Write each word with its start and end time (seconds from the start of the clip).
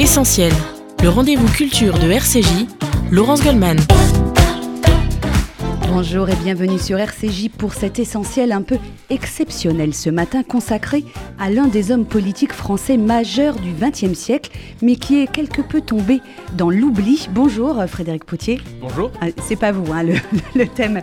Essentiel, 0.00 0.50
le 1.02 1.10
rendez-vous 1.10 1.46
culture 1.46 1.98
de 1.98 2.10
RCJ, 2.10 2.66
Laurence 3.10 3.44
Goldman. 3.44 3.76
Bonjour 5.92 6.30
et 6.30 6.36
bienvenue 6.36 6.78
sur 6.78 6.98
RCJ 6.98 7.50
pour 7.50 7.74
cet 7.74 7.98
essentiel 7.98 8.52
un 8.52 8.62
peu 8.62 8.78
exceptionnel 9.10 9.92
ce 9.92 10.08
matin 10.08 10.42
consacré 10.42 11.04
à 11.38 11.50
l'un 11.50 11.66
des 11.66 11.92
hommes 11.92 12.06
politiques 12.06 12.54
français 12.54 12.96
majeurs 12.96 13.56
du 13.56 13.72
XXe 13.72 14.18
siècle, 14.18 14.52
mais 14.80 14.96
qui 14.96 15.20
est 15.20 15.30
quelque 15.30 15.60
peu 15.60 15.82
tombé 15.82 16.22
dans 16.56 16.70
l'oubli. 16.70 17.28
Bonjour 17.32 17.84
Frédéric 17.86 18.24
Potier. 18.24 18.58
Bonjour. 18.80 19.10
Ah, 19.20 19.26
c'est 19.46 19.56
pas 19.56 19.72
vous 19.72 19.92
hein, 19.92 20.02
le, 20.54 20.66
thème 20.66 21.02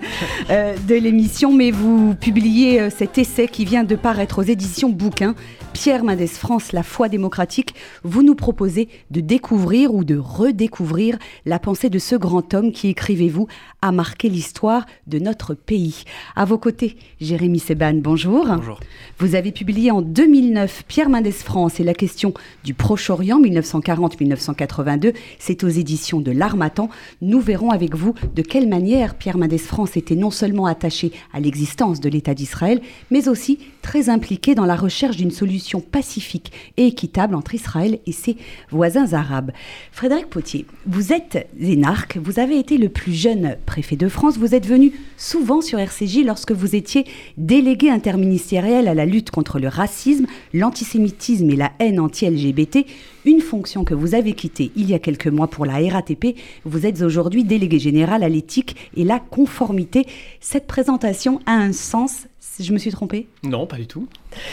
euh, 0.49 0.75
de 0.87 0.95
l'émission, 0.95 1.53
mais 1.53 1.69
vous 1.69 2.15
publiez 2.15 2.81
euh, 2.81 2.89
cet 2.89 3.19
essai 3.19 3.47
qui 3.47 3.63
vient 3.63 3.83
de 3.83 3.95
paraître 3.95 4.39
aux 4.39 4.43
éditions 4.43 4.89
Bouquin 4.89 5.35
Pierre 5.77 6.03
Mendès 6.03 6.25
France, 6.25 6.71
La 6.71 6.81
foi 6.81 7.07
démocratique, 7.07 7.75
vous 8.03 8.23
nous 8.23 8.33
proposez 8.33 8.89
de 9.11 9.21
découvrir 9.21 9.93
ou 9.93 10.03
de 10.03 10.17
redécouvrir 10.17 11.19
la 11.45 11.59
pensée 11.59 11.91
de 11.91 11.99
ce 11.99 12.15
grand 12.15 12.55
homme 12.55 12.71
qui, 12.71 12.87
écrivez-vous, 12.87 13.47
a 13.83 13.91
marqué 13.91 14.27
l'histoire 14.27 14.87
de 15.05 15.19
notre 15.19 15.53
pays. 15.53 16.03
À 16.35 16.45
vos 16.45 16.57
côtés, 16.57 16.97
Jérémy 17.21 17.59
Seban, 17.59 17.93
bonjour. 17.93 18.47
Bonjour. 18.47 18.79
Vous 19.19 19.35
avez 19.35 19.51
publié 19.51 19.91
en 19.91 20.01
2009 20.01 20.85
Pierre 20.87 21.09
Mendès 21.09 21.29
France 21.29 21.79
et 21.79 21.83
la 21.83 21.93
question 21.93 22.33
du 22.63 22.73
Proche-Orient 22.73 23.39
1940-1982. 23.39 25.13
C'est 25.37 25.63
aux 25.63 25.69
éditions 25.69 26.21
de 26.21 26.31
l'Armatan. 26.31 26.89
Nous 27.21 27.39
verrons 27.39 27.69
avec 27.69 27.93
vous 27.93 28.15
de 28.33 28.41
quelle 28.41 28.67
manière 28.67 29.13
Pierre 29.13 29.37
Mendès 29.37 29.59
France 29.59 29.95
était 29.95 30.15
non 30.15 30.31
seulement 30.31 30.65
attaché 30.65 31.11
à 31.33 31.39
l'existence 31.39 31.99
de 31.99 32.09
l'État 32.09 32.33
d'Israël, 32.33 32.81
mais 33.11 33.27
aussi 33.27 33.59
très 33.87 34.09
impliqué 34.09 34.53
dans 34.53 34.65
la 34.65 34.75
recherche 34.75 35.15
d'une 35.15 35.31
solution 35.31 35.79
pacifique 35.79 36.51
et 36.75 36.87
équitable 36.87 37.35
entre 37.35 37.55
Israël 37.55 37.99
et 38.05 38.11
ses 38.11 38.35
voisins 38.69 39.13
arabes. 39.13 39.51
Frédéric 39.93 40.29
Potier, 40.29 40.65
vous 40.85 41.13
êtes 41.13 41.47
énarque, 41.57 42.17
vous 42.17 42.37
avez 42.37 42.59
été 42.59 42.77
le 42.77 42.89
plus 42.89 43.13
jeune 43.13 43.55
préfet 43.65 43.95
de 43.95 44.09
France, 44.09 44.37
vous 44.37 44.53
êtes 44.53 44.65
venu 44.65 44.91
souvent 45.15 45.61
sur 45.61 45.79
RCJ 45.79 46.25
lorsque 46.25 46.51
vous 46.51 46.75
étiez 46.75 47.05
délégué 47.37 47.89
interministériel 47.89 48.89
à 48.89 48.93
la 48.93 49.05
lutte 49.05 49.31
contre 49.31 49.57
le 49.57 49.69
racisme, 49.69 50.25
l'antisémitisme 50.53 51.49
et 51.49 51.55
la 51.55 51.71
haine 51.79 52.01
anti-LGBT, 52.01 52.85
une 53.27 53.41
fonction 53.41 53.83
que 53.83 53.93
vous 53.93 54.15
avez 54.15 54.31
quittée 54.31 54.71
il 54.77 54.89
y 54.89 54.93
a 54.93 54.99
quelques 54.99 55.27
mois 55.27 55.49
pour 55.49 55.65
la 55.65 55.73
RATP. 55.73 56.37
Vous 56.63 56.85
êtes 56.85 57.01
aujourd'hui 57.01 57.43
délégué 57.43 57.77
général 57.77 58.23
à 58.23 58.29
l'éthique 58.29 58.77
et 58.95 59.03
la 59.03 59.19
conformité. 59.19 60.07
Cette 60.39 60.65
présentation 60.65 61.41
a 61.45 61.51
un 61.51 61.73
sens 61.73 62.27
je 62.59 62.73
me 62.73 62.79
suis 62.79 62.89
trompée? 62.89 63.27
Non, 63.43 63.67
pas 63.67 63.75
du 63.77 63.85
tout. 63.85 64.07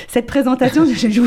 Cette 0.08 0.26
présentation, 0.26 0.84
je. 0.84 1.22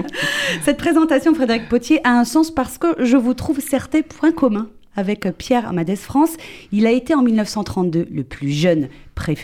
Cette 0.64 0.76
présentation, 0.76 1.32
Frédéric 1.34 1.68
Potier, 1.68 2.00
a 2.02 2.18
un 2.18 2.24
sens 2.24 2.50
parce 2.50 2.78
que 2.78 2.88
je 2.98 3.16
vous 3.16 3.32
trouve 3.32 3.60
certains 3.60 4.02
points 4.02 4.32
communs 4.32 4.68
avec 4.96 5.28
Pierre 5.38 5.68
Amadès 5.68 5.96
France. 5.96 6.36
Il 6.72 6.86
a 6.86 6.90
été 6.90 7.14
en 7.14 7.22
1932 7.22 8.08
le 8.10 8.24
plus 8.24 8.50
jeune 8.50 8.88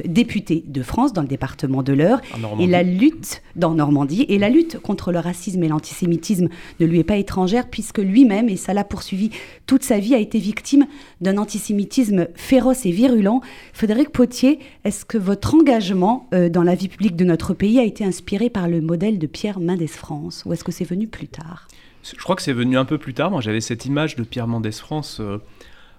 député 0.05 0.65
de 0.67 0.83
France 0.83 1.13
dans 1.13 1.23
le 1.23 1.29
département 1.29 1.83
de 1.83 1.93
l'Eure. 1.93 2.21
Et 2.61 2.67
la 2.67 2.83
lutte 2.83 3.43
dans 3.57 3.75
Normandie 3.75 4.27
et 4.29 4.39
la 4.39 4.49
lutte 4.49 4.79
contre 4.79 5.13
le 5.13 5.19
racisme 5.19 5.63
et 5.63 5.69
l'antisémitisme 5.69 6.49
ne 6.81 6.87
lui 6.87 6.99
est 6.99 7.05
pas 7.05 7.17
étrangère 7.17 7.69
puisque 7.69 7.99
lui-même, 7.99 8.49
et 8.49 8.57
ça 8.57 8.75
l'a 8.75 8.85
poursuivi 8.85 9.31
toute 9.67 9.83
sa 9.83 9.99
vie, 9.99 10.15
a 10.15 10.19
été 10.19 10.39
victime 10.39 10.87
d'un 11.21 11.39
antisémitisme 11.39 12.29
féroce 12.35 12.87
et 12.87 12.91
virulent. 12.91 13.41
Frédéric 13.73 14.11
Potier, 14.11 14.59
est-ce 14.85 15.05
que 15.05 15.19
votre 15.19 15.55
engagement 15.55 16.29
euh, 16.35 16.49
dans 16.49 16.63
la 16.63 16.75
vie 16.75 16.89
publique 16.89 17.17
de 17.17 17.25
notre 17.25 17.55
pays 17.55 17.79
a 17.79 17.85
été 17.85 18.05
inspiré 18.05 18.51
par 18.51 18.69
le 18.69 18.81
modèle 18.81 19.19
de 19.19 19.27
Pierre 19.27 19.61
Mendès 19.61 19.87
France 19.87 20.45
ou 20.47 20.53
est-ce 20.53 20.65
que 20.65 20.73
c'est 20.73 20.85
venu 20.85 21.07
plus 21.09 21.29
tard? 21.29 21.67
Je 22.03 22.23
crois 22.23 22.37
que 22.37 22.43
c'est 22.43 22.53
venu 22.53 22.77
un 22.77 22.85
peu 22.85 22.99
plus 22.99 23.15
tard. 23.15 23.31
Moi, 23.31 23.41
j'avais 23.41 23.61
cette 23.61 23.87
image 23.87 24.17
de 24.17 24.25
Pierre 24.25 24.49
Mendès 24.49 24.73
France 24.73 25.19
euh, 25.21 25.39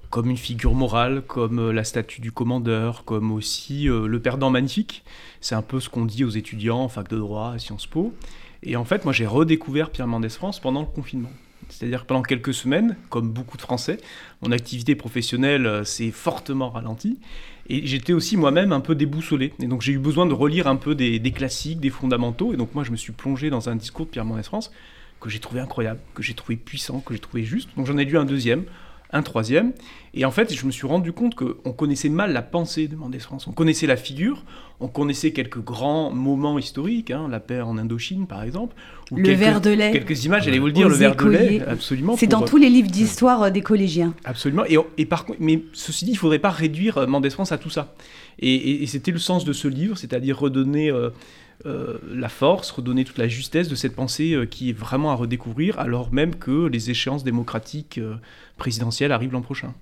comme 0.09 0.29
une 0.29 0.37
figure 0.37 0.73
morale, 0.73 1.23
comme 1.25 1.59
euh, 1.59 1.71
la 1.71 1.83
statue 1.83 2.21
du 2.21 2.31
commandeur, 2.31 3.05
comme 3.05 3.31
aussi 3.31 3.89
euh, 3.89 4.07
le 4.07 4.19
perdant 4.19 4.49
magnifique. 4.49 5.03
C'est 5.39 5.55
un 5.55 5.61
peu 5.61 5.79
ce 5.79 5.89
qu'on 5.89 6.05
dit 6.05 6.23
aux 6.23 6.29
étudiants 6.29 6.79
en 6.79 6.89
fac 6.89 7.07
de 7.09 7.17
droit 7.17 7.53
à 7.55 7.59
Sciences 7.59 7.87
Po. 7.87 8.13
Et 8.63 8.75
en 8.75 8.85
fait, 8.85 9.05
moi, 9.05 9.13
j'ai 9.13 9.25
redécouvert 9.25 9.89
Pierre 9.89 10.07
Mendès 10.07 10.29
France 10.29 10.59
pendant 10.59 10.81
le 10.81 10.87
confinement. 10.87 11.31
C'est-à-dire 11.69 12.05
pendant 12.05 12.21
quelques 12.21 12.53
semaines, 12.53 12.97
comme 13.09 13.31
beaucoup 13.31 13.55
de 13.55 13.61
Français, 13.61 13.97
mon 14.41 14.51
activité 14.51 14.95
professionnelle 14.95 15.85
s'est 15.85 16.11
fortement 16.11 16.69
ralentie. 16.69 17.17
Et 17.67 17.87
j'étais 17.87 18.11
aussi 18.11 18.35
moi-même 18.35 18.73
un 18.73 18.81
peu 18.81 18.95
déboussolé. 18.95 19.53
Et 19.61 19.67
donc 19.67 19.81
j'ai 19.81 19.93
eu 19.93 19.97
besoin 19.97 20.25
de 20.25 20.33
relire 20.33 20.67
un 20.67 20.75
peu 20.75 20.93
des, 20.93 21.19
des, 21.19 21.31
classiques, 21.31 21.79
des 21.79 21.89
fondamentaux. 21.89 22.53
Et 22.53 22.57
donc 22.57 22.75
moi, 22.75 22.83
je 22.83 22.91
me 22.91 22.97
suis 22.97 23.13
plongé 23.13 23.49
dans 23.49 23.69
un 23.69 23.75
discours 23.77 24.05
de 24.05 24.11
Pierre 24.11 24.25
Mendès 24.25 24.43
France 24.43 24.71
que 25.23 25.29
j'ai 25.29 25.39
trouvé 25.39 25.61
incroyable, 25.61 26.01
que 26.15 26.21
j'ai 26.21 26.33
trouvé 26.33 26.57
puissant, 26.57 26.99
que 26.99 27.13
j'ai 27.13 27.19
trouvé 27.19 27.43
juste. 27.43 27.69
Donc 27.77 27.87
j'en 27.87 27.97
ai 27.97 28.03
lu 28.03 28.17
un 28.17 28.25
deuxième, 28.25 28.65
un 29.13 29.21
troisième. 29.21 29.71
Et 30.13 30.25
en 30.25 30.31
fait, 30.31 30.53
je 30.53 30.65
me 30.65 30.71
suis 30.71 30.85
rendu 30.85 31.13
compte 31.13 31.33
qu'on 31.33 31.71
connaissait 31.71 32.09
mal 32.09 32.33
la 32.33 32.41
pensée 32.41 32.89
de 32.89 32.97
Mendès 32.97 33.19
France. 33.19 33.47
On 33.47 33.53
connaissait 33.53 33.87
la 33.87 33.95
figure, 33.95 34.43
on 34.81 34.89
connaissait 34.89 35.31
quelques 35.31 35.63
grands 35.63 36.11
moments 36.11 36.59
historiques, 36.59 37.09
hein, 37.09 37.29
la 37.31 37.39
paix 37.39 37.61
en 37.61 37.77
Indochine 37.77 38.27
par 38.27 38.43
exemple. 38.43 38.75
Ou 39.11 39.15
le 39.15 39.31
verre 39.31 39.61
de 39.61 39.69
lait. 39.69 39.91
Quelques 39.91 40.25
images, 40.25 40.43
j'allais 40.43 40.59
vous 40.59 40.65
le 40.65 40.73
dire, 40.73 40.89
le 40.89 40.95
verre 40.95 41.15
de 41.15 41.29
lait, 41.29 41.61
absolument. 41.65 42.17
C'est 42.17 42.27
dans 42.27 42.41
tous 42.41 42.57
les 42.57 42.69
livres 42.69 42.91
d'histoire 42.91 43.43
euh, 43.43 43.49
des 43.49 43.61
collégiens. 43.61 44.13
Absolument. 44.25 44.65
Et, 44.65 44.77
et 44.97 45.05
par, 45.05 45.25
mais 45.39 45.63
ceci 45.71 46.03
dit, 46.03 46.11
il 46.11 46.15
ne 46.15 46.19
faudrait 46.19 46.39
pas 46.39 46.51
réduire 46.51 46.97
euh, 46.97 47.07
Mendès 47.07 47.29
France 47.29 47.53
à 47.53 47.57
tout 47.57 47.69
ça. 47.69 47.95
Et, 48.39 48.85
c'était 48.87 49.11
le 49.11 49.19
sens 49.19 49.45
de 49.45 49.53
ce 49.53 49.69
livre, 49.69 49.97
c'est-à-dire 49.97 50.37
redonner... 50.37 50.91
Euh, 50.91 51.11
euh, 51.65 51.97
la 52.11 52.29
force, 52.29 52.71
redonner 52.71 53.05
toute 53.05 53.17
la 53.17 53.27
justesse 53.27 53.69
de 53.69 53.75
cette 53.75 53.95
pensée 53.95 54.33
euh, 54.33 54.45
qui 54.45 54.69
est 54.69 54.77
vraiment 54.77 55.11
à 55.11 55.15
redécouvrir, 55.15 55.79
alors 55.79 56.11
même 56.11 56.35
que 56.35 56.67
les 56.67 56.89
échéances 56.89 57.23
démocratiques 57.23 57.97
euh, 57.97 58.15
présidentielles 58.57 59.11
arrivent 59.11 59.31
l'an 59.31 59.41
prochain. 59.41 59.73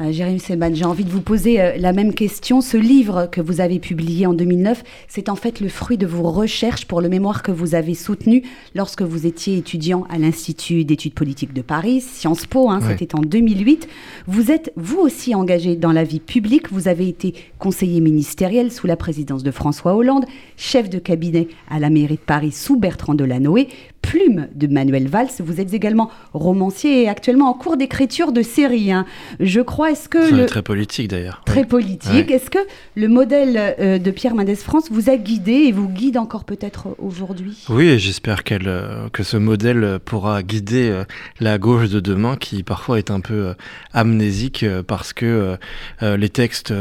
Euh, 0.00 0.12
Jérémy 0.12 0.40
Seban, 0.40 0.74
j'ai 0.74 0.84
envie 0.84 1.04
de 1.04 1.10
vous 1.10 1.20
poser 1.20 1.60
euh, 1.60 1.76
la 1.76 1.92
même 1.92 2.14
question. 2.14 2.60
Ce 2.60 2.76
livre 2.76 3.28
que 3.30 3.40
vous 3.40 3.60
avez 3.60 3.78
publié 3.78 4.26
en 4.26 4.32
2009, 4.32 4.82
c'est 5.08 5.28
en 5.28 5.36
fait 5.36 5.60
le 5.60 5.68
fruit 5.68 5.98
de 5.98 6.06
vos 6.06 6.30
recherches 6.30 6.86
pour 6.86 7.00
le 7.00 7.08
mémoire 7.08 7.42
que 7.42 7.52
vous 7.52 7.74
avez 7.74 7.94
soutenu 7.94 8.42
lorsque 8.74 9.02
vous 9.02 9.26
étiez 9.26 9.58
étudiant 9.58 10.06
à 10.08 10.18
l'Institut 10.18 10.84
d'études 10.84 11.14
politiques 11.14 11.52
de 11.52 11.62
Paris, 11.62 12.00
Sciences 12.00 12.46
Po, 12.46 12.70
hein, 12.70 12.80
c'était 12.88 13.14
en 13.14 13.20
2008. 13.20 13.88
Vous 14.26 14.50
êtes 14.50 14.72
vous 14.76 14.98
aussi 14.98 15.34
engagé 15.34 15.76
dans 15.76 15.92
la 15.92 16.04
vie 16.04 16.20
publique. 16.20 16.72
Vous 16.72 16.88
avez 16.88 17.08
été 17.08 17.34
conseiller 17.58 18.00
ministériel 18.00 18.72
sous 18.72 18.86
la 18.86 18.96
présidence 18.96 19.42
de 19.42 19.50
François 19.50 19.94
Hollande, 19.94 20.24
chef 20.56 20.88
de 20.88 20.98
cabinet 20.98 21.48
à 21.68 21.78
la 21.78 21.90
mairie 21.90 22.14
de 22.14 22.20
Paris 22.20 22.52
sous 22.52 22.78
Bertrand 22.78 23.14
Delanoë, 23.14 23.68
plume 24.02 24.48
de 24.54 24.66
Manuel 24.66 25.08
Valls. 25.08 25.28
Vous 25.38 25.60
êtes 25.60 25.74
également 25.74 26.10
romancier 26.32 27.02
et 27.02 27.08
actuellement 27.08 27.48
en 27.48 27.54
cours 27.54 27.76
d'écriture 27.76 28.32
de 28.32 28.42
série. 28.42 28.92
Hein. 28.92 29.06
Je 29.38 29.60
crois, 29.60 29.92
est-ce 29.92 30.08
que... 30.08 30.34
Le... 30.34 30.46
Très 30.46 30.62
politique 30.62 31.08
d'ailleurs. 31.08 31.42
Très 31.44 31.64
politique. 31.64 32.30
Est-ce 32.30 32.50
que 32.50 32.58
le 32.96 33.08
modèle 33.08 33.56
euh, 33.78 33.98
de 33.98 34.10
Pierre 34.10 34.34
Mendès 34.34 34.56
France 34.56 34.90
vous 34.90 35.10
a 35.10 35.16
guidé 35.16 35.52
et 35.52 35.72
vous 35.72 35.88
guide 35.88 36.16
encore 36.16 36.44
peut-être 36.44 36.88
aujourd'hui? 36.98 37.64
Oui, 37.68 37.98
j'espère 37.98 38.42
euh, 38.50 39.08
que 39.10 39.22
ce 39.22 39.36
modèle 39.36 39.98
pourra 40.04 40.42
guider 40.42 40.88
euh, 40.90 41.04
la 41.40 41.58
gauche 41.58 41.88
de 41.90 42.00
demain 42.00 42.36
qui 42.36 42.62
parfois 42.62 42.98
est 42.98 43.10
un 43.10 43.20
peu 43.20 43.54
amnésique 43.92 44.64
parce 44.86 45.12
que 45.12 45.56
les 46.00 46.28
textes 46.28 46.72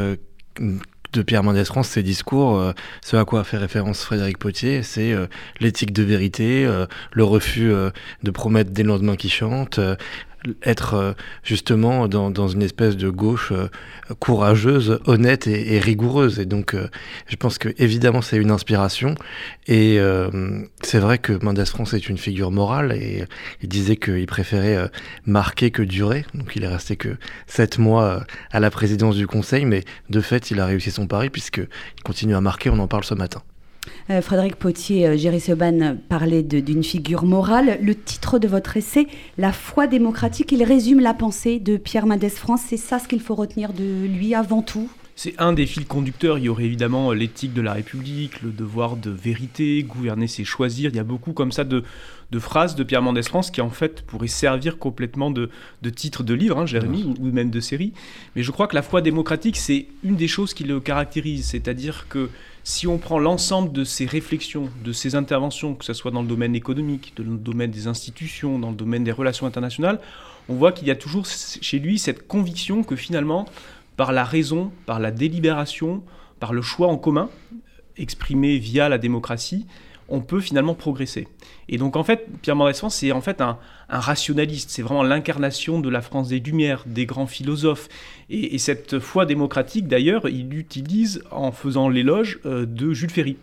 de 1.14 1.22
Pierre 1.22 1.44
Mendès 1.44 1.66
France, 1.66 1.90
ses 1.90 2.04
discours, 2.04 2.58
euh, 2.58 2.74
ce 3.02 3.18
à 3.18 3.26
quoi 3.26 3.44
fait 3.44 3.58
référence 3.58 4.04
Frédéric 4.04 4.38
Potier, 4.38 4.84
c'est 4.84 5.12
euh, 5.12 5.28
l'éthique 5.60 5.92
de 5.92 6.04
vérité, 6.04 6.66
euh, 6.66 6.86
le 7.12 7.24
refus 7.24 7.72
de 8.24 8.32
promettre 8.32 8.72
des 8.72 8.84
lendemains 8.84 9.16
qui 9.16 9.30
chantent, 9.30 9.80
être 10.64 10.94
euh, 10.94 11.14
justement 11.44 12.08
dans, 12.08 12.32
dans, 12.32 12.48
une 12.48 12.62
espèce 12.62 12.96
de 12.96 13.10
gauche 13.10 13.52
euh, 13.52 13.68
courageuse, 14.20 15.00
honnête 15.06 15.48
et, 15.48 15.80
rigoureuse. 15.80 16.40
Et 16.40 16.46
donc, 16.46 16.74
euh, 16.74 16.88
je 17.28 17.36
pense 17.36 17.58
que 17.58 17.70
évidemment, 17.78 18.22
c'est 18.22 18.38
une 18.38 18.52
inspiration. 18.52 19.16
Et 19.68 20.00
c'est 20.82 20.98
vrai 20.98 21.20
que 21.20 21.34
Mendes 21.44 21.64
France 21.66 21.94
est 21.94 22.10
une 22.10 22.18
figure 22.18 22.52
morale. 22.52 22.94
Et 22.94 23.26
il 23.62 23.70
disait 23.70 23.98
qu'il 23.98 24.26
préférait 24.26 24.90
marquer 25.26 25.70
que 25.70 25.84
durer. 25.84 26.26
Donc, 26.34 26.56
il 26.56 26.64
est 26.64 26.68
resté 26.68 26.96
que 26.96 27.18
sept 27.46 27.78
mois 27.78 28.24
à 28.52 28.60
la 28.60 28.72
présidence 28.72 29.16
du 29.16 29.28
Conseil. 29.28 29.66
Mais 29.66 29.84
de 30.10 30.22
fait, 30.22 30.50
il 30.50 30.60
a 30.60 30.66
réussi 30.66 30.92
son 30.92 31.06
pari 31.06 31.30
puisqu'il 31.30 32.04
continue 32.04 32.36
à 32.36 32.42
marquer. 32.42 32.70
On 32.70 32.80
en 32.80 32.88
parle 32.88 33.04
ce 33.04 33.14
matin. 33.14 33.44
Euh, 34.10 34.22
Frédéric 34.22 34.56
Potier, 34.56 35.08
euh, 35.08 35.18
Géry 35.18 35.40
Seban 35.40 35.98
parlait 36.10 36.44
d'une 36.44 36.84
figure 36.84 37.24
morale. 37.24 37.80
Le 37.82 37.96
titre 37.96 38.40
de 38.40 38.48
votre 38.48 38.78
essai, 38.78 39.08
La 39.38 39.52
foi 39.52 39.88
démocratique, 39.88 40.52
il 40.52 40.64
résume 40.64 41.00
la 41.00 41.14
pensée 41.14 41.60
de 41.60 41.78
Pierre 41.78 42.06
Mendès 42.06 42.30
France. 42.30 42.62
C'est 42.68 42.78
ça 42.78 43.00
ce 43.00 43.08
qu'il 43.08 43.22
faut 43.22 43.36
retenir 43.36 43.74
de 43.74 44.06
lui 44.06 44.34
avant 44.34 44.62
tout? 44.62 44.90
C'est 45.22 45.36
un 45.38 45.52
des 45.52 45.66
fils 45.66 45.84
conducteurs. 45.86 46.38
Il 46.38 46.46
y 46.46 46.50
aurait 46.50 46.64
évidemment 46.64 47.12
l'éthique 47.12 47.54
de 47.54 47.62
la 47.62 47.74
République, 47.74 48.42
le 48.42 48.52
devoir 48.52 48.96
de 48.96 49.10
vérité, 49.10 49.84
gouverner 49.84 50.28
c'est 50.28 50.46
choisir. 50.46 50.92
Il 50.92 50.96
y 50.96 51.00
a 51.00 51.04
beaucoup 51.04 51.34
comme 51.34 51.52
ça 51.52 51.66
de, 51.66 51.84
phrases 52.40 52.78
de 52.78 52.86
Pierre 52.86 53.02
Mendès 53.02 53.24
France 53.24 53.52
qui 53.52 53.60
en 53.60 53.70
fait 53.70 54.02
pourraient 54.04 54.28
servir 54.28 54.78
complètement 54.78 55.30
de, 55.30 55.50
de 55.82 55.90
titre 55.90 56.24
de 56.24 56.34
livre, 56.34 56.58
hein, 56.58 56.66
Jérémy, 56.66 57.04
ou, 57.20 57.26
même 57.34 57.50
de 57.50 57.60
série. 57.60 57.92
Mais 58.38 58.44
je 58.44 58.52
crois 58.52 58.68
que 58.68 58.76
la 58.76 58.82
foi 58.82 59.02
démocratique, 59.02 59.58
c'est 59.58 59.88
une 60.06 60.16
des 60.16 60.30
choses 60.30 60.54
qui 60.54 60.64
le 60.64 60.80
caractérise. 60.80 61.48
C'est-à-dire 61.48 62.06
que 62.08 62.30
si 62.70 62.86
on 62.86 63.00
prend 63.00 63.18
l'ensemble 63.18 63.72
de 63.72 63.84
ses 63.84 64.06
réflexions, 64.06 64.70
de 64.84 64.94
ses 64.94 65.16
interventions, 65.16 65.74
que 65.74 65.84
ce 65.84 65.94
soit 65.94 66.12
dans 66.12 66.22
le 66.22 66.28
domaine 66.28 66.56
économique, 66.56 67.14
dans 67.18 67.24
le 67.24 67.36
domaine 67.36 67.72
des 67.72 67.88
institutions, 67.88 68.60
dans 68.60 68.70
le 68.70 68.76
domaine 68.76 69.04
des 69.04 69.12
relations 69.12 69.48
internationales, 69.48 70.00
on 70.50 70.54
voit 70.54 70.72
qu'il 70.72 70.88
y 70.88 70.92
a 70.92 70.96
toujours 70.96 71.26
chez 71.26 71.80
lui 71.80 71.98
cette 71.98 72.28
conviction 72.28 72.84
que 72.84 72.96
finalement, 72.96 73.48
par 73.98 74.12
la 74.12 74.24
raison, 74.24 74.72
par 74.86 75.00
la 75.00 75.10
délibération, 75.10 76.04
par 76.40 76.54
le 76.54 76.62
choix 76.62 76.90
en 76.90 76.98
commun, 76.98 77.32
exprimé 77.98 78.60
via 78.60 78.88
la 78.88 79.00
démocratie, 79.00 79.66
on 80.10 80.22
peut 80.22 80.40
finalement 80.40 80.74
progresser. 80.74 81.28
Et 81.68 81.78
donc 81.78 81.96
en 81.96 82.04
fait, 82.04 82.28
Pierre 82.42 82.56
Mendès 82.56 82.74
France, 82.74 82.96
c'est 82.96 83.12
en 83.12 83.22
fait 83.22 83.42
un, 83.42 83.58
rationaliste, 83.90 84.70
c'est 84.70 84.82
vraiment 84.82 85.04
l'incarnation 85.04 85.80
de 85.80 85.90
la 85.90 86.02
France 86.02 86.30
des 86.30 86.40
Lumières, 86.40 86.84
des 86.86 87.06
grands 87.06 87.28
philosophes. 87.28 87.88
Et, 88.30 88.58
cette 88.58 89.00
foi 89.00 89.26
démocratique, 89.26 89.88
d'ailleurs, 89.88 90.28
il 90.30 90.50
l'utilise 90.50 91.24
en 91.32 91.52
faisant 91.52 91.90
l'éloge 91.90 92.40
euh, 92.46 92.66
de 92.66 92.94
Jules 92.94 93.10
Ferry. 93.10 93.38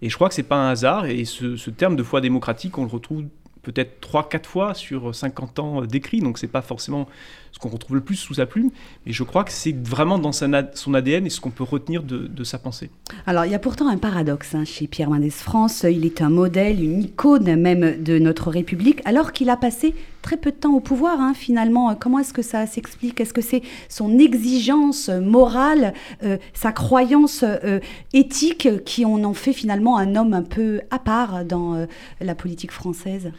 Et 0.00 0.08
je 0.08 0.16
crois 0.16 0.28
que 0.28 0.34
c'est 0.34 0.42
pas 0.42 0.56
un 0.56 0.70
hasard, 0.70 1.06
et 1.06 1.24
ce, 1.24 1.70
terme 1.70 1.94
de 1.94 2.02
foi 2.02 2.20
démocratique, 2.20 2.76
on 2.78 2.82
le 2.82 2.90
retrouve 2.90 3.24
peut-être 3.62 4.00
3-4 4.00 4.44
fois 4.46 4.74
sur 4.74 5.14
50 5.14 5.58
ans 5.60 5.82
d'écrit, 5.82 6.20
donc 6.20 6.38
c'est 6.38 6.48
pas 6.48 6.62
forcément 6.62 7.06
ce 7.52 7.58
qu'on 7.58 7.68
retrouve 7.68 7.96
le 7.96 8.02
plus 8.02 8.16
sous 8.16 8.34
sa 8.34 8.46
plume, 8.46 8.70
mais 9.06 9.12
je 9.12 9.22
crois 9.22 9.44
que 9.44 9.52
c'est 9.52 9.76
vraiment 9.76 10.18
dans 10.18 10.32
son 10.32 10.94
ADN 10.94 11.26
et 11.26 11.30
ce 11.30 11.40
qu'on 11.40 11.50
peut 11.50 11.64
retenir 11.64 12.02
de, 12.02 12.44
sa 12.44 12.58
pensée. 12.58 12.90
Alors 13.26 13.44
il 13.44 13.52
y 13.52 13.54
a 13.54 13.60
pourtant 13.60 13.88
un 13.88 13.98
paradoxe 13.98 14.54
hein, 14.54 14.64
chez 14.64 14.88
Pierre 14.88 15.10
Mendès 15.10 15.30
France, 15.30 15.84
il 15.88 16.04
est 16.04 16.22
un 16.22 16.30
modèle, 16.30 16.82
une 16.82 17.02
icône 17.02 17.54
même 17.56 18.02
de 18.02 18.18
notre 18.18 18.50
République, 18.50 19.00
alors 19.04 19.32
qu'il 19.32 19.48
a 19.48 19.56
passé 19.56 19.94
très 20.22 20.36
peu 20.36 20.50
de 20.50 20.56
temps 20.56 20.74
au 20.74 20.80
pouvoir 20.80 21.20
hein, 21.20 21.34
finalement. 21.34 21.94
Comment 21.94 22.20
est-ce 22.20 22.32
que 22.32 22.42
ça 22.42 22.66
s'explique? 22.66 23.20
Est-ce 23.20 23.34
que 23.34 23.42
c'est 23.42 23.62
son 23.88 24.18
exigence 24.18 25.08
morale, 25.08 25.92
euh, 26.22 26.38
sa 26.54 26.72
croyance 26.72 27.44
euh, 27.44 27.80
éthique 28.12 28.84
qui 28.84 29.04
en 29.04 29.22
en 29.24 29.34
fait 29.34 29.52
finalement 29.52 29.98
un 29.98 30.16
homme 30.16 30.32
un 30.32 30.42
peu 30.42 30.80
à 30.90 30.98
part 30.98 31.44
dans 31.44 31.74
euh, 31.74 31.86
la 32.20 32.34
politique 32.34 32.72
française? 32.72 33.32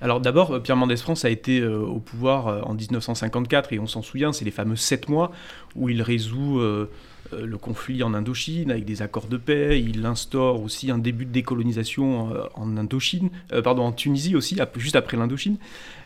Alors 0.00 0.20
d'abord, 0.20 0.52
euh, 0.52 0.60
Pierre 0.60 0.76
Mendès 0.76 0.96
France 0.96 1.24
a 1.24 1.30
été 1.30 1.60
euh, 1.60 1.80
au 1.80 1.98
pouvoir 1.98 2.48
euh, 2.48 2.60
en 2.62 2.74
1954 2.74 3.72
et 3.72 3.78
on 3.78 3.86
s'en 3.86 4.02
souvient, 4.02 4.32
c'est 4.32 4.44
les 4.44 4.50
fameux 4.50 4.76
sept 4.76 5.08
mois 5.08 5.32
où 5.74 5.88
il 5.88 6.02
résout 6.02 6.60
le 7.32 7.58
conflit 7.58 8.02
en 8.02 8.14
Indochine 8.14 8.70
avec 8.70 8.84
des 8.84 9.02
accords 9.02 9.26
de 9.26 9.36
paix. 9.36 9.80
Il 9.80 10.04
instaure 10.06 10.62
aussi 10.62 10.90
un 10.90 10.98
début 10.98 11.24
de 11.24 11.30
décolonisation 11.30 12.30
en 12.54 12.76
Indochine, 12.76 13.30
pardon, 13.62 13.82
en 13.82 13.92
Tunisie 13.92 14.34
aussi, 14.34 14.56
juste 14.76 14.96
après 14.96 15.16
l'Indochine. 15.16 15.56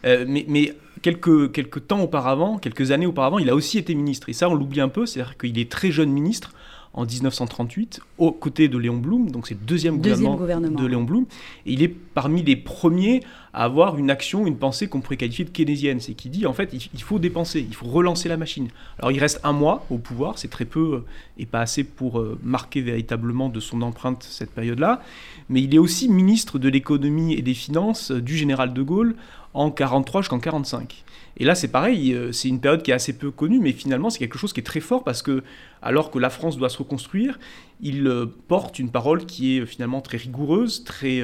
mais, 0.05 0.75
quelques, 1.01 1.53
quelques 1.53 1.87
temps 1.87 2.01
auparavant, 2.01 2.59
quelques 2.59 2.91
années 2.91 3.07
auparavant, 3.07 3.39
il 3.39 3.49
a 3.51 3.55
aussi 3.55 3.79
été 3.79 3.95
ministre. 3.95 4.29
Et 4.29 4.33
ça, 4.33 4.49
on 4.49 4.55
l'oublie 4.55 4.81
un 4.81 4.89
peu, 4.89 5.07
c'est-à-dire 5.07 5.39
qu'il 5.39 5.59
est 5.59 5.71
très 5.71 5.91
jeune 5.91 6.11
ministre 6.11 6.53
en 6.95 7.07
1938 7.07 8.01
aux 8.19 8.33
côtés 8.33 8.69
de 8.69 8.77
Léon 8.77 8.99
Blum, 8.99 9.31
donc 9.31 9.47
c'est 9.47 9.55
le 9.55 9.65
deuxième, 9.65 9.97
gouvernement, 9.97 10.79
de 10.79 10.87
Léon 10.87 11.03
Blum. 11.03 11.25
Et 11.65 11.73
il 11.73 11.83
est 11.83 11.89
parmi 11.89 12.43
les 12.43 12.57
premiers 12.57 13.23
à 13.55 13.65
avoir 13.65 13.99
une 13.99 14.11
action, 14.11 14.47
une 14.47 14.57
pensée 14.57 14.89
qu'on 14.89 15.01
pourrait 15.01 15.17
qualifier 15.17 15.45
de 15.45 15.51
keynésienne. 15.51 16.01
C'est 16.01 16.13
qui 16.13 16.29
dit 16.29 16.47
en 16.47 16.53
fait 16.53 16.73
il 16.73 17.03
faut 17.03 17.19
dépenser, 17.19 17.61
il 17.67 17.75
faut 17.75 17.87
relancer 17.87 18.29
la 18.29 18.37
machine. 18.37 18.69
Alors 18.99 19.11
il 19.11 19.19
reste 19.19 19.41
un 19.43 19.53
mois 19.53 19.87
au 19.91 19.99
pouvoir, 19.99 20.39
c'est 20.39 20.49
très 20.49 20.67
peu 20.67 20.95
euh, 20.95 21.05
et 21.39 21.47
pas 21.47 21.61
assez 21.61 21.83
pour 21.83 22.21
euh, 22.21 22.39
marquer 22.43 22.83
véritablement 22.83 23.49
de 23.49 23.61
son 23.61 23.81
empreinte 23.81 24.27
cette 24.29 24.51
période-là. 24.51 25.03
Mais 25.49 25.63
il 25.63 25.75
est 25.75 25.79
aussi 25.79 26.09
ministre 26.09 26.59
de 26.59 26.69
l'économie 26.69 27.35
et 27.35 27.43
des 27.43 27.55
finances 27.55 28.11
euh, 28.11 28.21
du 28.21 28.37
général 28.37 28.75
de 28.75 28.83
Gaulle 28.83 29.17
en 29.55 29.71
43 29.71 30.23
jusqu'en 30.23 30.39
45. 30.39 31.05
Et 31.39 31.45
là, 31.45 31.55
c'est 31.55 31.69
pareil, 31.69 32.13
euh, 32.13 32.33
c'est 32.33 32.49
une 32.49 32.61
période 32.61 32.83
qui 32.83 32.91
est 32.91 32.95
assez 32.95 33.15
peu 33.15 33.31
connue, 33.31 33.59
mais 33.59 33.73
finalement, 33.73 34.11
c'est 34.11 34.19
quelque 34.19 34.39
chose 34.39 34.53
qui 34.53 34.61
est 34.61 34.65
très 34.65 34.81
fort 34.81 35.03
parce 35.03 35.23
que, 35.23 35.43
alors 35.81 36.11
que 36.11 36.19
la 36.19 36.31
France 36.31 36.57
doit 36.57 36.69
se 36.69 36.79
reconstruire, 36.79 37.39
il 37.81 38.07
euh, 38.07 38.27
porte 38.49 38.79
une 38.79 38.91
parole 38.91 39.25
qui 39.25 39.57
est 39.57 39.61
euh, 39.61 39.67
finalement 39.67 40.01
très 40.01 40.19
rigoureuse, 40.19 40.85
très, 40.85 41.23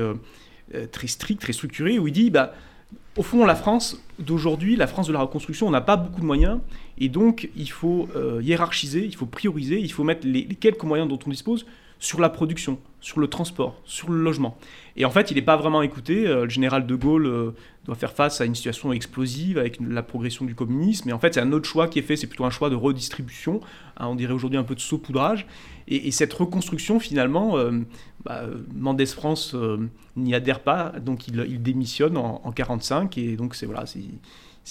très 0.93 1.07
stricte, 1.07 1.43
très 1.43 1.53
structurée, 1.53 1.99
où 1.99 2.09
il 2.09 2.13
dit 2.13 2.31
bah, 2.31 2.53
au 3.17 3.23
fond, 3.23 3.45
la 3.45 3.55
France 3.55 4.01
d'aujourd'hui, 4.19 4.77
la 4.77 4.87
France 4.87 5.09
de 5.09 5.13
la 5.13 5.21
reconstruction, 5.21 5.67
on 5.67 5.71
n'a 5.71 5.81
pas 5.81 5.97
beaucoup 5.97 6.21
de 6.21 6.27
moyens, 6.27 6.59
et 6.99 7.09
donc 7.09 7.49
il 7.57 7.71
faut 7.71 8.09
hiérarchiser, 8.43 9.05
il 9.05 9.15
faut 9.15 9.27
prioriser, 9.27 9.81
il 9.81 9.93
faut 9.93 10.05
mettre 10.05 10.27
les 10.27 10.45
quelques 10.47 10.85
moyens 10.85 11.09
dont 11.09 11.19
on 11.27 11.31
dispose 11.31 11.67
sur 11.99 12.21
la 12.21 12.29
production, 12.29 12.79
sur 13.01 13.19
le 13.19 13.29
transport, 13.29 13.81
sur 13.85 14.11
le 14.11 14.23
logement. 14.23 14.57
Et 14.97 15.05
en 15.05 15.11
fait, 15.11 15.31
il 15.31 15.35
n'est 15.35 15.43
pas 15.43 15.57
vraiment 15.57 15.83
écouté. 15.83 16.27
Le 16.27 16.49
général 16.49 16.87
de 16.87 16.95
Gaulle 16.95 17.55
doit 17.89 17.97
faire 17.97 18.13
face 18.13 18.41
à 18.41 18.45
une 18.45 18.55
situation 18.55 18.93
explosive 18.93 19.57
avec 19.57 19.79
la 19.81 20.03
progression 20.03 20.45
du 20.45 20.55
communisme. 20.55 21.09
Et 21.09 21.13
en 21.13 21.19
fait, 21.19 21.35
c'est 21.35 21.41
un 21.41 21.53
autre 21.53 21.67
choix 21.67 21.89
qui 21.89 21.99
est 21.99 22.03
fait, 22.03 22.17
c'est 22.17 22.27
plutôt 22.27 22.45
un 22.45 22.51
choix 22.51 22.69
de 22.69 22.75
redistribution, 22.75 23.61
hein, 23.97 24.07
on 24.09 24.15
dirait 24.15 24.35
aujourd'hui 24.35 24.59
un 24.59 24.63
peu 24.63 24.75
de 24.75 24.81
saupoudrage. 24.81 25.47
Et, 25.89 26.11
cette 26.11 26.35
reconstruction, 26.35 27.01
finalement, 27.01 27.57
euh, 27.57 27.81
bah, 28.23 28.43
Mendès 28.75 29.07
France 29.07 29.57
n'y 30.17 30.35
adhère 30.35 30.61
pas, 30.61 30.93
donc 31.01 31.29
il, 31.29 31.63
démissionne 31.63 32.19
en 32.19 32.35
1945. 32.35 33.17
Et 33.17 33.37
donc, 33.37 33.55
c'est 33.55 33.65
voilà, 33.65 33.85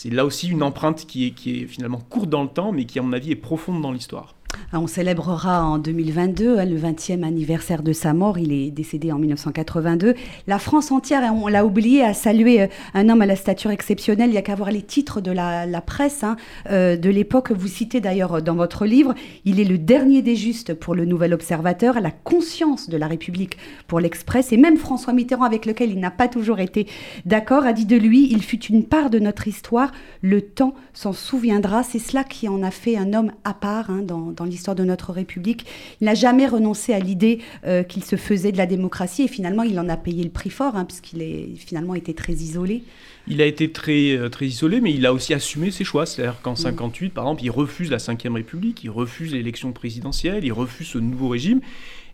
là 0.06 0.26
aussi 0.26 0.50
une 0.50 0.62
empreinte 0.62 1.08
qui 1.08 1.26
est 1.28 1.66
finalement 1.66 2.00
courte 2.00 2.30
dans 2.30 2.44
le 2.44 2.50
temps, 2.50 2.72
mais 2.72 2.86
qui, 2.86 3.00
à 3.00 3.02
mon 3.02 3.14
avis, 3.14 3.32
est 3.32 3.36
profonde 3.36 3.82
dans 3.82 3.92
l'histoire. 3.92 4.37
Ah, 4.74 4.80
on 4.80 4.88
célébrera 4.88 5.64
en 5.64 5.78
2022 5.78 6.58
hein, 6.58 6.66
le 6.66 6.78
20e 6.78 7.24
anniversaire 7.24 7.84
de 7.84 7.94
sa 7.94 8.14
mort. 8.14 8.38
Il 8.38 8.52
est 8.52 8.72
décédé 8.72 9.12
en 9.12 9.18
1982. 9.18 10.14
La 10.46 10.60
France 10.60 10.92
entière, 10.92 11.24
on 11.34 11.48
l'a 11.48 11.66
oublié, 11.66 12.04
a 12.04 12.14
salué 12.14 12.62
euh, 12.62 12.68
un 12.94 13.08
homme 13.10 13.22
à 13.22 13.26
la 13.26 13.36
stature 13.36 13.72
exceptionnelle. 13.72 14.30
Il 14.30 14.34
n'y 14.34 14.38
a 14.38 14.42
qu'à 14.42 14.56
voir 14.56 14.72
les 14.72 14.82
titres 14.82 15.22
de 15.22 15.32
la, 15.32 15.82
presse 15.86 16.24
hein, 16.24 16.36
euh, 16.70 16.98
de 16.98 17.10
l'époque. 17.10 17.52
Vous 17.52 17.68
citez 17.68 18.02
d'ailleurs 18.02 18.42
dans 18.42 18.56
votre 18.56 18.86
livre. 18.86 19.14
Il 19.46 19.60
est 19.60 19.66
le 19.66 19.78
dernier 19.78 20.22
des 20.22 20.36
justes 20.36 20.74
pour 20.74 20.96
le 20.96 21.06
Nouvel 21.06 21.34
Observateur, 21.34 22.02
la 22.02 22.12
conscience 22.12 22.90
de 22.90 22.98
la 22.98 23.08
République 23.08 23.58
pour 23.88 24.00
l'Express. 24.00 24.52
Et 24.52 24.58
même 24.58 24.78
François 24.78 25.14
Mitterrand, 25.14 25.46
avec 25.46 25.66
lequel 25.66 25.92
il 25.92 26.00
n'a 26.00 26.12
pas 26.12 26.28
toujours 26.28 26.60
été 26.60 26.88
d'accord, 27.26 27.66
a 27.66 27.74
dit 27.74 27.86
de 27.86 27.96
lui 27.96 28.32
il 28.32 28.42
fut 28.42 28.66
une 28.66 28.84
part 28.84 29.10
de 29.10 29.20
notre 29.20 29.48
histoire. 29.48 29.92
Le 30.22 30.42
temps 30.42 30.74
s'en 30.94 31.14
souviendra. 31.14 31.84
C'est 31.84 32.00
cela 32.00 32.24
qui 32.24 32.50
en 32.50 32.64
a 32.64 32.72
fait 32.72 32.98
un 32.98 33.14
homme 33.14 33.32
à 33.44 33.54
part 33.54 33.90
hein, 33.90 34.02
dans 34.04 34.32
dans 34.32 34.47
l'histoire 34.50 34.76
de 34.76 34.84
notre 34.84 35.12
République. 35.12 35.66
Il 36.02 36.06
n'a 36.06 36.16
jamais 36.16 36.48
renoncé 36.48 36.94
à 36.94 37.00
l'idée 37.00 37.40
euh, 37.66 37.84
qu'il 37.84 38.04
se 38.04 38.16
faisait 38.16 38.52
de 38.52 38.58
la 38.58 38.66
démocratie 38.66 39.24
et 39.24 39.28
finalement 39.28 39.64
il 39.64 39.80
en 39.80 39.90
a 39.90 39.98
payé 39.98 40.24
le 40.24 40.30
prix 40.30 40.50
fort 40.50 40.76
hein, 40.76 40.86
puisqu'il 40.86 41.22
est 41.22 41.50
finalement 41.56 41.96
été 41.96 42.14
très 42.14 42.34
isolé. 42.34 42.84
Il 43.30 43.42
a 43.42 43.46
été 43.46 43.72
très, 43.72 44.16
euh, 44.16 44.30
très 44.30 44.46
isolé, 44.46 44.80
mais 44.80 44.94
il 44.94 45.06
a 45.06 45.14
aussi 45.14 45.34
assumé 45.34 45.70
ses 45.70 45.84
choix. 45.84 46.06
C'est-à-dire 46.06 46.42
qu'en 46.42 46.56
58, 46.56 47.10
par 47.10 47.26
exemple, 47.26 47.44
il 47.44 47.52
refuse 47.52 47.92
la 47.92 47.98
Ve 47.98 48.34
République, 48.34 48.84
il 48.84 48.90
refuse 48.90 49.34
l'élection 49.34 49.74
présidentielle, 49.74 50.46
il 50.46 50.54
refuse 50.54 50.88
ce 50.88 50.98
nouveau 50.98 51.28
régime, 51.28 51.60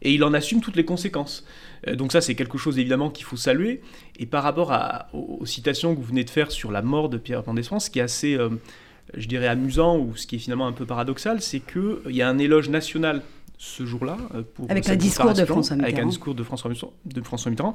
et 0.02 0.12
il 0.12 0.24
en 0.24 0.34
assume 0.34 0.60
toutes 0.60 0.76
les 0.76 0.86
conséquences. 0.86 1.46
Euh, 1.88 1.96
donc 1.96 2.12
ça, 2.12 2.22
c'est 2.22 2.34
quelque 2.34 2.58
chose 2.58 2.80
évidemment 2.80 3.12
qu'il 3.12 3.26
faut 3.26 3.38
saluer. 3.38 3.82
Et 4.18 4.26
par 4.26 4.42
rapport 4.42 4.72
à, 4.72 5.10
aux, 5.14 5.46
citations 5.46 5.94
que 5.94 6.00
vous 6.00 6.08
venez 6.08 6.24
de 6.24 6.32
faire 6.32 6.52
sur 6.52 6.72
la 6.72 6.82
mort 6.82 7.10
de 7.10 7.18
Pierre 7.18 7.44
Mendès 7.46 7.64
France, 7.64 7.86
ce 7.86 7.90
qui 7.92 8.00
est 8.00 8.04
assez 8.04 8.36
je 9.16 9.28
dirais, 9.28 9.48
amusant, 9.48 9.98
ou 9.98 10.16
ce 10.16 10.28
qui 10.28 10.36
est 10.36 10.40
finalement 10.40 10.68
un 10.68 10.72
peu 10.72 10.86
paradoxal, 10.86 11.42
c'est 11.42 11.60
qu'il 11.60 12.16
y 12.16 12.22
a 12.22 12.30
un 12.30 12.38
éloge 12.38 12.70
national 12.70 13.22
ce 13.64 13.86
jour-là 13.86 14.18
euh, 14.36 14.44
pour 14.54 14.70
avec 14.70 14.90
un 14.90 14.96
discours 14.96 15.34
de 15.34 15.46
François 15.46 15.76
Mitterrand. 15.78 15.94
Avec 15.94 16.04
un 16.04 16.08
discours 16.08 16.36
de 16.36 16.44
François, 16.44 16.72
de 17.06 17.22
François 17.22 17.50
Mitterrand, 17.50 17.74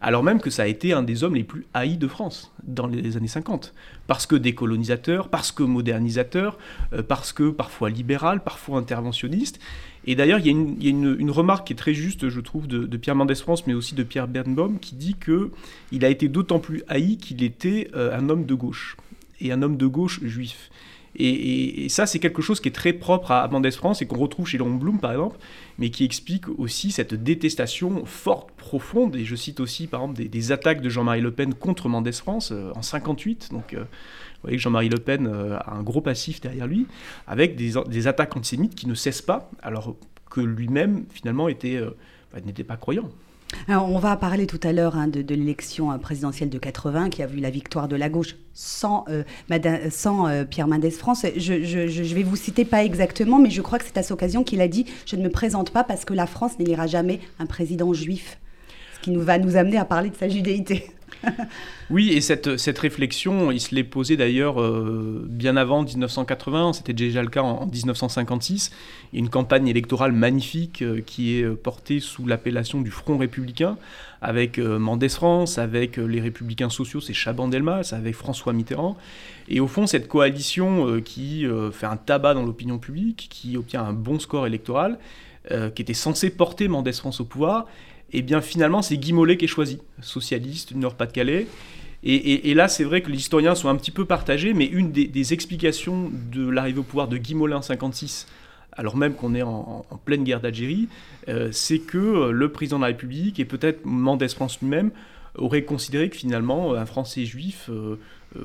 alors 0.00 0.22
même 0.22 0.40
que 0.40 0.50
ça 0.50 0.64
a 0.64 0.66
été 0.66 0.92
un 0.92 1.02
des 1.02 1.24
hommes 1.24 1.34
les 1.34 1.44
plus 1.44 1.66
haïs 1.72 1.96
de 1.96 2.06
France 2.06 2.52
dans 2.62 2.86
les 2.86 3.16
années 3.16 3.28
50. 3.28 3.72
Parce 4.06 4.26
que 4.26 4.36
décolonisateur, 4.36 5.28
parce 5.28 5.50
que 5.50 5.62
modernisateur, 5.62 6.58
euh, 6.92 7.02
parce 7.02 7.32
que 7.32 7.50
parfois 7.50 7.88
libéral, 7.88 8.42
parfois 8.44 8.78
interventionniste. 8.78 9.60
Et 10.04 10.14
d'ailleurs, 10.14 10.38
il 10.40 10.46
y 10.46 10.86
a, 10.88 10.90
une, 10.90 11.30
remarque 11.30 11.66
qui 11.66 11.72
est 11.74 11.76
très 11.76 11.94
juste, 11.94 12.28
je 12.28 12.40
trouve, 12.40 12.66
de, 12.66 12.96
Pierre 12.96 13.14
Mendès 13.14 13.34
France, 13.34 13.66
mais 13.66 13.74
aussi 13.74 13.94
de 13.94 14.02
Pierre 14.02 14.28
Bernbaum, 14.28 14.78
qui 14.78 14.94
dit 14.94 15.14
qu'il 15.22 16.04
a 16.04 16.08
été 16.08 16.28
d'autant 16.28 16.58
plus 16.58 16.82
haï 16.88 17.18
qu'il 17.18 17.42
était 17.42 17.90
euh, 17.94 18.16
un 18.16 18.30
homme 18.30 18.46
de 18.46 18.54
gauche 18.54 18.96
et 19.40 19.52
un 19.52 19.62
homme 19.62 19.76
de 19.76 19.86
gauche 19.86 20.20
juif. 20.22 20.70
Et, 21.16 21.88
ça, 21.88 22.06
c'est 22.06 22.20
quelque 22.20 22.40
chose 22.40 22.60
qui 22.60 22.68
est 22.68 22.72
très 22.72 22.92
propre 22.92 23.32
à 23.32 23.48
Mendès 23.48 23.72
France 23.72 24.00
et 24.00 24.06
qu'on 24.06 24.18
retrouve 24.18 24.46
chez 24.46 24.58
Léon 24.58 24.74
Blum, 24.74 25.00
par 25.00 25.10
exemple, 25.10 25.38
mais 25.78 25.90
qui 25.90 26.04
explique 26.04 26.48
aussi 26.58 26.92
cette 26.92 27.14
détestation 27.14 28.04
forte, 28.06 28.52
profonde. 28.52 29.16
Et 29.16 29.24
je 29.24 29.34
cite 29.34 29.60
aussi, 29.60 29.86
par 29.86 30.02
exemple, 30.02 30.22
des, 30.22 30.52
attaques 30.52 30.80
de 30.80 30.88
Jean-Marie 30.88 31.20
Le 31.20 31.32
Pen 31.32 31.54
contre 31.54 31.88
Mendès 31.88 32.12
France 32.12 32.52
euh, 32.52 32.72
en 32.76 32.82
58. 32.82 33.48
Donc, 33.50 33.74
euh, 33.74 33.80
vous 33.80 33.86
voyez 34.42 34.56
que 34.56 34.62
Jean-Marie 34.62 34.88
Le 34.88 34.98
Pen 34.98 35.26
euh, 35.26 35.56
a 35.58 35.74
un 35.74 35.82
gros 35.82 36.00
passif 36.00 36.40
derrière 36.40 36.68
lui, 36.68 36.86
avec 37.26 37.56
des, 37.56 38.06
attaques 38.06 38.36
antisémites 38.36 38.76
qui 38.76 38.86
ne 38.86 38.94
cessent 38.94 39.22
pas, 39.22 39.50
alors 39.62 39.96
que 40.30 40.40
lui-même, 40.40 41.04
finalement, 41.10 41.46
bah, 41.46 42.40
n'était 42.44 42.64
pas 42.64 42.76
croyant 42.76 43.10
on 43.68 43.98
va 43.98 44.16
parler 44.16 44.46
tout 44.46 44.60
à 44.62 44.72
l'heure 44.72 44.96
hein, 44.96 45.08
de, 45.08 45.34
l'élection 45.34 45.92
euh, 45.92 45.98
présidentielle 45.98 46.50
de 46.50 46.58
80 46.58 47.10
qui 47.10 47.22
a 47.22 47.26
vu 47.26 47.40
la 47.40 47.50
victoire 47.50 47.88
de 47.88 47.96
la 47.96 48.08
gauche 48.08 48.36
sans, 48.52 49.04
euh, 49.08 49.22
sans 49.90 50.28
euh, 50.28 50.44
Pierre 50.44 50.68
Mendès 50.68 50.90
France. 50.90 51.24
Je, 51.36 51.64
je, 51.64 52.14
vais 52.14 52.22
vous 52.22 52.36
citer 52.36 52.64
pas 52.64 52.84
exactement, 52.84 53.38
mais 53.38 53.50
je 53.50 53.62
crois 53.62 53.78
que 53.78 53.84
c'est 53.84 53.98
à 53.98 54.02
cette 54.02 54.12
occasion 54.12 54.44
qu'il 54.44 54.60
a 54.60 54.68
dit 54.68 54.86
Je 55.06 55.16
ne 55.16 55.22
me 55.22 55.30
présente 55.30 55.70
pas 55.70 55.84
parce 55.84 56.04
que 56.04 56.14
la 56.14 56.26
France 56.26 56.58
n'élira 56.58 56.86
jamais 56.86 57.20
un 57.38 57.46
président 57.46 57.92
juif. 57.92 58.38
Ce 58.96 59.00
qui 59.00 59.10
nous 59.10 59.22
va 59.22 59.38
nous 59.38 59.56
amener 59.56 59.78
à 59.78 59.84
parler 59.84 60.10
de 60.10 60.16
sa 60.16 60.28
judéité. 60.28 60.90
oui, 61.90 62.10
et 62.10 62.20
cette, 62.20 62.78
réflexion, 62.78 63.50
il 63.50 63.60
se 63.60 63.74
l'est 63.74 63.84
posée 63.84 64.16
d'ailleurs 64.16 64.60
euh, 64.60 65.26
bien 65.28 65.56
avant 65.56 65.82
1980, 65.82 66.74
c'était 66.74 66.92
déjà 66.92 67.22
le 67.22 67.28
cas 67.28 67.42
en, 67.42 67.66
1956. 67.66 68.70
Il 69.12 69.16
y 69.16 69.18
a 69.18 69.20
une 69.20 69.30
campagne 69.30 69.68
électorale 69.68 70.12
magnifique 70.12 70.82
euh, 70.82 71.00
qui 71.04 71.36
est 71.36 71.48
portée 71.48 72.00
sous 72.00 72.26
l'appellation 72.26 72.80
du 72.80 72.90
Front 72.90 73.18
républicain, 73.18 73.76
avec 74.22 74.58
Mendès 74.58 75.08
France, 75.08 75.56
avec 75.56 75.96
les 75.96 76.20
républicains 76.20 76.68
sociaux, 76.68 77.00
c'est 77.00 77.14
Chaban-Delmas, 77.14 77.94
avec 77.94 78.14
François 78.14 78.52
Mitterrand. 78.52 78.98
Et 79.48 79.60
au 79.60 79.66
fond, 79.66 79.86
cette 79.86 80.08
coalition 80.08 81.00
qui 81.00 81.46
fait 81.72 81.86
un 81.86 81.96
tabac 81.96 82.34
dans 82.34 82.44
l'opinion 82.44 82.78
publique, 82.78 83.28
qui 83.30 83.56
obtient 83.56 83.82
un 83.82 83.94
bon 83.94 84.18
score 84.18 84.46
électoral, 84.46 84.98
qui 85.48 85.80
était 85.80 85.94
censé 85.94 86.28
porter 86.28 86.68
Mendès 86.68 86.92
France 86.92 87.22
au 87.22 87.24
pouvoir, 87.24 87.66
et 88.12 88.18
eh 88.18 88.22
bien 88.22 88.40
finalement 88.40 88.82
c'est 88.82 88.96
Guy 88.96 89.12
Mollet 89.12 89.36
qui 89.36 89.44
est 89.44 89.48
choisi, 89.48 89.78
socialiste 90.00 90.72
du 90.72 90.78
Nord-Pas-de-Calais. 90.78 91.46
Et, 92.02 92.54
là, 92.54 92.66
c'est 92.68 92.84
vrai 92.84 93.02
que 93.02 93.10
les 93.10 93.18
historiens 93.18 93.54
sont 93.54 93.68
un 93.68 93.76
petit 93.76 93.90
peu 93.90 94.06
partagés, 94.06 94.54
mais 94.54 94.64
une 94.64 94.90
des, 94.90 95.32
explications 95.34 96.10
de 96.32 96.48
l'arrivée 96.48 96.78
au 96.78 96.82
pouvoir 96.82 97.08
de 97.08 97.18
Guy 97.18 97.34
Mollet 97.34 97.54
en 97.54 97.60
56, 97.60 98.26
alors 98.72 98.96
même 98.96 99.12
qu'on 99.12 99.34
est 99.34 99.42
en, 99.42 99.84
pleine 100.06 100.24
guerre 100.24 100.40
d'Algérie, 100.40 100.88
euh, 101.28 101.50
c'est 101.52 101.78
que 101.78 101.98
euh, 101.98 102.30
le 102.32 102.50
président 102.50 102.78
de 102.78 102.84
la 102.84 102.86
République 102.86 103.38
et 103.38 103.44
peut-être 103.44 103.84
Mendès 103.84 104.28
France 104.28 104.58
lui-même 104.62 104.92
auraient 105.36 105.64
considéré 105.64 106.08
que 106.08 106.16
finalement 106.16 106.74
un 106.74 106.86
Français 106.86 107.24
juif 107.24 107.68
euh, 107.68 107.72
euh, 107.72 107.96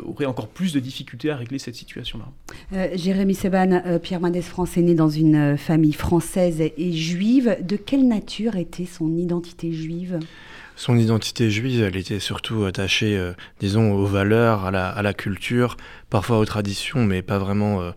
aurait 0.06 0.26
encore 0.26 0.48
plus 0.48 0.74
de 0.74 0.80
difficultés 0.80 1.30
à 1.30 1.36
régler 1.36 1.60
cette 1.60 1.76
situation-là. 1.76 2.26
Euh, 2.74 2.90
Jérémy 2.96 3.36
Seban, 3.36 3.82
euh, 3.86 4.00
Pierre 4.00 4.20
Mendès 4.20 4.42
France 4.42 4.78
est 4.78 4.82
né 4.82 4.96
dans 4.96 5.10
une 5.10 5.58
famille 5.58 5.94
française 5.94 6.62
et 6.62 6.94
juive. 6.94 7.58
De 7.62 7.76
quelle 7.76 8.08
nature 8.08 8.56
était 8.56 8.86
son 8.86 9.18
identité 9.18 9.72
juive? 9.72 10.20
Son 10.76 10.98
identité 10.98 11.50
juive, 11.50 11.84
elle 11.84 11.96
était 11.96 12.20
surtout 12.20 12.66
attachée, 12.66 13.18
disons, 13.62 13.94
aux 13.94 14.06
valeurs, 14.06 14.66
à 14.66 14.72
la, 14.72 14.90
à 14.90 15.02
la, 15.02 15.14
culture, 15.14 15.78
parfois 16.10 16.40
aux 16.40 16.46
traditions, 16.46 17.04
mais 17.06 17.22
pas 17.22 17.38
vraiment 17.38 17.94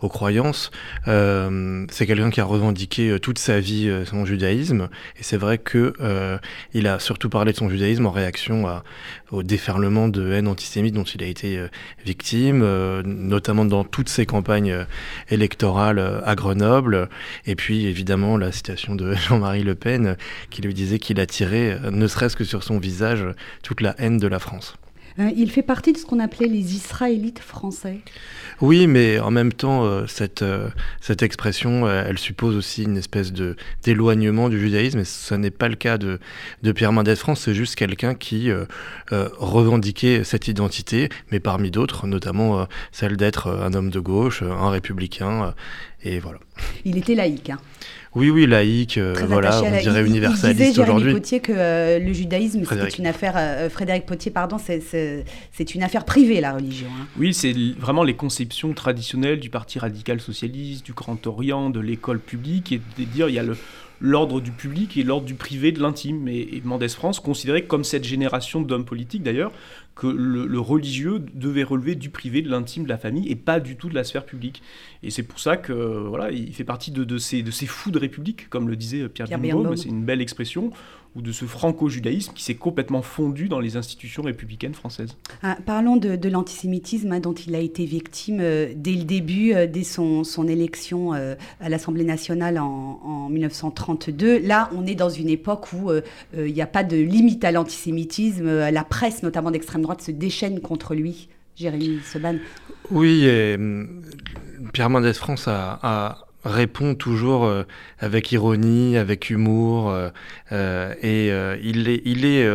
aux 0.00 0.08
croyances. 0.08 0.70
Euh, 1.08 1.86
c'est 1.90 2.06
quelqu'un 2.06 2.30
qui 2.30 2.40
a 2.40 2.44
revendiqué 2.44 3.10
euh, 3.10 3.18
toute 3.18 3.38
sa 3.38 3.60
vie 3.60 3.88
euh, 3.88 4.04
son 4.04 4.24
judaïsme, 4.24 4.88
et 5.18 5.22
c'est 5.22 5.36
vrai 5.36 5.58
que 5.58 5.94
il 6.72 6.86
a 6.86 6.98
surtout 6.98 7.28
parlé 7.28 7.52
de 7.52 7.56
son 7.56 7.68
judaïsme 7.68 8.06
en 8.06 8.10
réaction 8.10 8.66
au 9.30 9.42
déferlement 9.42 10.08
de 10.08 10.32
haine 10.32 10.48
antisémite 10.48 10.94
dont 10.94 11.04
il 11.04 11.22
a 11.22 11.26
été 11.26 11.60
victime, 12.04 12.64
notamment 13.04 13.64
dans 13.64 13.84
toutes 13.84 14.08
ses 14.08 14.26
campagnes 14.26 14.86
électorales 15.28 16.22
à 16.24 16.34
Grenoble, 16.34 17.08
et 17.46 17.54
puis 17.54 17.86
évidemment 17.86 18.36
la 18.36 18.52
citation 18.52 18.94
de 18.94 19.14
Jean-Marie 19.28 19.62
Le 19.64 19.74
Pen 19.74 20.16
qui 20.50 20.62
lui 20.62 20.74
disait 20.74 20.98
qu'il 20.98 21.20
attirait, 21.20 21.78
ne 21.90 22.06
serait-ce 22.06 22.36
que 22.36 22.44
sur 22.44 22.62
son 22.62 22.78
visage, 22.78 23.24
toute 23.62 23.80
la 23.80 23.94
haine 23.98 24.18
de 24.18 24.26
la 24.26 24.38
France. 24.38 24.76
Il 25.18 25.50
fait 25.50 25.62
partie 25.62 25.92
de 25.92 25.98
ce 25.98 26.06
qu'on 26.06 26.20
appelait 26.20 26.48
les 26.48 26.74
Israélites 26.74 27.40
français. 27.40 28.00
Oui, 28.60 28.86
mais 28.86 29.18
en 29.18 29.30
même 29.30 29.52
temps, 29.52 29.84
euh, 29.84 30.06
cette, 30.06 30.42
euh, 30.42 30.68
cette 31.00 31.22
expression, 31.22 31.86
euh, 31.86 32.04
elle 32.06 32.18
suppose 32.18 32.56
aussi 32.56 32.82
une 32.82 32.98
espèce 32.98 33.32
de 33.32 33.56
d'éloignement 33.82 34.50
du 34.50 34.60
judaïsme, 34.60 34.98
et 34.98 35.04
ce 35.04 35.34
n'est 35.34 35.50
pas 35.50 35.68
le 35.68 35.76
cas 35.76 35.96
de, 35.96 36.18
de 36.62 36.72
Pierre 36.72 36.92
Mendès 36.92 37.16
France, 37.16 37.40
c'est 37.40 37.54
juste 37.54 37.74
quelqu'un 37.74 38.14
qui 38.14 38.50
revendiquait 39.10 40.24
cette 40.24 40.48
identité, 40.48 41.08
mais 41.30 41.40
parmi 41.40 41.70
d'autres, 41.70 42.06
notamment 42.06 42.66
celle 42.92 43.16
d'être 43.16 43.48
un 43.48 43.72
homme 43.72 43.90
de 43.90 44.00
gauche, 44.00 44.42
un 44.42 44.70
républicain, 44.70 45.54
et 46.02 46.18
voilà. 46.18 46.38
Il 46.84 46.98
était 46.98 47.14
laïque. 47.14 47.50
Hein. 47.50 47.58
Oui, 48.16 48.28
oui, 48.28 48.46
laïque, 48.46 48.98
euh, 48.98 49.14
voilà, 49.28 49.62
on 49.62 49.70
dirait 49.78 50.04
universaliste 50.04 50.78
aujourd'hui. 50.78 51.12
Potier 51.12 51.38
que 51.38 51.52
euh, 51.54 52.00
le 52.00 52.12
judaïsme, 52.12 52.64
c'est 52.64 52.98
une 52.98 53.06
affaire, 53.06 53.34
euh, 53.36 53.70
Frédéric 53.70 54.04
Potier, 54.04 54.32
pardon, 54.32 54.56
c'est 54.58 55.74
une 55.74 55.82
affaire 55.82 56.04
privée, 56.04 56.40
la 56.40 56.54
religion. 56.54 56.88
Hein. 56.88 57.06
Oui, 57.18 57.32
c'est 57.32 57.54
vraiment 57.78 58.02
les 58.02 58.14
conceptions 58.14 58.72
traditionnelles 58.72 59.38
du 59.38 59.48
Parti 59.48 59.78
radical 59.78 60.20
socialiste, 60.20 60.84
du 60.84 60.92
Grand 60.92 61.24
Orient, 61.28 61.70
de 61.70 61.78
l'école 61.78 62.18
publique, 62.18 62.72
et 62.72 62.80
de 62.98 63.04
dire 63.04 63.28
il 63.28 63.36
y 63.36 63.38
a 63.38 63.44
le, 63.44 63.56
l'ordre 64.00 64.40
du 64.40 64.50
public 64.50 64.96
et 64.96 65.02
l'ordre 65.02 65.26
du 65.26 65.34
privé, 65.34 65.72
de 65.72 65.80
l'intime. 65.80 66.26
Et, 66.28 66.56
et, 66.56 66.62
Mendès 66.64 66.88
France 66.88 67.20
considérait, 67.20 67.62
comme 67.62 67.84
cette 67.84 68.04
génération 68.04 68.60
d'hommes 68.60 68.84
politiques 68.84 69.22
d'ailleurs, 69.22 69.52
que 69.94 70.06
le, 70.06 70.58
religieux 70.58 71.22
devait 71.34 71.62
relever 71.62 71.94
du 71.94 72.08
privé, 72.08 72.40
de 72.40 72.48
l'intime, 72.48 72.84
de 72.84 72.88
la 72.88 72.96
famille, 72.96 73.28
et 73.28 73.36
pas 73.36 73.60
du 73.60 73.76
tout 73.76 73.88
de 73.88 73.94
la 73.94 74.04
sphère 74.04 74.24
publique. 74.24 74.62
Et 75.02 75.10
c'est 75.10 75.22
pour 75.22 75.38
ça 75.38 75.56
que 75.56 75.72
voilà, 75.72 76.30
il 76.30 76.54
fait 76.54 76.64
partie 76.64 76.90
de, 76.90 77.18
ces, 77.18 77.42
de 77.42 77.50
ces 77.50 77.66
fous 77.66 77.90
de 77.90 77.98
république, 77.98 78.48
comme 78.48 78.68
le 78.68 78.76
disait 78.76 79.08
Pierre, 79.08 79.26
Pierre 79.26 79.40
c'est 79.76 79.88
une 79.88 80.04
belle 80.04 80.22
expression, 80.22 80.70
ou 81.16 81.22
de 81.22 81.32
ce 81.32 81.44
franco-judaïsme 81.44 82.32
qui 82.34 82.44
s'est 82.44 82.54
complètement 82.54 83.02
fondu 83.02 83.48
dans 83.48 83.58
les 83.58 83.76
institutions 83.76 84.22
républicaines 84.22 84.74
françaises. 84.74 85.16
Ah, 85.42 85.58
parlons 85.66 85.96
de, 85.96 86.28
l'antisémitisme 86.28 87.12
hein, 87.12 87.20
dont 87.20 87.32
il 87.32 87.54
a 87.54 87.58
été 87.58 87.84
victime 87.84 88.38
euh, 88.40 88.72
dès 88.76 88.94
le 88.94 89.04
début, 89.04 89.52
euh, 89.52 89.66
dès 89.66 89.82
son, 89.82 90.22
son 90.22 90.46
élection 90.46 91.14
euh, 91.14 91.34
à 91.60 91.68
l'Assemblée 91.68 92.04
nationale 92.04 92.58
en, 92.58 93.00
en, 93.02 93.28
1932. 93.28 94.38
Là, 94.38 94.70
on 94.76 94.86
est 94.86 94.94
dans 94.94 95.08
une 95.08 95.28
époque 95.28 95.72
où 95.72 95.90
il 96.36 96.52
n'y 96.52 96.62
a 96.62 96.66
pas 96.66 96.84
de 96.84 96.96
limite 96.96 97.44
à 97.44 97.52
l'antisémitisme. 97.52 98.46
la 98.70 98.84
presse, 98.84 99.22
notamment 99.22 99.50
d'extrême 99.50 99.82
droite, 99.82 100.02
se 100.02 100.10
déchaîne 100.10 100.60
contre 100.60 100.94
lui. 100.94 101.28
Jérémy 101.56 102.00
Seban. 102.04 102.36
Oui, 102.90 103.24
et, 103.24 103.56
Pierre 104.72 104.90
Mendès 104.90 105.14
France 105.14 105.46
a 105.48 106.26
répond 106.44 106.94
toujours 106.94 107.44
euh, 107.44 107.64
avec 107.98 108.32
ironie, 108.32 108.96
avec 108.96 109.30
humour, 109.30 109.90
euh, 109.90 110.10
euh, 110.52 110.94
et 111.02 111.28
il 111.62 111.88
est, 111.88 112.02
il 112.04 112.24
est 112.24 112.46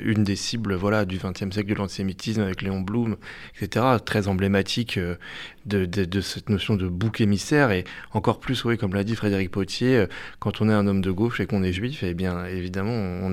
une 0.00 0.24
des 0.24 0.36
cibles 0.36 0.74
voilà, 0.74 1.04
du 1.04 1.18
XXe 1.18 1.50
siècle 1.52 1.70
de 1.70 1.74
l'antisémitisme 1.74 2.42
avec 2.42 2.62
Léon 2.62 2.80
Blum, 2.80 3.16
etc., 3.60 3.84
très 4.04 4.28
emblématique 4.28 4.98
de, 5.66 6.20
cette 6.20 6.48
notion 6.48 6.76
de 6.76 6.88
bouc 6.88 7.20
émissaire, 7.20 7.70
et 7.70 7.84
encore 8.12 8.40
plus, 8.40 8.64
oui, 8.64 8.76
comme 8.78 8.94
l'a 8.94 9.04
dit 9.04 9.16
Frédéric 9.16 9.50
Potier, 9.50 10.06
quand 10.38 10.60
on 10.60 10.68
est 10.68 10.74
un 10.74 10.86
homme 10.86 11.00
de 11.00 11.10
gauche 11.10 11.40
et 11.40 11.46
qu'on 11.46 11.62
est 11.62 11.72
juif, 11.72 12.02
eh 12.02 12.14
bien 12.14 12.44
évidemment, 12.46 12.92
on, 12.92 13.32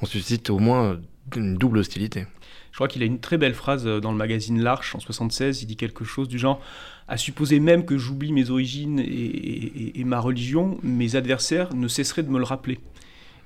on 0.00 0.06
suscite 0.06 0.50
au 0.50 0.58
moins 0.58 0.98
une 1.34 1.56
double 1.56 1.78
hostilité. 1.78 2.26
Je 2.70 2.78
crois 2.78 2.88
qu'il 2.88 3.02
a 3.02 3.06
une 3.06 3.20
très 3.20 3.38
belle 3.38 3.54
phrase 3.54 3.86
dans 3.86 4.12
le 4.12 4.18
magazine 4.18 4.62
L'Arche 4.62 4.94
en 4.94 5.00
76, 5.00 5.62
il 5.62 5.66
dit 5.66 5.76
quelque 5.76 6.04
chose 6.04 6.28
du 6.28 6.38
genre 6.38 6.60
à 7.08 7.16
supposer 7.16 7.60
même 7.60 7.84
que 7.84 7.98
j'oublie 7.98 8.32
mes 8.32 8.50
origines 8.50 8.98
et, 8.98 10.02
ma 10.04 10.20
religion, 10.20 10.78
mes 10.82 11.14
adversaires 11.14 11.72
ne 11.74 11.88
cesseraient 11.88 12.24
de 12.24 12.30
me 12.30 12.38
le 12.38 12.44
rappeler. 12.44 12.80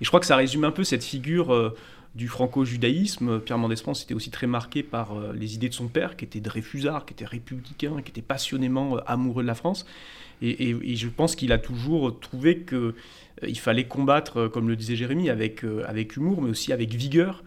Et 0.00 0.04
je 0.04 0.08
crois 0.08 0.20
que 0.20 0.26
ça 0.26 0.36
résume 0.36 0.64
un 0.64 0.70
peu 0.70 0.82
cette 0.82 1.04
figure 1.04 1.52
euh, 1.52 1.76
du 2.14 2.26
franco-judaïsme. 2.26 3.38
Pierre 3.40 3.58
Mendès 3.58 3.76
France 3.76 4.02
était 4.02 4.14
aussi 4.14 4.30
très 4.30 4.46
marqué 4.46 4.82
par 4.82 5.12
euh, 5.12 5.34
les 5.34 5.54
idées 5.54 5.68
de 5.68 5.74
son 5.74 5.88
père, 5.88 6.16
qui 6.16 6.24
était 6.24 6.40
Dreyfusard, 6.40 7.04
qui 7.04 7.12
était 7.12 7.26
républicain, 7.26 8.00
qui 8.02 8.10
était 8.10 8.22
passionnément 8.22 8.96
euh, 8.96 9.00
amoureux 9.06 9.42
de 9.42 9.48
la 9.48 9.54
France. 9.54 9.84
Et, 10.42 10.96
je 10.96 11.08
pense 11.08 11.36
qu'il 11.36 11.52
a 11.52 11.58
toujours 11.58 12.18
trouvé 12.18 12.64
qu'il 12.64 13.58
fallait 13.58 13.84
combattre, 13.84 14.48
comme 14.48 14.70
le 14.70 14.76
disait 14.76 14.96
Jérémy, 14.96 15.28
avec, 15.28 15.64
avec 15.86 16.16
humour, 16.16 16.40
mais 16.40 16.48
aussi 16.48 16.72
avec 16.72 16.94
vigueur, 16.94 17.44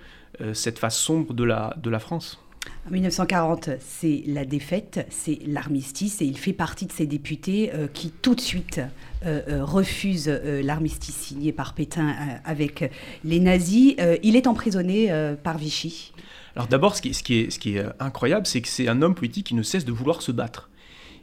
cette 0.54 0.78
face 0.78 1.00
sombre 1.00 1.34
de 1.34 1.44
la, 1.44 1.76
de 1.82 1.90
la 1.90 1.98
France. 1.98 2.43
En 2.86 2.92
1940, 2.92 3.70
c'est 3.80 4.24
la 4.28 4.44
défaite, 4.44 5.08
c'est 5.10 5.40
l'armistice, 5.48 6.22
et 6.22 6.26
il 6.26 6.38
fait 6.38 6.52
partie 6.52 6.86
de 6.86 6.92
ces 6.92 7.06
députés 7.06 7.72
euh, 7.74 7.88
qui 7.88 8.12
tout 8.12 8.36
de 8.36 8.42
suite 8.42 8.82
euh, 9.26 9.42
euh, 9.48 9.64
refusent 9.64 10.28
l'armistice 10.28 11.16
signé 11.16 11.54
par 11.54 11.76
Pétain 11.76 12.14
avec 12.44 12.92
les 13.24 13.40
nazis. 13.40 13.96
il 14.22 14.36
est 14.36 14.48
emprisonné 14.48 15.10
par 15.44 15.58
Vichy. 15.58 16.12
Alors 16.56 16.68
d'abord, 16.68 16.96
ce 16.96 17.02
qui 17.02 17.38
est 17.40 17.86
incroyable, 18.00 18.46
c'est 18.46 18.62
que 18.62 18.68
c'est 18.68 18.90
un 18.90 19.02
homme 19.02 19.16
politique 19.16 19.48
qui 19.48 19.56
ne 19.56 19.64
cesse 19.64 19.86
de 19.86 19.94
vouloir 19.94 20.22
se 20.22 20.32
battre. 20.34 20.70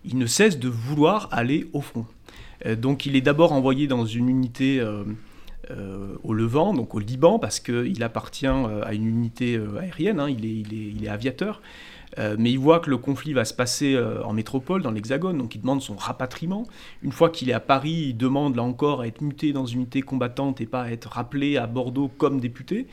Il 0.04 0.16
ne 0.16 0.26
cesse 0.26 0.58
de 0.58 0.68
vouloir 0.68 1.28
aller 1.30 1.68
au 1.74 1.82
front. 1.82 2.06
donc 2.78 3.04
il 3.04 3.16
est 3.16 3.20
d'abord 3.20 3.52
envoyé 3.52 3.86
dans 3.86 4.06
une 4.06 4.30
unité 4.30 4.82
euh, 5.70 6.16
au 6.22 6.34
Levant, 6.34 6.74
donc 6.74 6.94
au 6.94 6.98
Liban, 6.98 7.38
parce 7.38 7.60
qu'il 7.60 8.02
appartient 8.02 8.46
euh, 8.46 8.82
à 8.84 8.94
une 8.94 9.06
unité 9.06 9.56
euh, 9.56 9.78
aérienne, 9.78 10.20
hein, 10.20 10.28
il, 10.28 10.44
est, 10.44 10.48
il, 10.48 11.04
est, 11.04 11.08
aviateur. 11.08 11.62
Mais 12.18 12.50
il 12.50 12.58
voit 12.58 12.80
que 12.80 12.90
le 12.90 12.98
conflit 12.98 13.32
va 13.32 13.44
se 13.44 13.54
passer 13.54 13.98
en 14.24 14.32
métropole, 14.32 14.82
dans 14.82 14.90
l'Hexagone, 14.90 15.38
donc 15.38 15.54
il 15.54 15.60
demande 15.60 15.80
son 15.80 15.96
rapatriement. 15.96 16.66
Une 17.02 17.12
fois 17.12 17.30
qu'il 17.30 17.50
est 17.50 17.54
à 17.54 17.60
Paris, 17.60 18.06
il 18.08 18.16
demande 18.16 18.56
là 18.56 18.62
encore 18.62 19.02
à 19.02 19.06
être 19.06 19.20
muté 19.20 19.52
dans 19.52 19.66
une 19.66 19.80
unité 19.80 20.02
combattante 20.02 20.60
et 20.60 20.66
pas 20.66 20.82
à 20.82 20.90
être 20.90 21.08
rappelé 21.10 21.56
à 21.56 21.66
Bordeaux 21.66 22.08
comme 22.08 22.40
député. 22.40 22.86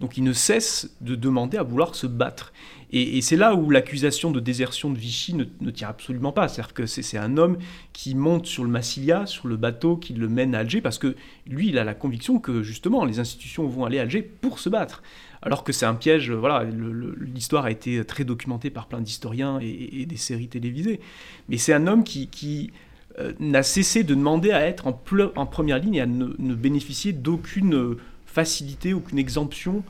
Donc 0.00 0.16
il 0.16 0.24
ne 0.24 0.32
cesse 0.32 0.96
de 1.00 1.14
demander 1.14 1.58
à 1.58 1.62
vouloir 1.62 1.94
se 1.94 2.06
battre. 2.06 2.52
Et, 2.94 3.22
c'est 3.22 3.36
là 3.36 3.54
où 3.54 3.70
l'accusation 3.70 4.30
de 4.30 4.38
désertion 4.38 4.90
de 4.90 4.98
Vichy 4.98 5.34
ne, 5.34 5.70
tient 5.70 5.88
absolument 5.88 6.32
pas. 6.32 6.48
C'est-à-dire 6.48 6.74
que 6.74 6.84
c'est 6.84 7.16
un 7.16 7.38
homme 7.38 7.56
qui 7.94 8.14
monte 8.14 8.44
sur 8.44 8.64
le 8.64 8.68
Massilia, 8.68 9.24
sur 9.24 9.48
le 9.48 9.56
bateau 9.56 9.96
qui 9.96 10.12
le 10.12 10.28
mène 10.28 10.54
à 10.54 10.58
Alger, 10.58 10.82
parce 10.82 10.98
que 10.98 11.16
lui, 11.46 11.68
il 11.68 11.78
a 11.78 11.84
la 11.84 11.94
conviction 11.94 12.38
que 12.38 12.62
justement, 12.62 13.06
les 13.06 13.18
institutions 13.18 13.66
vont 13.66 13.86
aller 13.86 13.98
à 13.98 14.02
Alger 14.02 14.22
pour 14.22 14.58
se 14.58 14.68
battre. 14.68 15.02
Alors 15.42 15.64
que 15.64 15.72
c'est 15.72 15.86
un 15.86 15.94
piège, 15.94 16.30
voilà, 16.30 16.64
l'histoire 17.20 17.64
a 17.64 17.70
été 17.70 18.04
très 18.04 18.24
documentée 18.24 18.70
par 18.70 18.86
plein 18.86 19.00
d'historiens 19.00 19.58
et, 19.60 20.06
des 20.06 20.16
séries 20.16 20.48
télévisées. 20.48 21.00
Mais 21.48 21.56
c'est 21.58 21.72
un 21.72 21.86
homme 21.86 22.04
qui, 22.04 22.70
euh, 23.18 23.32
n'a 23.40 23.62
cessé 23.62 24.04
de 24.04 24.14
demander 24.14 24.52
à 24.52 24.66
être 24.66 24.86
en, 24.86 24.92
première 24.92 25.78
ligne 25.78 25.94
et 25.96 26.00
à 26.00 26.06
ne 26.06 26.54
bénéficier 26.54 27.12
d'aucune 27.12 27.96
facilité, 28.26 28.94
aucune 28.94 29.18
exemption 29.18 29.82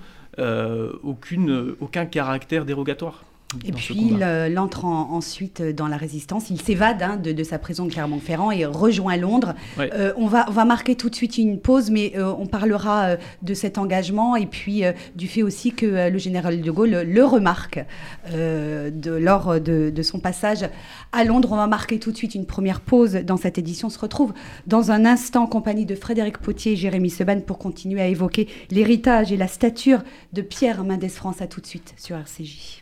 aucune, 1.02 1.76
aucun 1.80 2.06
caractère 2.06 2.64
dérogatoire. 2.64 3.22
Et 3.64 3.72
puis 3.72 4.12
il, 4.12 4.58
entre 4.58 4.84
ensuite 4.84 5.62
dans 5.62 5.88
la 5.88 5.96
résistance. 5.96 6.50
Il 6.50 6.60
s'évade 6.60 7.02
hein, 7.02 7.16
de, 7.16 7.42
sa 7.42 7.58
prison 7.58 7.86
de 7.86 7.92
Clermont-Ferrand 7.92 8.50
et 8.50 8.64
rejoint 8.64 9.16
Londres. 9.16 9.54
Euh, 9.78 10.12
on, 10.16 10.26
va, 10.26 10.46
on 10.48 10.52
va 10.52 10.64
marquer 10.64 10.94
tout 10.94 11.10
de 11.10 11.14
suite 11.14 11.38
une 11.38 11.60
pause, 11.60 11.90
mais 11.90 12.12
euh, 12.16 12.32
on 12.38 12.46
parlera 12.46 13.04
euh, 13.04 13.16
de 13.42 13.54
cet 13.54 13.78
engagement 13.78 14.36
et 14.36 14.46
puis 14.46 14.82
du 15.14 15.28
fait 15.28 15.42
aussi 15.42 15.72
que 15.72 16.08
le 16.08 16.18
général 16.18 16.60
de 16.60 16.70
Gaulle 16.70 17.02
le 17.02 17.24
remarque 17.24 17.84
de, 18.30 19.10
lors 19.10 19.60
de, 19.60 19.90
de, 19.90 20.02
son 20.02 20.18
passage 20.20 20.68
à 21.12 21.24
Londres. 21.24 21.50
On 21.52 21.56
va 21.56 21.66
marquer 21.66 21.98
tout 21.98 22.12
de 22.12 22.16
suite 22.16 22.34
une 22.34 22.46
première 22.46 22.80
pause 22.80 23.14
dans 23.14 23.36
cette 23.36 23.58
édition. 23.58 23.88
On 23.88 23.90
se 23.90 23.98
retrouve 23.98 24.32
dans 24.66 24.90
un 24.90 25.04
instant 25.04 25.44
en 25.44 25.46
compagnie 25.46 25.86
de 25.86 25.94
Frédéric 25.94 26.38
Potier 26.38 26.72
et 26.72 26.76
Jérémy 26.76 27.10
Seban 27.10 27.40
pour 27.40 27.58
continuer 27.58 28.00
à 28.00 28.06
évoquer 28.06 28.48
l'héritage 28.70 29.32
et 29.32 29.36
la 29.36 29.48
stature 29.48 30.02
de 30.32 30.42
Pierre 30.42 30.84
Mendès 30.84 31.08
France. 31.08 31.42
À 31.42 31.46
tout 31.46 31.60
de 31.60 31.66
suite 31.66 31.94
sur 31.96 32.16
RCJ. 32.16 32.81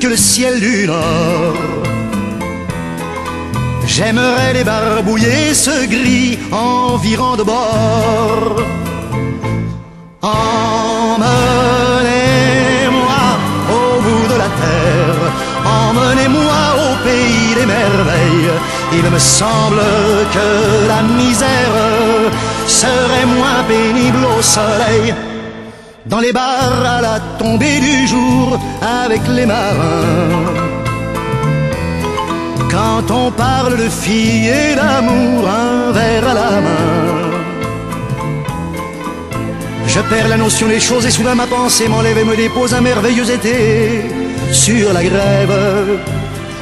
que 0.00 0.06
le 0.08 0.16
ciel 0.16 0.60
du 0.60 0.86
nord. 0.86 1.56
J'aimerais 3.86 4.52
les 4.54 4.64
barbouiller 4.64 5.54
ce 5.54 5.86
gris 5.86 6.38
environ 6.52 7.36
de 7.36 7.42
bord. 7.42 8.56
Emmenez-moi 10.22 11.28
au 13.78 14.00
bout 14.04 14.26
de 14.32 14.38
la 14.44 14.50
terre, 14.62 15.20
emmenez-moi 15.64 16.62
au 16.84 16.90
pays 17.04 17.54
des 17.58 17.66
merveilles 17.66 18.52
il 18.92 19.10
me 19.10 19.18
semble 19.18 19.82
que 20.32 20.88
la 20.88 21.02
misère 21.02 21.74
serait 22.66 23.26
moins 23.26 23.62
pénible 23.68 24.24
au 24.24 24.42
soleil. 24.42 25.14
Dans 26.08 26.20
les 26.20 26.32
bars 26.32 26.84
à 26.96 27.02
la 27.02 27.20
tombée 27.38 27.80
du 27.80 28.06
jour 28.06 28.58
avec 29.04 29.20
les 29.28 29.44
marins. 29.44 30.54
Quand 32.70 33.10
on 33.10 33.30
parle 33.30 33.76
de 33.76 33.88
filles 33.90 34.48
et 34.48 34.74
d'amour, 34.74 35.46
un 35.46 35.92
verre 35.92 36.28
à 36.28 36.34
la 36.34 36.50
main. 36.62 37.18
Je 39.86 40.00
perds 40.00 40.28
la 40.28 40.38
notion 40.38 40.68
des 40.68 40.80
choses 40.80 41.04
et 41.04 41.10
soudain 41.10 41.34
ma 41.34 41.46
pensée 41.46 41.88
m'enlève 41.88 42.16
et 42.16 42.24
me 42.24 42.36
dépose 42.36 42.72
un 42.72 42.80
merveilleux 42.80 43.30
été 43.30 44.02
sur 44.52 44.92
la 44.94 45.02
grève 45.02 46.00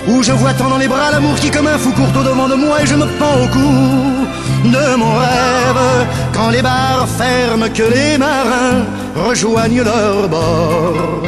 où 0.08 0.22
je 0.22 0.32
vois 0.32 0.54
tant 0.54 0.70
dans 0.70 0.78
les 0.78 0.88
bras 0.88 1.10
l'amour 1.10 1.34
qui 1.36 1.50
comme 1.50 1.66
un 1.66 1.78
fou 1.78 1.90
court 1.92 2.08
au 2.16 2.22
devant 2.22 2.48
de 2.48 2.54
moi 2.54 2.82
et 2.82 2.86
je 2.86 2.94
me 2.94 3.06
pends 3.18 3.42
au 3.42 3.48
cou 3.48 4.68
de 4.68 4.96
mon 4.96 5.12
rêve 5.14 6.06
quand 6.36 6.50
les 6.50 6.62
bars 6.62 7.08
ferment 7.08 7.68
que 7.78 7.82
les 7.82 8.18
marins 8.18 8.84
rejoignent 9.14 9.82
leur 9.82 10.28
bord. 10.28 11.22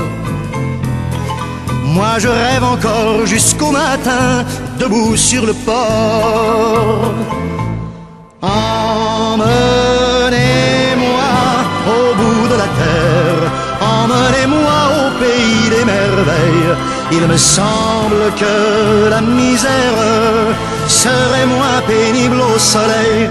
Moi 1.84 2.18
je 2.18 2.28
rêve 2.28 2.64
encore 2.64 3.24
jusqu'au 3.24 3.70
matin 3.70 4.44
debout 4.78 5.16
sur 5.16 5.46
le 5.46 5.54
port. 5.54 7.14
Emmenez-moi 8.42 9.48
au 11.96 12.14
bout 12.20 12.46
de 12.52 12.56
la 12.62 12.68
terre, 12.82 13.42
emmenez-moi 13.80 14.78
au 14.98 15.06
pays 15.22 15.70
des 15.74 15.84
merveilles 15.84 16.76
il 17.10 17.26
me 17.26 17.36
semble 17.36 18.32
que 18.38 19.08
la 19.08 19.20
misère 19.20 20.54
serait 20.86 21.46
moins 21.46 21.80
pénible 21.86 22.40
au 22.40 22.58
soleil. 22.58 23.30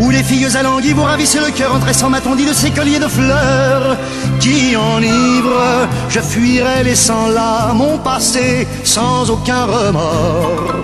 où 0.00 0.10
les 0.10 0.22
filles 0.22 0.56
alanguies 0.56 0.92
vous 0.92 1.02
ravissent 1.02 1.36
le 1.36 1.50
cœur 1.50 1.74
en 1.74 1.78
tressant 1.78 2.10
ma 2.10 2.20
tondie 2.20 2.46
de 2.46 2.52
ces 2.52 2.70
colliers 2.70 2.98
de 2.98 3.08
fleurs 3.08 3.96
qui 4.40 4.76
enivrent. 4.76 5.88
Je 6.08 6.20
fuirai 6.20 6.82
laissant 6.84 7.28
là 7.28 7.72
mon 7.72 7.98
passé 7.98 8.66
sans 8.82 9.30
aucun 9.30 9.64
remords. 9.64 10.74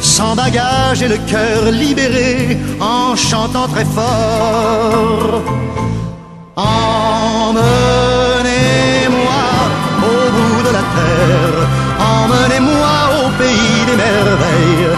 Sans 0.00 0.36
bagage 0.36 1.02
et 1.02 1.08
le 1.08 1.18
cœur 1.18 1.70
libéré 1.72 2.56
en 2.80 3.16
chantant 3.16 3.68
très 3.68 3.84
fort. 3.84 5.42
Emmenez-moi 6.56 7.58
au 10.02 10.30
bout 10.34 10.62
de 10.66 10.72
la 10.78 10.84
terre, 10.96 11.68
emmenez-moi 11.98 12.94
au 13.18 13.28
pays 13.38 13.84
des 13.86 13.96
merveilles 13.96 14.97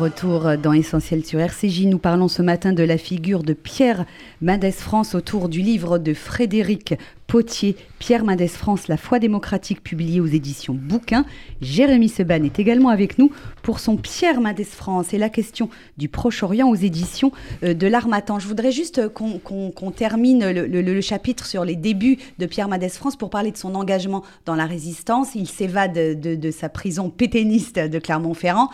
Retour 0.00 0.56
dans 0.56 0.72
Essentiel 0.72 1.26
sur 1.26 1.40
RCJ. 1.40 1.82
Nous 1.82 1.98
parlons 1.98 2.28
ce 2.28 2.40
matin 2.40 2.72
de 2.72 2.82
la 2.82 2.96
figure 2.96 3.42
de 3.42 3.52
Pierre 3.52 4.06
Mendès 4.40 4.72
France 4.72 5.14
autour 5.14 5.50
du 5.50 5.60
livre 5.60 5.98
de 5.98 6.14
Frédéric 6.14 6.94
Potier, 7.30 7.76
Pierre 8.00 8.24
Mendès 8.24 8.48
France, 8.48 8.88
La 8.88 8.96
foi 8.96 9.20
démocratique, 9.20 9.84
publié 9.84 10.20
aux 10.20 10.26
éditions 10.26 10.74
Bouquin. 10.74 11.24
Jérémy 11.60 12.08
Seban 12.08 12.42
est 12.42 12.58
également 12.58 12.88
avec 12.88 13.20
nous 13.20 13.30
pour 13.62 13.78
son 13.78 13.96
Pierre 13.96 14.40
Mendès 14.40 14.64
France 14.64 15.14
et 15.14 15.18
la 15.18 15.28
question 15.28 15.70
du 15.96 16.08
Proche-Orient 16.08 16.68
aux 16.68 16.74
éditions 16.74 17.30
euh, 17.62 17.72
de 17.72 17.86
l'Armatan. 17.86 18.40
Je 18.40 18.48
voudrais 18.48 18.72
juste 18.72 19.06
qu'on 19.14 19.92
termine 19.92 20.50
le, 20.50 21.00
chapitre 21.00 21.46
sur 21.46 21.64
les 21.64 21.76
débuts 21.76 22.18
de 22.40 22.46
Pierre 22.46 22.66
Mendès 22.66 22.88
France 22.88 23.14
pour 23.14 23.30
parler 23.30 23.52
de 23.52 23.56
son 23.56 23.76
engagement 23.76 24.24
dans 24.44 24.56
la 24.56 24.66
résistance. 24.66 25.36
Il 25.36 25.46
s'évade 25.46 25.92
de, 25.92 26.34
de 26.34 26.50
sa 26.50 26.68
prison 26.68 27.10
pétainiste 27.10 27.78
de 27.78 27.98
Clermont-Ferrand. 28.00 28.70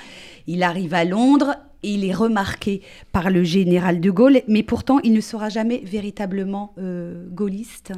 Il 0.46 0.62
arrive 0.62 0.94
à 0.94 1.04
Londres 1.04 1.56
et 1.82 1.90
il 1.90 2.06
est 2.06 2.14
remarqué 2.14 2.80
par 3.12 3.28
le 3.28 3.44
général 3.44 4.00
de 4.00 4.10
Gaulle, 4.10 4.40
mais 4.48 4.62
pourtant 4.62 4.98
il 5.04 5.12
ne 5.12 5.20
sera 5.20 5.50
jamais 5.50 5.82
véritablement 5.84 6.72
euh, 6.78 7.26
gaulliste. 7.30 7.92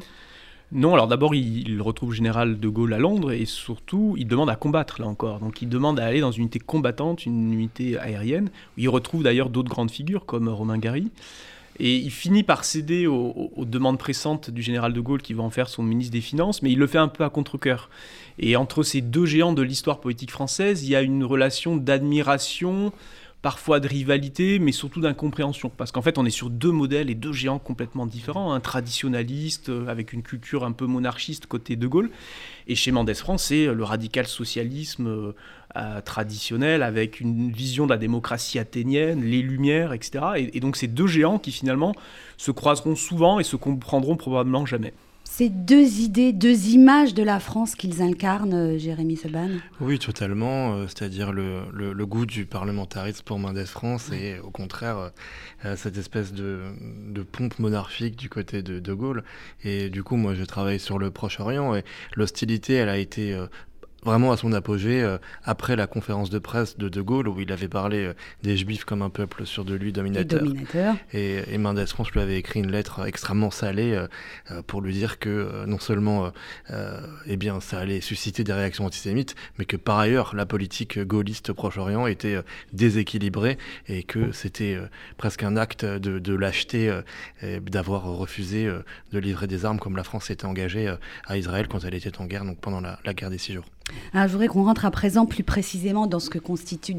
Non, 0.70 0.92
alors 0.92 1.08
d'abord 1.08 1.34
il, 1.34 1.80
retrouve 1.80 2.10
le 2.10 2.16
général 2.16 2.60
de 2.60 2.68
Gaulle 2.68 2.92
à 2.92 2.98
Londres 2.98 3.32
et 3.32 3.46
surtout 3.46 4.14
il 4.18 4.26
demande 4.26 4.50
à 4.50 4.56
combattre 4.56 5.00
là 5.00 5.06
encore. 5.06 5.40
Donc 5.40 5.62
il 5.62 5.68
demande 5.68 5.98
à 5.98 6.04
aller 6.04 6.20
dans 6.20 6.30
une 6.30 6.42
unité 6.42 6.58
combattante, 6.58 7.24
une 7.24 7.52
unité 7.52 7.98
aérienne. 7.98 8.50
Où 8.76 8.80
il 8.80 8.88
retrouve 8.88 9.22
d'ailleurs 9.22 9.48
d'autres 9.48 9.70
grandes 9.70 9.90
figures 9.90 10.26
comme 10.26 10.48
Romain 10.48 10.76
Gary. 10.76 11.10
Et 11.80 11.96
il 11.96 12.10
finit 12.10 12.42
par 12.42 12.64
céder 12.64 13.06
aux, 13.06 13.52
demandes 13.58 13.98
pressantes 13.98 14.50
du 14.50 14.62
général 14.62 14.92
de 14.92 15.00
Gaulle 15.00 15.22
qui 15.22 15.32
va 15.32 15.44
en 15.44 15.50
faire 15.50 15.68
son 15.68 15.84
ministre 15.84 16.12
des 16.12 16.20
Finances, 16.20 16.60
mais 16.60 16.72
il 16.72 16.78
le 16.78 16.88
fait 16.88 16.98
un 16.98 17.06
peu 17.06 17.22
à 17.22 17.30
contre-coeur. 17.30 17.88
Et 18.40 18.56
entre 18.56 18.82
ces 18.82 19.00
deux 19.00 19.26
géants 19.26 19.52
de 19.52 19.62
l'histoire 19.62 20.00
politique 20.00 20.32
française, 20.32 20.82
il 20.82 20.90
y 20.90 20.96
a 20.96 21.02
une 21.02 21.22
relation 21.22 21.76
d'admiration, 21.76 22.92
parfois 23.42 23.78
de 23.78 23.86
rivalité, 23.86 24.58
mais 24.58 24.72
surtout 24.72 25.00
d'incompréhension. 25.00 25.70
Parce 25.70 25.92
qu'en 25.92 26.02
fait, 26.02 26.18
on 26.18 26.26
est 26.26 26.30
sur 26.30 26.50
deux 26.50 26.72
modèles 26.72 27.08
et 27.08 27.14
deux 27.14 27.32
géants 27.32 27.58
complètement 27.58 28.06
différents. 28.06 28.52
Un 28.52 28.60
traditionnaliste, 28.60 29.68
euh, 29.68 29.86
avec 29.86 30.12
une 30.12 30.22
culture 30.22 30.64
un 30.64 30.72
peu 30.72 30.86
monarchiste 30.86 31.46
côté 31.46 31.76
De 31.76 31.86
Gaulle. 31.86 32.10
Et 32.66 32.74
chez 32.74 32.90
Mendès 32.90 33.14
France, 33.14 33.44
c'est 33.44 33.66
le 33.66 33.84
radical 33.84 34.26
socialisme 34.26 35.06
euh, 35.06 35.32
euh, 35.76 36.00
traditionnel, 36.00 36.82
avec 36.82 37.20
une 37.20 37.52
vision 37.52 37.86
de 37.86 37.90
la 37.90 37.98
démocratie 37.98 38.58
athénienne, 38.58 39.22
les 39.22 39.42
Lumières, 39.42 39.92
etc. 39.92 40.24
et 40.52 40.60
donc, 40.60 40.76
ces 40.76 40.88
deux 40.88 41.06
géants 41.06 41.38
qui 41.38 41.52
finalement 41.52 41.94
se 42.36 42.50
croiseront 42.50 42.96
souvent 42.96 43.38
et 43.38 43.44
se 43.44 43.56
comprendront 43.56 44.16
probablement 44.16 44.66
jamais. 44.66 44.92
C'est 45.38 45.50
deux 45.50 46.00
idées, 46.00 46.32
deux 46.32 46.70
images 46.70 47.14
de 47.14 47.22
la 47.22 47.38
France 47.38 47.76
qu'ils 47.76 48.02
incarnent, 48.02 48.54
euh, 48.54 48.76
Jérémy 48.76 49.16
Seban 49.16 49.50
Oui, 49.80 50.00
totalement. 50.00 50.74
Euh, 50.74 50.86
c'est-à-dire 50.88 51.30
le, 51.30 51.60
le, 51.72 52.06
goût 52.06 52.26
du 52.26 52.44
parlementarisme 52.44 53.22
pour 53.24 53.38
Mendès 53.38 53.66
France 53.66 54.10
et 54.10 54.40
au 54.40 54.50
contraire 54.50 55.12
euh, 55.64 55.76
cette 55.76 55.96
espèce 55.96 56.32
de, 56.32 56.62
de, 57.06 57.22
pompe 57.22 57.60
monarchique 57.60 58.16
du 58.16 58.28
côté 58.28 58.62
de 58.62 58.80
De 58.80 58.92
Gaulle. 58.92 59.22
Et 59.62 59.90
du 59.90 60.02
coup, 60.02 60.16
moi, 60.16 60.34
je 60.34 60.42
travaille 60.42 60.80
sur 60.80 60.98
le 60.98 61.12
Proche-Orient 61.12 61.72
et 61.76 61.84
l'hostilité, 62.16 62.72
elle 62.72 62.88
a 62.88 62.98
été 62.98 63.40
vraiment 64.04 64.32
à 64.32 64.36
son 64.36 64.52
apogée 64.52 65.02
euh, 65.02 65.18
après 65.44 65.76
la 65.76 65.86
conférence 65.86 66.30
de 66.30 66.38
presse 66.38 66.78
de 66.78 66.88
De 66.88 67.00
Gaulle 67.00 67.28
où 67.28 67.40
il 67.40 67.52
avait 67.52 67.68
parlé 67.68 68.06
euh, 68.06 68.14
des 68.42 68.56
Juifs 68.56 68.84
comme 68.84 69.02
un 69.02 69.10
peuple 69.10 69.44
sur 69.44 69.64
de 69.64 69.74
lui 69.74 69.92
dominateur. 69.92 70.42
Et, 71.12 71.42
et, 71.52 71.58
Mendes 71.58 71.84
France 71.86 72.10
lui 72.12 72.20
avait 72.20 72.38
écrit 72.38 72.60
une 72.60 72.70
lettre 72.70 73.06
extrêmement 73.06 73.50
salée 73.50 73.94
euh, 74.50 74.62
pour 74.66 74.80
lui 74.80 74.92
dire 74.92 75.18
que 75.18 75.64
non 75.66 75.78
seulement 75.78 76.32
eh 77.26 77.36
bien, 77.36 77.60
ça 77.60 77.78
allait 77.78 78.00
susciter 78.00 78.44
des 78.44 78.52
réactions 78.52 78.84
antisémites, 78.84 79.34
mais 79.58 79.64
que 79.64 79.76
par 79.76 79.98
ailleurs 79.98 80.34
la 80.34 80.46
politique 80.46 80.98
gaulliste 80.98 81.52
Proche-Orient 81.52 82.06
était 82.06 82.38
déséquilibrée 82.72 83.58
et 83.88 84.02
que 84.02 84.32
c'était 84.32 84.78
presque 85.16 85.42
un 85.42 85.56
acte 85.56 85.84
de, 85.84 86.18
de 86.18 86.34
lâcheté 86.34 86.92
d'avoir 87.42 88.04
refusé 88.04 88.70
de 89.12 89.18
livrer 89.18 89.46
des 89.46 89.64
armes 89.64 89.78
comme 89.78 89.96
la 89.96 90.04
France 90.04 90.30
était 90.30 90.46
engagée 90.46 90.92
à 91.26 91.36
Israël 91.36 91.68
quand 91.68 91.84
elle 91.84 91.94
était 91.94 92.18
en 92.20 92.26
guerre, 92.26 92.44
donc 92.44 92.58
pendant 92.58 92.80
la, 92.80 92.98
la 93.04 93.14
guerre 93.14 93.30
des 93.30 93.38
six 93.38 93.54
jours. 93.54 93.64
Ah, 94.14 94.26
je 94.26 94.32
voudrais 94.32 94.48
qu'on 94.48 94.64
rentre 94.64 94.84
à 94.84 94.90
présent 94.90 95.26
plus 95.26 95.42
précisément 95.42 96.06
dans 96.06 96.20
ce, 96.20 96.30
qui 96.30 96.40
constitue 96.40 96.94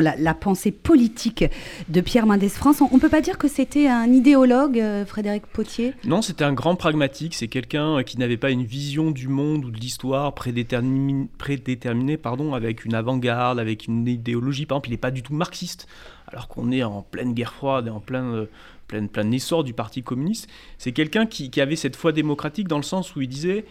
la, 0.00 0.34
pensée 0.34 0.70
politique 0.70 1.44
de 1.88 2.00
Pierre 2.00 2.26
Mendès 2.26 2.48
France. 2.48 2.80
On 2.80 2.94
ne 2.94 3.00
peut 3.00 3.08
pas 3.08 3.20
dire 3.20 3.38
que 3.38 3.48
c'était 3.48 3.88
un 3.88 4.12
idéologue, 4.12 4.78
euh, 4.78 5.06
Frédéric 5.06 5.46
Potier? 5.46 5.94
Non, 6.04 6.22
c'était 6.22 6.44
un 6.44 6.52
grand 6.52 6.76
pragmatique. 6.76 7.34
C'est 7.34 7.48
quelqu'un 7.48 7.98
euh, 7.98 8.02
qui 8.02 8.18
n'avait 8.18 8.36
pas 8.36 8.50
une 8.50 8.64
vision 8.64 9.10
du 9.10 9.28
monde 9.28 9.64
ou 9.64 9.70
de 9.70 9.78
l'histoire 9.78 10.34
prédéterminée, 10.34 11.28
prédéterminée 11.38 12.16
pardon, 12.16 12.54
avec 12.54 12.84
une 12.84 12.94
avant-garde, 12.94 13.58
avec 13.58 13.86
une 13.86 14.06
idéologie. 14.06 14.66
Par 14.66 14.76
exemple, 14.76 14.88
il 14.88 14.92
n'est 14.92 14.98
pas 14.98 15.10
du 15.10 15.22
tout 15.22 15.34
marxiste, 15.34 15.86
alors 16.28 16.48
qu'on 16.48 16.70
est 16.70 16.82
en 16.82 17.02
pleine 17.02 17.32
guerre 17.32 17.54
froide 17.54 17.86
et 17.86 17.90
en 17.90 18.00
plein, 18.00 18.24
euh, 18.24 18.46
plein, 18.88 19.06
plein 19.06 19.30
essor 19.30 19.64
du 19.64 19.72
Parti 19.72 20.02
communiste. 20.02 20.48
C'est 20.78 20.92
quelqu'un 20.92 21.26
qui 21.26 21.60
avait 21.60 21.76
cette 21.76 21.96
foi 21.96 22.12
démocratique 22.12 22.68
dans 22.68 22.76
le 22.76 22.82
sens 22.82 23.16
où 23.16 23.20
il 23.22 23.28
disait 23.28 23.64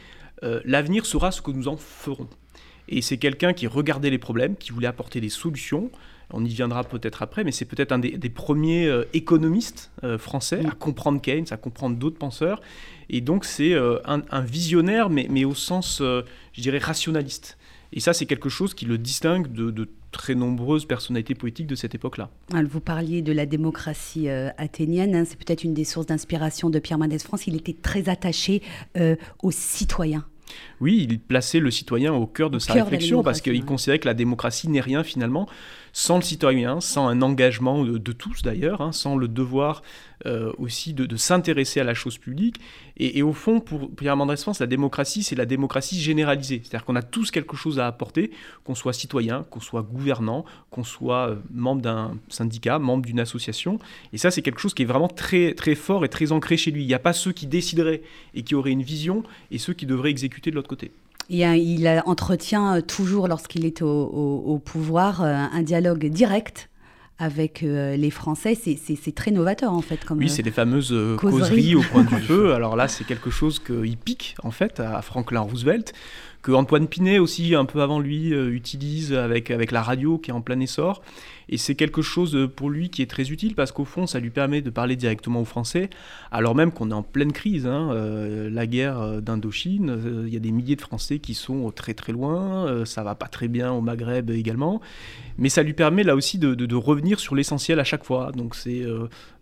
euh, 0.44 0.60
l'avenir 0.66 1.06
sera 1.06 1.32
ce 1.32 1.42
que 1.42 1.52
nous 1.52 1.68
en 1.68 1.78
ferons. 1.78 2.28
Et 2.90 3.02
c'est 3.02 3.18
quelqu'un 3.18 3.54
qui 3.54 3.66
regardait 3.66 4.10
les 4.10 4.18
problèmes, 4.18 4.58
qui 4.58 4.72
voulait 4.72 4.88
apporter 4.88 5.22
des 5.22 5.30
solutions. 5.30 5.90
On 6.32 6.44
y 6.44 6.50
viendra 6.50 6.84
peut-être 6.84 7.22
après, 7.22 7.44
mais 7.44 7.52
c'est 7.52 7.66
peut-être 7.66 7.92
un 7.92 8.00
des, 8.00 8.30
premiers 8.30 8.88
euh, 8.88 9.04
économistes 9.14 9.92
euh, 10.04 10.18
français 10.18 10.64
à 10.66 10.72
comprendre 10.72 11.22
Keynes, 11.22 11.46
à 11.52 11.58
comprendre 11.58 11.96
d'autres 11.96 12.18
penseurs. 12.18 12.62
Et 13.10 13.22
donc 13.22 13.46
c'est 13.46 13.76
un, 13.76 14.42
visionnaire, 14.42 15.10
mais, 15.10 15.46
au 15.46 15.54
sens, 15.54 16.02
je 16.02 16.62
dirais, 16.62 16.80
rationaliste. 16.80 17.58
Et 17.92 18.00
ça, 18.00 18.14
c'est 18.14 18.26
quelque 18.26 18.50
chose 18.50 18.74
qui 18.74 18.86
le 18.86 18.98
distingue 18.98 19.52
de, 19.52 19.88
très 20.12 20.36
nombreuses 20.36 20.86
personnalités 20.86 21.36
politiques 21.36 21.68
de 21.68 21.76
cette 21.76 21.96
époque-là. 21.96 22.30
Vous 22.70 22.80
parliez 22.80 23.22
de 23.22 23.34
la 23.34 23.46
démocratie 23.46 24.30
athénienne, 24.30 25.16
hein. 25.16 25.26
c'est 25.26 25.38
peut-être 25.38 25.64
une 25.64 25.74
des 25.74 25.84
sources 25.84 26.08
d'inspiration 26.08 26.70
de 26.70 26.80
Pierre 26.80 26.98
Mendès 26.98 27.20
France. 27.20 27.46
Il 27.46 27.56
était 27.56 27.76
très 27.80 28.10
attaché 28.10 28.62
aux 28.96 29.52
citoyens. 29.52 30.26
Oui, 30.82 31.08
il 31.10 31.20
plaçait 31.20 31.60
le 31.60 31.72
citoyen 31.72 32.14
au 32.14 32.26
cœur 32.26 32.50
de 32.50 32.60
sa 32.60 32.74
réflexion 32.74 33.24
parce 33.24 33.42
qu'il 33.42 33.64
considérait 33.66 34.00
que 34.00 34.08
la 34.08 34.14
démocratie 34.14 34.70
n'est 34.70 34.82
rien 34.82 35.04
finalement 35.04 35.48
sans 35.94 36.18
le 36.18 36.24
citoyen, 36.24 36.82
sans 36.82 37.08
un 37.08 37.22
engagement 37.22 37.84
de, 37.84 38.12
tous 38.12 38.42
d'ailleurs, 38.42 38.82
hein, 38.82 38.92
sans 38.92 39.16
le 39.16 39.28
devoir 39.28 39.84
euh, 40.26 40.52
aussi 40.58 40.94
de, 40.94 41.16
s'intéresser 41.16 41.80
à 41.80 41.84
la 41.84 41.94
chose 41.94 42.18
publique. 42.18 42.60
Et, 42.98 43.22
au 43.22 43.34
fond, 43.34 43.60
pour 43.60 43.94
Pierre 43.96 44.18
Mendès 44.18 44.38
France, 44.38 44.60
la 44.60 44.68
démocratie, 44.68 45.24
c'est 45.24 45.36
la 45.36 45.46
démocratie 45.46 46.00
généralisée. 46.00 46.62
C'est-à-dire 46.64 46.86
qu'on 46.86 46.96
a 46.96 47.04
tous 47.04 47.30
quelque 47.30 47.56
chose 47.56 47.80
à 47.80 47.88
apporter, 47.88 48.32
qu'on 48.64 48.76
soit 48.76 48.94
citoyen, 48.94 49.46
qu'on 49.50 49.60
soit 49.60 49.84
gouvernant, 49.84 50.46
qu'on 50.72 50.84
soit 50.84 51.30
euh, 51.30 51.36
membre 51.54 51.82
d'un 51.84 52.18
syndicat, 52.28 52.80
membre 52.80 53.06
d'une 53.06 53.20
association. 53.20 53.78
Et 54.14 54.18
ça, 54.18 54.32
c'est 54.32 54.42
quelque 54.42 54.60
chose 54.60 54.74
qui 54.74 54.82
est 54.82 54.88
vraiment 54.88 55.08
très, 55.08 55.54
très 55.54 55.76
fort 55.76 56.06
et 56.06 56.10
très 56.10 56.32
ancré 56.32 56.58
chez 56.58 56.72
lui. 56.72 56.84
Il 56.84 56.88
n'y 56.88 56.94
a 56.96 57.00
pas 57.00 57.14
ceux 57.14 57.32
qui 57.32 57.46
décideraient 57.46 58.02
et 58.34 58.42
qui 58.42 58.56
auraient 58.56 58.72
une 58.72 58.84
vision 58.84 59.24
et 59.52 59.60
ceux 59.60 59.74
qui 59.74 59.86
devraient 59.86 60.10
exécuter 60.10 60.50
de 60.50 60.56
l'autre 60.56 60.70
côté. 60.70 60.92
Il, 61.30 62.04
entretient 62.06 62.76
euh, 62.78 62.82
toujours, 62.82 63.28
lorsqu'il 63.28 63.66
est 63.66 63.82
au, 63.82 64.62
pouvoir, 64.64 65.24
euh, 65.24 65.34
un 65.34 65.62
dialogue 65.62 66.06
direct 66.08 66.70
avec 67.20 67.64
euh, 67.64 67.96
les 67.96 68.10
Français. 68.10 68.56
C'est 68.56 69.16
très 69.16 69.32
novateur, 69.32 69.72
en 69.72 69.82
fait. 69.82 70.04
Comme, 70.04 70.20
oui, 70.20 70.30
c'est 70.30 70.42
les 70.42 70.52
fameuses 70.52 70.96
causeries. 71.18 71.76
au 71.76 71.82
point 71.82 72.04
du 72.04 72.16
feu. 72.22 72.54
Alors 72.54 72.76
là, 72.76 72.88
c'est 72.88 73.06
quelque 73.06 73.30
chose 73.30 73.60
qu'il 73.60 73.98
pique, 73.98 74.36
en 74.44 74.52
fait, 74.52 74.80
à 74.80 75.02
Franklin 75.02 75.42
Roosevelt, 75.42 75.94
que 76.42 76.52
Antoine 76.52 76.88
Pinet 76.88 77.20
aussi, 77.20 77.56
un 77.56 77.66
peu 77.66 77.82
avant 77.82 78.00
lui, 78.00 78.30
utilise 78.30 79.14
avec, 79.14 79.52
avec 79.52 79.72
la 79.72 79.82
radio 79.82 80.18
qui 80.18 80.32
est 80.32 80.34
en 80.34 80.42
plein 80.42 80.60
essor. 80.60 81.02
Et 81.50 81.58
c'est 81.58 81.76
quelque 81.76 82.02
chose 82.02 82.36
euh, 82.36 82.48
pour 82.48 82.70
lui 82.70 82.90
qui 82.90 83.02
est 83.02 83.10
très 83.10 83.32
utile 83.32 83.56
parce 83.56 83.72
qu'au 83.72 83.86
fond, 83.86 84.08
ça 84.08 84.20
lui 84.20 84.30
permet 84.30 84.62
de 84.62 84.70
parler 84.70 84.96
directement 84.96 85.42
aux 85.42 85.46
Français, 85.46 85.90
alors 86.32 86.56
même 86.56 86.72
qu'on 86.72 86.92
est 86.92 86.96
en 86.96 87.04
pleine 87.04 87.32
crise. 87.32 87.68
Hein, 87.68 87.92
euh, 87.92 88.50
la 88.50 88.68
guerre 88.68 89.00
euh, 89.00 89.22
d'Indochine, 89.22 90.24
il 90.26 90.34
y 90.34 90.38
a 90.38 90.40
des 90.40 90.52
milliers 90.52 90.76
de 90.76 90.82
Français 90.82 91.20
qui 91.20 91.34
sont 91.34 91.72
très 91.72 91.94
très 91.94 92.14
loin, 92.14 92.86
ça 92.86 93.04
va 93.04 93.16
pas 93.16 93.28
très 93.28 93.48
bien 93.48 93.72
au 93.72 93.82
Maghreb 93.82 94.30
également. 94.30 94.82
Mais 95.38 95.50
ça 95.50 95.64
lui 95.64 95.74
permet 95.74 96.04
là 96.04 96.16
aussi 96.16 96.38
de, 96.38 96.76
revenir 96.76 97.20
sur 97.20 97.36
l'essentiel 97.36 97.80
à 97.80 97.84
chaque 97.84 98.04
fois. 98.04 98.32
Donc 98.32 98.56
c'est 98.56 98.84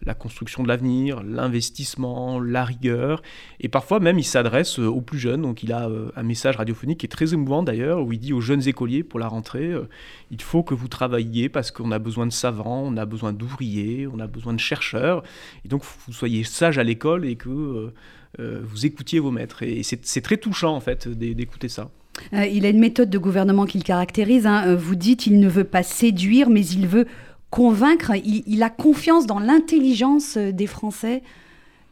la 0.03 0.13
construction 0.13 0.63
de 0.63 0.67
l'avenir, 0.67 1.23
l'investissement, 1.23 2.39
la 2.39 2.65
rigueur. 2.65 3.21
Et 3.59 3.69
parfois 3.69 3.99
même, 3.99 4.19
il 4.19 4.23
s'adresse 4.23 4.79
aux 4.79 5.01
plus 5.01 5.19
jeunes. 5.19 5.41
Donc 5.41 5.63
il 5.63 5.71
a 5.71 5.89
un 6.15 6.23
message 6.23 6.57
radiophonique 6.57 6.99
qui 6.99 7.05
est 7.05 7.09
très 7.09 7.33
émouvant 7.33 7.63
d'ailleurs, 7.63 8.03
où 8.03 8.11
il 8.13 8.19
dit 8.19 8.33
aux 8.33 8.41
jeunes 8.41 8.67
écoliers 8.67 9.03
pour 9.03 9.19
la 9.19 9.27
rentrée, 9.27 9.73
il 10.31 10.41
faut 10.41 10.63
que 10.63 10.73
vous 10.73 10.87
travailliez 10.87 11.49
parce 11.49 11.71
qu'on 11.71 11.89
on 11.89 11.91
a 11.91 11.99
besoin 11.99 12.25
de 12.25 12.31
savants, 12.31 12.83
on 12.85 12.95
a 12.95 13.05
besoin 13.05 13.33
d'ouvriers, 13.33 14.07
on 14.07 14.19
a 14.19 14.27
besoin 14.27 14.53
de 14.53 14.59
chercheurs. 14.59 15.23
Et 15.65 15.67
donc, 15.67 15.83
vous 15.83 16.13
soyez 16.13 16.45
sage 16.45 16.79
à 16.79 16.83
l'école 16.83 17.25
et 17.25 17.35
que 17.35 17.49
euh, 17.49 17.93
euh, 18.39 18.61
vous 18.63 18.85
écoutiez 18.85 19.19
vos 19.19 19.31
maîtres. 19.31 19.61
Et 19.61 19.83
c'est 19.83 20.21
très 20.21 20.37
touchant, 20.37 20.73
en 20.73 20.79
fait, 20.79 21.09
d'écouter 21.09 21.67
ça. 21.67 21.89
Euh, 22.33 22.45
il 22.45 22.65
a 22.65 22.69
une 22.69 22.79
méthode 22.79 23.09
de 23.09 23.17
gouvernement 23.17 23.65
qui 23.65 23.77
le 23.77 23.83
caractérise. 23.83 24.47
Hein. 24.47 24.73
Vous 24.75 24.95
dites, 24.95 25.27
il 25.27 25.39
ne 25.39 25.49
veut 25.49 25.65
pas 25.65 25.83
séduire, 25.83 26.49
mais 26.49 26.65
il 26.65 26.87
veut 26.87 27.07
convaincre. 27.49 28.13
Il, 28.23 28.63
a 28.63 28.69
confiance 28.69 29.27
dans 29.27 29.39
l'intelligence 29.39 30.37
des 30.37 30.67
Français. 30.67 31.23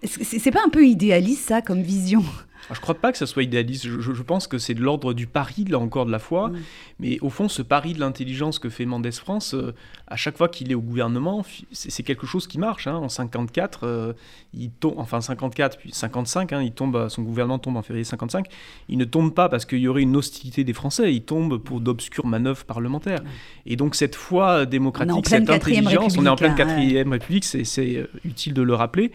C'est 0.04 0.52
pas 0.52 0.62
un 0.66 0.70
peu 0.70 0.88
idéaliste, 0.88 1.50
ça, 1.50 1.62
comme 1.62 1.82
vision? 1.82 2.24
Je 2.68 2.76
ne 2.76 2.82
crois 2.82 2.96
pas 2.96 3.12
que 3.12 3.18
ça 3.18 3.26
soit 3.26 3.44
idéaliste. 3.44 3.88
Je, 3.88 4.22
pense 4.22 4.48
que 4.48 4.58
c'est 4.58 4.74
de 4.74 4.82
l'ordre 4.82 5.14
du 5.14 5.28
pari, 5.28 5.66
là 5.66 5.80
encore, 5.80 6.06
de 6.06 6.12
la 6.12 6.20
foi. 6.20 6.52
Mais 7.00 7.20
au 7.22 7.30
fond, 7.30 7.50
ce 7.50 7.62
pari 7.62 7.94
de 7.94 8.00
l'intelligence 8.00 8.60
que 8.60 8.70
fait 8.70 8.86
Mendès 8.86 9.12
France, 9.12 9.54
euh, 9.54 9.74
à 10.08 10.16
chaque 10.16 10.38
fois 10.38 10.50
qu'il 10.50 10.72
est 10.72 10.76
au 10.76 10.82
gouvernement, 10.82 11.44
c'est 11.72 12.04
quelque 12.04 12.28
chose 12.28 12.48
qui 12.48 12.60
marche. 12.60 12.88
Hein. 12.88 12.96
En 12.96 13.10
54, 13.10 13.84
euh, 13.84 14.14
il 14.54 14.70
tombe, 14.70 14.96
enfin 14.98 15.22
54 15.22 15.78
puis 15.78 15.92
55, 15.92 16.54
hein, 16.54 16.62
il 16.62 16.72
tombe, 16.72 17.10
son 17.10 17.24
gouvernement 17.24 17.60
tombe 17.60 17.78
en 17.78 17.82
février 17.82 18.04
55. 18.04 18.48
Il 18.88 18.98
ne 18.98 19.06
tombe 19.06 19.34
pas 19.34 19.50
parce 19.50 19.66
qu'il 19.66 19.80
y 19.80 19.88
aurait 19.88 20.02
une 20.02 20.16
hostilité 20.16 20.64
des 20.64 20.74
Français. 20.74 21.14
Il 21.14 21.24
tombe 21.24 21.58
pour 21.58 21.80
d'obscures 21.80 22.28
manœuvres 22.28 22.66
parlementaires. 22.66 23.22
Et 23.66 23.76
donc 23.78 23.96
cette 23.96 24.16
foi 24.16 24.66
démocratique, 24.66 25.28
cette 25.28 25.50
intelligence, 25.50 26.18
on 26.18 26.26
est 26.26 26.30
en 26.30 26.36
pleine 26.36 26.56
quatrième 26.56 27.12
république, 27.12 27.46
c'est 27.46 27.96
euh, 27.96 28.08
utile 28.26 28.54
de 28.54 28.62
le 28.62 28.76
rappeler. 28.76 29.12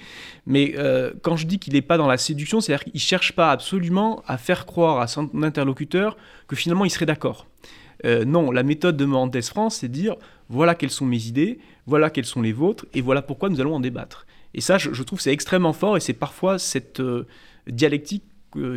Mais 0.46 0.74
quand 1.22 1.36
je 1.36 1.46
dis 1.46 1.58
qu'il 1.58 1.72
n'est 1.72 1.82
pas 1.82 1.96
dans 1.96 2.06
la 2.06 2.18
séduction, 2.18 2.60
c'est-à-dire 2.60 2.84
qu'il 2.84 3.00
cherche 3.00 3.32
pas 3.34 3.50
absolument 3.50 4.22
à 4.26 4.38
faire 4.38 4.66
croire 4.66 5.00
à 5.00 5.06
son 5.06 5.30
interlocuteur 5.42 6.16
que 6.46 6.56
finalement 6.56 6.84
il 6.84 6.90
serait 6.90 7.06
d'accord. 7.06 7.46
Euh, 8.04 8.24
non, 8.24 8.50
la 8.50 8.62
méthode 8.62 8.96
de 8.96 9.04
Mendes 9.04 9.40
France, 9.42 9.76
c'est 9.76 9.88
dire 9.88 10.16
voilà 10.48 10.74
quelles 10.74 10.90
sont 10.90 11.06
mes 11.06 11.26
idées, 11.26 11.58
voilà 11.86 12.10
quelles 12.10 12.26
sont 12.26 12.42
les 12.42 12.52
vôtres, 12.52 12.86
et 12.92 13.00
voilà 13.00 13.22
pourquoi 13.22 13.48
nous 13.48 13.60
allons 13.60 13.76
en 13.76 13.80
débattre. 13.80 14.26
Et 14.52 14.60
ça, 14.60 14.78
je, 14.78 15.02
trouve 15.02 15.20
c'est 15.20 15.32
extrêmement 15.32 15.72
fort, 15.72 15.96
et 15.96 16.00
c'est 16.00 16.12
parfois 16.12 16.58
cette 16.58 17.00
euh, 17.00 17.26
dialectique 17.66 18.24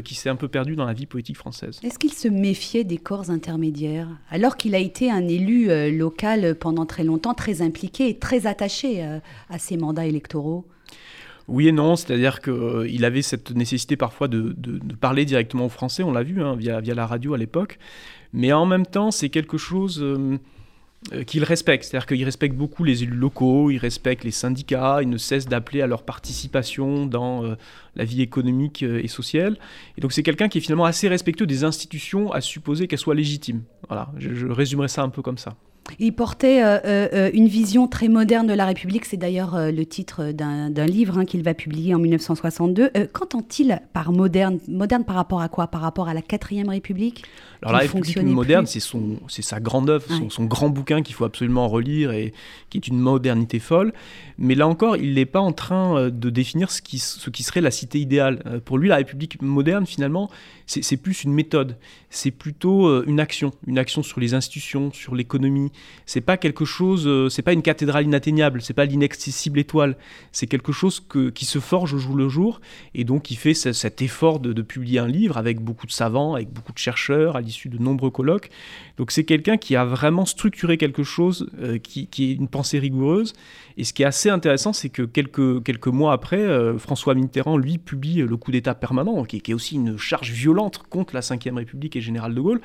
qui 0.04 0.16
s'est 0.16 0.30
un 0.30 0.36
peu 0.36 0.48
perdu 0.48 0.76
dans 0.76 0.86
la 0.86 0.94
vie 0.94 1.06
politique 1.06 1.38
française. 1.38 1.80
Est-ce 1.84 2.00
qu'il 2.00 2.12
se 2.12 2.28
méfiait 2.28 2.84
des 2.84 2.98
corps 2.98 3.30
intermédiaires 3.30 4.10
alors 4.32 4.58
qu'il 4.58 4.74
a 4.74 4.80
été 4.80 5.12
un 5.12 5.28
élu 5.28 5.70
local 5.96 6.56
pendant 6.56 6.88
très 6.88 7.04
longtemps, 7.04 7.36
très 7.36 7.62
impliqué 7.62 8.10
et 8.10 8.18
très 8.18 8.48
attaché 8.48 9.04
à 9.52 9.60
ses 9.60 9.78
mandats 9.78 10.08
électoraux? 10.08 10.66
Oui 11.48 11.68
et 11.68 11.72
non, 11.72 11.96
c'est-à-dire 11.96 12.42
qu'il 12.42 13.06
avait 13.06 13.22
cette 13.22 13.52
nécessité 13.52 13.96
parfois 13.96 14.28
de, 14.28 14.56
parler 15.00 15.26
directement 15.26 15.66
aux 15.66 15.70
Français, 15.70 16.04
on 16.04 16.12
l'a 16.12 16.24
vu 16.24 16.42
hein, 16.42 16.56
via, 16.56 16.82
la 16.82 17.06
radio 17.06 17.34
à 17.34 17.38
l'époque, 17.38 17.80
mais 18.34 18.52
en 18.52 18.66
même 18.66 18.86
temps 18.86 19.12
c'est 19.12 19.30
quelque 19.30 19.58
chose 19.58 20.04
euh, 21.14 21.24
qu'il 21.24 21.44
respecte. 21.44 21.86
C'est-à-dire 21.86 22.08
qu'il 22.08 22.24
respecte 22.26 22.56
beaucoup 22.56 22.84
les 22.84 23.04
élus 23.04 23.16
locaux, 23.16 23.72
il 23.72 23.78
respecte 23.78 24.24
les 24.24 24.32
syndicats, 24.32 25.00
il 25.02 25.10
ne 25.10 25.18
cesse 25.18 25.48
d'appeler 25.48 25.82
à 25.82 25.88
leur 25.88 26.04
participation 26.04 27.06
dans 27.06 27.46
euh, 27.46 27.56
la 27.98 28.06
vie 28.06 28.22
économique 28.22 28.84
euh, 28.84 29.04
et 29.04 29.08
sociale. 29.08 29.58
Et 29.98 30.02
donc 30.02 30.14
c'est 30.14 30.24
quelqu'un 30.24 30.48
qui 30.48 30.60
est 30.60 30.62
finalement 30.62 30.86
assez 30.86 31.08
respectueux 31.10 31.48
des 31.48 31.64
institutions, 31.64 32.32
à 32.32 32.40
supposer 32.40 32.88
qu'elles 32.88 33.00
soient 33.00 33.16
légitimes. 33.16 33.64
Voilà, 33.88 34.12
je, 34.18 34.34
je 34.34 34.48
résumerai 34.48 34.88
ça 34.88 35.04
un 35.04 35.10
peu 35.10 35.22
comme 35.22 35.38
ça. 35.38 35.58
Il 36.00 36.14
portait 36.14 36.64
euh, 36.64 36.78
euh, 36.86 37.08
euh, 37.14 37.30
une 37.34 37.48
vision 37.48 37.88
très 37.88 38.08
moderne 38.08 38.48
de 38.48 38.54
la 38.54 38.66
République. 38.66 39.06
C'est 39.06 39.18
d'ailleurs 39.18 39.58
le 39.58 39.86
titre 39.86 40.32
d'un 40.32 40.86
livre 40.86 41.18
hein, 41.18 41.26
qu'il 41.26 41.44
va 41.44 41.54
publier 41.54 41.96
en 41.96 42.00
1962. 42.00 42.92
Qu'entend-il 43.14 43.80
par 43.94 44.12
moderne 44.12 44.60
Moderne 44.68 45.04
par 45.06 45.16
rapport 45.16 45.42
à 45.42 45.50
quoi? 45.50 45.68
Par 45.68 45.82
rapport 45.82 46.08
à 46.08 46.14
la 46.14 46.22
quatrième 46.22 46.70
République? 46.70 47.24
Alors 47.62 47.74
la 47.74 47.80
République 47.80 48.22
moderne, 48.22 48.66
c'est 48.68 49.42
sa 49.42 49.60
grande 49.60 49.90
œuvre, 49.90 50.06
son, 50.30 50.46
grand 50.46 50.70
bouquin 50.70 51.02
qu'il 51.02 51.16
faut 51.16 51.26
absolument 51.26 51.68
relire 51.68 52.12
et 52.12 52.34
qui 52.70 52.78
est 52.78 52.88
une 52.88 53.00
modernité 53.00 53.60
folle. 53.60 53.94
Mais 54.38 54.56
là 54.56 54.68
encore, 54.68 54.96
il 54.98 55.16
n'est 55.16 55.26
pas 55.26 55.40
en 55.40 55.52
train 55.52 56.10
de 56.10 56.30
définir 56.30 56.70
ce 56.70 56.82
qui, 56.82 57.00
ce 57.00 57.30
qui 57.30 57.44
serait 57.44 57.62
la 57.62 57.72
cité 57.88 58.00
idéale. 58.00 58.62
Pour 58.66 58.78
lui, 58.78 58.90
la 58.90 58.98
République 58.98 59.42
moderne, 59.42 59.86
finalement, 59.86 60.30
c'est 60.66 60.98
plus 60.98 61.24
une 61.24 61.34
méthode. 61.34 61.78
C'est 62.10 62.32
plutôt 62.32 63.04
une 63.06 63.20
action, 63.20 63.52
une 63.66 63.78
action 63.78 64.04
sur 64.04 64.20
les 64.20 64.34
institutions, 64.34 64.92
sur 64.92 65.16
l'économie, 65.16 65.72
c'est 66.06 66.22
pas 66.22 66.38
quelque 66.38 66.66
chose, 66.66 67.08
euh, 67.08 67.30
c'est 67.30 67.42
pas 67.42 67.54
une 67.54 67.62
cathédrale 67.62 68.06
inatteignable, 68.06 68.62
c'est 68.62 68.74
pas 68.74 68.86
l'inaccessible 68.86 69.60
étoile, 69.60 69.98
c'est 70.32 70.48
quelque 70.48 70.72
chose 70.72 71.06
qui 71.34 71.46
se 71.46 71.60
forge 71.60 71.94
au 71.94 71.98
jour 71.98 72.16
le 72.16 72.30
jour 72.30 72.62
et 72.94 73.04
donc 73.04 73.32
il 73.32 73.36
fait 73.36 73.54
cet 73.54 74.02
effort 74.02 74.40
de, 74.40 74.62
publier 74.62 75.00
un 75.00 75.08
livre 75.08 75.38
avec 75.38 75.62
beaucoup 75.62 75.88
de 75.88 75.92
savants, 75.92 76.34
avec 76.34 76.52
beaucoup 76.52 76.74
de 76.74 76.78
chercheurs 76.78 77.36
à 77.36 77.42
l'issue 77.42 77.70
de 77.70 77.78
nombreux 77.78 78.10
colloques. 78.10 78.50
Donc 78.98 79.12
c'est 79.12 79.24
quelqu'un 79.24 79.58
qui 79.58 79.76
a 79.76 79.86
vraiment 79.86 80.26
structuré 80.26 80.78
quelque 80.78 81.04
chose 81.04 81.50
euh, 81.62 81.78
qui, 81.78 82.10
est 82.20 82.34
une 82.34 82.48
pensée 82.48 82.80
rigoureuse. 82.80 83.34
Et 83.78 83.84
ce 83.84 83.94
qui 83.94 84.02
est 84.02 84.06
assez 84.06 84.30
intéressant, 84.30 84.74
c'est 84.74 84.90
que 84.90 85.04
quelques, 85.04 85.64
quelques 85.64 85.88
mois 85.88 86.12
après, 86.12 86.40
euh, 86.40 86.78
François 86.80 87.14
Mitterrand, 87.14 87.58
lui, 87.58 87.77
publie 87.78 88.18
le 88.18 88.38
coup 88.38 88.52
d'État 88.52 88.76
permanent, 88.76 89.24
qui, 89.24 89.38
est 89.38 89.54
aussi 89.54 89.76
une 89.76 89.98
charge 89.98 90.32
violente 90.32 90.80
contre 90.90 91.14
la 91.14 91.22
Ve 91.22 91.56
République 91.56 91.96
et 91.96 92.02
Général 92.02 92.34
de 92.34 92.42
Gaulle. 92.42 92.62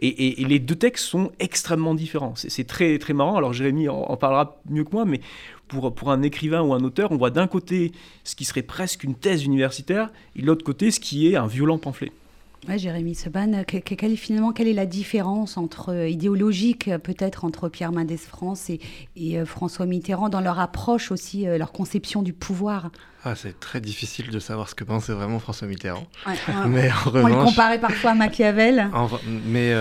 Et, 0.00 0.44
les 0.44 0.58
deux 0.58 0.76
textes 0.76 1.04
sont 1.06 1.32
extrêmement 1.38 1.94
différents. 1.94 2.34
C'est 2.36 2.66
très, 2.66 2.98
très 2.98 3.12
marrant. 3.12 3.36
Alors 3.36 3.52
Jérémy 3.52 3.88
en, 3.88 4.16
parlera 4.16 4.60
mieux 4.68 4.84
que 4.84 4.92
moi, 4.92 5.04
mais 5.04 5.20
pour, 5.68 5.94
pour, 5.94 6.10
un 6.10 6.22
écrivain 6.22 6.62
ou 6.62 6.72
un 6.74 6.84
auteur, 6.84 7.12
on 7.12 7.16
voit 7.16 7.30
d'un 7.30 7.46
côté 7.46 7.92
ce 8.24 8.36
qui 8.36 8.44
serait 8.44 8.62
presque 8.62 9.04
une 9.04 9.14
thèse 9.14 9.44
universitaire, 9.44 10.10
et 10.36 10.42
de 10.42 10.46
l'autre 10.46 10.64
côté 10.64 10.90
ce 10.90 11.00
qui 11.00 11.28
est 11.28 11.36
un 11.36 11.46
violent 11.46 11.78
pamphlet. 11.78 12.12
Ouais, 12.68 12.78
Jérémy 12.78 13.14
Seban, 13.14 13.62
quelle 13.64 14.12
est 14.12 14.16
finalement 14.16 14.52
quelle 14.52 14.66
est 14.66 14.72
la 14.72 14.86
différence 14.86 15.56
entre 15.56 15.92
euh, 15.92 16.08
idéologique 16.08 16.90
peut-être 17.04 17.44
entre 17.44 17.68
Pierre 17.68 17.92
Mendès 17.92 18.16
France 18.16 18.70
et, 18.70 18.80
et, 19.14 19.38
euh, 19.38 19.46
François 19.46 19.86
Mitterrand 19.86 20.28
dans 20.28 20.40
leur 20.40 20.58
approche 20.58 21.12
aussi, 21.12 21.46
euh, 21.46 21.58
leur 21.58 21.70
conception 21.70 22.22
du 22.22 22.32
pouvoir? 22.32 22.90
Ah, 23.24 23.36
C'est 23.36 23.60
très 23.60 23.80
difficile 23.80 24.30
de 24.30 24.38
savoir 24.40 24.68
ce 24.68 24.74
que 24.74 24.82
pensait 24.82 25.12
vraiment 25.12 25.38
François 25.38 25.68
Mitterrand. 25.68 26.06
mais 26.66 26.90
en 26.90 27.14
on 27.14 27.26
le 27.26 27.44
comparait 27.44 27.80
parfois 27.80 28.12
à 28.12 28.14
Machiavel. 28.14 28.90
mais 29.46 29.72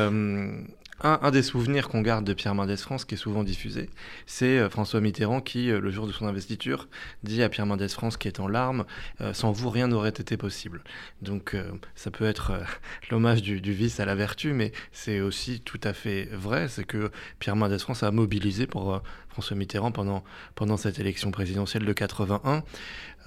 un, 1.01 1.31
des 1.31 1.43
souvenirs 1.43 1.89
qu'on 1.89 2.01
garde 2.01 2.25
de 2.25 2.33
Pierre 2.33 2.55
Mendès 2.55 2.77
France, 2.77 3.03
qui 3.03 3.15
est 3.15 3.17
souvent 3.17 3.43
diffusé, 3.43 3.89
c'est 4.25 4.57
euh, 4.57 4.69
François 4.69 5.01
Mitterrand 5.01 5.41
qui, 5.41 5.69
euh, 5.69 5.81
le 5.81 5.91
jour 5.91 6.07
de 6.07 6.13
son 6.13 6.25
investiture, 6.25 6.87
dit 7.23 7.43
à 7.43 7.49
Pierre 7.49 7.65
Mendès 7.65 7.89
France, 7.89 8.15
qui 8.15 8.29
est 8.29 8.39
en 8.39 8.47
larmes, 8.47 8.85
euh, 9.19 9.33
Sans 9.33 9.51
vous, 9.51 9.69
rien 9.69 9.87
n'aurait 9.87 10.09
été 10.09 10.37
possible. 10.37 10.83
Donc 11.21 11.55
ça 11.95 12.11
peut 12.11 12.25
être 12.25 12.53
l'hommage 13.11 13.41
du, 13.41 13.59
vice 13.59 13.99
à 13.99 14.05
la 14.05 14.15
vertu, 14.15 14.53
mais 14.53 14.71
c'est 14.91 15.19
aussi 15.19 15.59
tout 15.59 15.79
à 15.83 15.93
fait 15.93 16.29
vrai, 16.31 16.67
c'est 16.69 16.85
que 16.85 17.11
Pierre 17.39 17.55
Mendès 17.55 17.79
France 17.79 18.03
a 18.03 18.11
mobilisé 18.11 18.67
pour 18.67 19.01
François 19.29 19.57
Mitterrand 19.57 19.91
pendant, 19.91 20.77
cette 20.77 20.99
élection 20.99 21.31
présidentielle 21.31 21.83
de 21.83 21.93
81. 21.93 22.63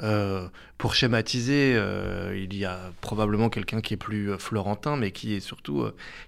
Euh, 0.01 0.49
pour 0.79 0.95
schématiser, 0.95 1.73
il 2.35 2.55
y 2.55 2.65
a 2.65 2.93
probablement 3.01 3.51
quelqu'un 3.51 3.81
qui 3.81 3.95
est 3.95 3.99
plus 3.99 4.39
florentin, 4.39 4.97
mais 4.97 5.11
qui 5.11 5.35
est 5.35 5.41
surtout 5.41 5.85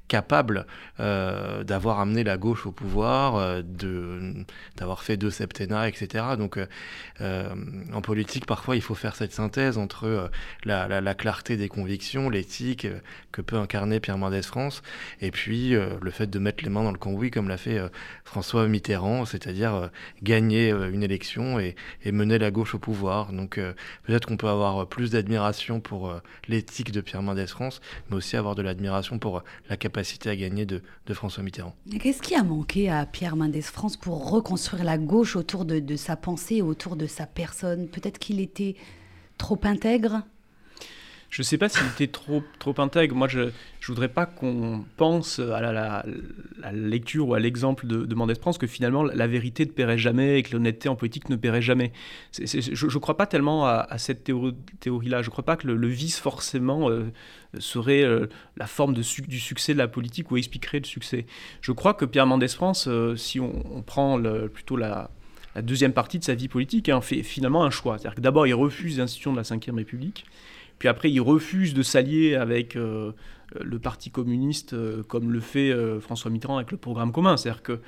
capable 0.08 0.66
d'avoir 1.64 2.00
amené 2.00 2.24
la 2.24 2.36
gauche 2.36 2.66
au 2.66 2.72
pouvoir, 2.72 3.62
d'avoir 4.76 5.02
fait 5.02 5.16
deux 5.16 5.30
septennats, 5.30 5.88
etc. 5.88 6.24
Donc, 6.38 6.58
en 7.20 8.00
politique, 8.02 8.46
parfois, 8.46 8.76
il 8.76 8.82
faut 8.82 8.94
faire 8.94 9.16
cette 9.16 9.32
synthèse 9.32 9.78
entre 9.78 10.30
la, 10.64 11.14
clarté 11.14 11.56
des 11.56 11.68
convictions, 11.68 12.30
l'éthique 12.30 12.86
que 13.32 13.42
peut 13.42 13.56
incarner 13.56 14.00
Pierre 14.00 14.18
Mendès 14.18 14.42
France, 14.42 14.82
et 15.20 15.30
puis 15.30 15.70
le 15.70 16.10
fait 16.10 16.28
de 16.28 16.38
mettre 16.38 16.64
les 16.64 16.70
mains 16.70 16.84
dans 16.84 16.92
le 16.92 16.98
cambouis, 16.98 17.30
comme 17.30 17.48
l'a 17.48 17.56
fait 17.56 17.80
François 18.24 18.66
Mitterrand, 18.68 19.24
c'est-à-dire 19.24 19.90
gagner 20.22 20.70
une 20.70 21.02
élection 21.02 21.58
et, 21.58 21.74
mener 22.06 22.38
la 22.38 22.50
gauche 22.50 22.74
au 22.74 22.78
pouvoir. 22.78 23.32
Donc, 23.32 23.58
peut-être 24.04 24.26
qu'on 24.26 24.36
peut 24.36 24.48
avoir 24.48 24.86
plus 24.86 25.10
d'admiration 25.10 25.80
pour 25.80 26.10
euh, 26.10 26.20
l'éthique 26.48 26.92
de 26.92 27.00
Pierre 27.00 27.22
Mendès 27.22 27.46
France, 27.46 27.80
mais 28.08 28.16
aussi 28.16 28.36
avoir 28.36 28.54
de 28.54 28.62
l'admiration 28.62 29.18
pour 29.18 29.38
euh, 29.38 29.42
la 29.68 29.76
capacité 29.76 30.30
à 30.30 30.36
gagner 30.36 30.66
de, 30.66 30.82
François 31.20 31.42
Mitterrand. 31.42 31.74
Qu'est-ce 32.00 32.22
qui 32.22 32.34
a 32.34 32.42
manqué 32.42 32.88
à 32.88 33.04
Pierre 33.04 33.36
Mendès 33.36 33.60
France 33.60 33.98
pour 33.98 34.30
reconstruire 34.30 34.84
la 34.84 34.96
gauche 34.96 35.36
autour 35.36 35.66
de 35.66 35.96
sa 35.96 36.16
pensée, 36.16 36.62
autour 36.62 36.96
de 36.96 37.06
sa 37.06 37.26
personne? 37.26 37.88
Peut-être 37.88 38.18
qu'il 38.18 38.40
était 38.40 38.74
trop 39.36 39.58
intègre? 39.64 40.22
Je 41.30 41.42
ne 41.42 41.44
sais 41.44 41.58
pas 41.58 41.68
s'il 41.68 41.86
était 41.86 42.08
trop, 42.08 42.42
trop 42.58 42.74
intègre. 42.78 43.14
Moi, 43.14 43.28
je 43.28 43.38
ne 43.38 43.50
voudrais 43.86 44.08
pas 44.08 44.26
qu'on 44.26 44.84
pense 44.96 45.38
à 45.38 45.60
la, 45.60 46.04
lecture 46.72 47.28
ou 47.28 47.34
à 47.34 47.38
l'exemple 47.38 47.86
de, 47.86 48.04
de 48.04 48.14
Mendès 48.16 48.34
France 48.34 48.58
que 48.58 48.66
finalement 48.66 49.04
la 49.04 49.26
vérité 49.28 49.64
ne 49.64 49.70
paierait 49.70 49.96
jamais 49.96 50.38
et 50.38 50.42
que 50.42 50.52
l'honnêteté 50.52 50.88
en 50.88 50.96
politique 50.96 51.28
ne 51.28 51.36
paierait 51.36 51.62
jamais. 51.62 51.92
je 52.32 52.86
ne 52.86 52.98
crois 52.98 53.16
pas 53.16 53.26
tellement 53.26 53.64
à, 53.64 53.96
cette 53.98 54.24
théorie-là. 54.80 55.22
je 55.22 55.28
ne 55.28 55.30
crois 55.30 55.44
pas 55.44 55.56
que 55.56 55.68
le, 55.68 55.88
vice 55.88 56.18
forcément 56.18 56.90
euh, 56.90 57.12
serait 57.58 58.02
euh, 58.02 58.26
la 58.56 58.66
forme 58.66 58.94
du 58.94 59.04
succès 59.04 59.72
de 59.72 59.78
la 59.78 59.88
politique 59.88 60.32
ou 60.32 60.36
expliquerait 60.36 60.80
le 60.80 60.84
succès. 60.84 61.26
Je 61.60 61.70
crois 61.70 61.94
que 61.94 62.04
Pierre 62.04 62.26
Mendès 62.26 62.48
France, 62.48 62.88
euh, 62.88 63.14
si 63.14 63.38
on, 63.38 63.82
prend 63.86 64.20
plutôt 64.52 64.76
la, 64.76 65.10
deuxième 65.62 65.92
partie 65.92 66.18
de 66.18 66.24
sa 66.24 66.34
vie 66.34 66.48
politique, 66.48 66.88
hein, 66.88 67.00
fait 67.00 67.22
finalement 67.22 67.64
un 67.64 67.70
choix. 67.70 67.98
C'est-à-dire 67.98 68.16
que 68.16 68.20
d'abord, 68.20 68.48
il 68.48 68.54
refuse 68.54 68.98
l'institution 68.98 69.32
de 69.32 69.36
la 69.36 69.42
Ve 69.42 69.76
République. 69.76 70.26
Puis 70.80 70.88
après, 70.88 71.10
il 71.10 71.20
refuse 71.20 71.74
de 71.74 71.82
s'allier 71.82 72.34
avec 72.34 72.74
euh, 72.74 73.12
le 73.60 73.78
Parti 73.78 74.10
communiste, 74.10 74.72
euh, 74.72 75.02
comme 75.02 75.30
le 75.30 75.40
fait 75.40 75.70
euh, 75.70 76.00
François 76.00 76.30
Mitterrand 76.30 76.56
avec 76.56 76.70
le 76.70 76.78
programme 76.78 77.12
commun. 77.12 77.36
C'est-à-dire 77.36 77.62
que 77.62 77.80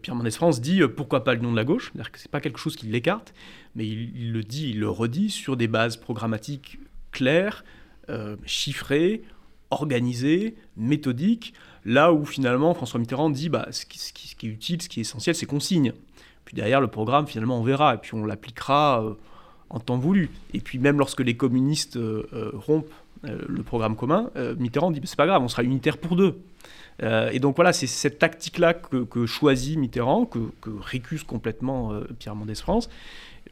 Pierre 0.00 0.16
Mendès 0.16 0.30
France 0.30 0.62
dit 0.62 0.80
pourquoi 0.96 1.24
pas 1.24 1.34
le 1.34 1.40
nom 1.40 1.52
de 1.52 1.56
la 1.56 1.64
gauche? 1.64 1.92
C'est-à-dire 1.92 2.10
que 2.10 2.18
ce 2.18 2.26
n'est 2.26 2.30
pas 2.30 2.40
quelque 2.40 2.58
chose 2.58 2.74
qui 2.74 2.86
l'écarte, 2.86 3.34
mais 3.76 3.86
il, 3.86 4.32
le 4.32 4.42
dit, 4.42 4.70
il 4.70 4.80
le 4.80 4.88
redit 4.88 5.28
sur 5.28 5.58
des 5.58 5.68
bases 5.68 5.98
programmatiques 5.98 6.78
claires, 7.12 7.66
chiffrées, 8.46 9.24
organisées, 9.70 10.56
méthodiques. 10.78 11.52
Là 11.84 12.14
où 12.14 12.24
finalement 12.24 12.72
François 12.72 12.98
Mitterrand 12.98 13.28
dit 13.28 13.50
bah, 13.50 13.68
ce, 13.72 13.84
qui, 13.84 13.98
ce 13.98 14.14
qui 14.14 14.46
est 14.46 14.50
utile, 14.50 14.80
ce 14.80 14.88
qui 14.88 15.00
est 15.00 15.02
essentiel, 15.02 15.34
c'est 15.34 15.44
qu'on 15.44 15.60
signe. 15.60 15.92
Puis 16.46 16.54
derrière, 16.54 16.80
le 16.80 16.88
programme, 16.88 17.26
finalement, 17.26 17.60
on 17.60 17.62
verra. 17.62 17.96
Et 17.96 17.98
puis 17.98 18.14
on 18.14 18.24
l'appliquera 18.24 19.04
en 19.74 19.80
temps 19.80 19.98
voulu. 19.98 20.30
Et 20.54 20.60
puis 20.60 20.78
même 20.78 20.98
lorsque 20.98 21.20
les 21.20 21.36
communistes 21.36 21.96
euh, 21.96 22.26
euh, 22.32 22.50
rompent 22.54 22.92
euh, 23.24 23.38
le 23.48 23.62
programme 23.62 23.96
commun, 23.96 24.30
Mitterrand 24.58 24.90
dit 24.90 25.00
c'est 25.04 25.16
pas 25.16 25.26
grave, 25.26 25.42
on 25.42 25.48
sera 25.48 25.62
unitaire 25.62 25.98
pour 25.98 26.16
deux. 26.16 26.38
et 27.02 27.38
donc 27.40 27.56
voilà, 27.56 27.72
c'est 27.72 27.86
cette 27.86 28.18
tactique-là 28.18 28.74
que, 28.74 29.26
choisit 29.26 29.78
Mitterrand, 29.78 30.26
que, 30.26 30.40
récuse 30.80 31.24
complètement 31.24 31.92
Pierre 32.18 32.36
Mendès 32.36 32.54
France. 32.54 32.88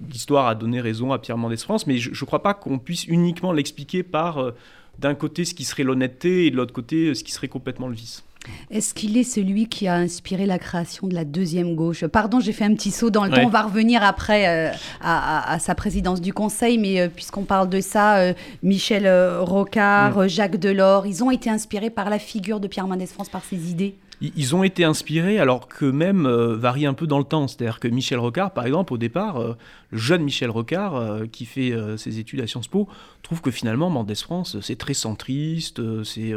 L'histoire 0.00 0.46
a 0.46 0.54
donné 0.54 0.80
raison 0.80 1.12
à 1.12 1.18
Pierre 1.18 1.38
Mendès 1.38 1.56
France, 1.56 1.86
mais 1.86 1.98
je 1.98 2.10
ne 2.10 2.26
crois 2.26 2.42
pas 2.42 2.54
qu'on 2.54 2.78
puisse 2.78 3.04
uniquement 3.06 3.52
l'expliquer 3.52 4.02
par 4.02 4.52
d'un 4.98 5.14
côté 5.14 5.44
ce 5.44 5.54
qui 5.54 5.64
serait 5.64 5.84
l'honnêteté 5.84 6.46
et 6.46 6.50
de 6.50 6.56
l'autre 6.56 6.74
côté 6.74 7.14
ce 7.14 7.24
qui 7.24 7.32
serait 7.32 7.48
complètement 7.48 7.88
le 7.88 7.94
vice. 7.94 8.24
Est-ce 8.70 8.94
qu'il 8.94 9.16
est 9.16 9.24
celui 9.24 9.68
qui 9.68 9.88
a 9.88 9.94
inspiré 9.94 10.46
la 10.46 10.58
création 10.58 11.06
de 11.06 11.14
la 11.14 11.24
deuxième 11.24 11.74
gauche? 11.74 12.04
Pardon, 12.06 12.40
j'ai 12.40 12.52
fait 12.52 12.64
un 12.64 12.74
petit 12.74 12.90
saut 12.90 13.10
dans 13.10 13.24
le 13.24 13.30
temps. 13.30 13.42
On 13.44 13.48
va 13.48 13.62
revenir 13.62 14.02
après 14.02 14.48
euh, 14.48 14.72
à, 15.00 15.58
sa 15.58 15.74
présidence 15.74 16.20
du 16.20 16.32
Conseil, 16.32 16.78
mais 16.78 17.00
euh, 17.00 17.08
puisqu'on 17.08 17.44
parle 17.44 17.68
de 17.68 17.80
ça, 17.80 18.18
euh, 18.18 18.32
Michel 18.62 19.08
Rocard, 19.40 20.18
mm. 20.18 20.28
Jacques 20.28 20.56
Delors, 20.56 21.06
ils 21.06 21.22
ont 21.22 21.30
été 21.30 21.50
inspirés 21.50 21.90
par 21.90 22.10
la 22.10 22.18
figure 22.18 22.60
de 22.60 22.68
Pierre 22.68 22.86
Mendès 22.86 23.06
France, 23.06 23.28
par 23.28 23.44
ses 23.44 23.70
idées? 23.70 23.96
Ils 24.36 24.54
ont 24.54 24.62
été 24.62 24.84
inspirés 24.84 25.40
alors 25.40 25.66
qu'eux-mêmes 25.66 26.26
euh, 26.26 26.56
varient 26.56 26.86
un 26.86 26.94
peu 26.94 27.08
dans 27.08 27.18
le 27.18 27.24
temps. 27.24 27.48
C'est-à-dire 27.48 27.80
que 27.80 27.88
Michel 27.88 28.20
Rocard, 28.20 28.52
par 28.52 28.66
exemple, 28.66 28.92
au 28.92 28.98
départ, 28.98 29.38
euh, 29.38 29.56
le 29.90 29.98
jeune 29.98 30.22
Michel 30.22 30.48
Rocard, 30.48 30.94
euh, 30.94 31.26
qui 31.26 31.44
fait 31.44 31.72
ses 31.96 32.20
études 32.20 32.40
à 32.40 32.46
Sciences 32.46 32.68
Po, 32.68 32.88
trouve 33.22 33.40
que 33.40 33.50
finalement, 33.50 33.90
Mendès 33.90 34.14
France, 34.14 34.58
c'est 34.60 34.78
très 34.78 34.94
centriste, 34.94 35.80
c'est 36.04 36.32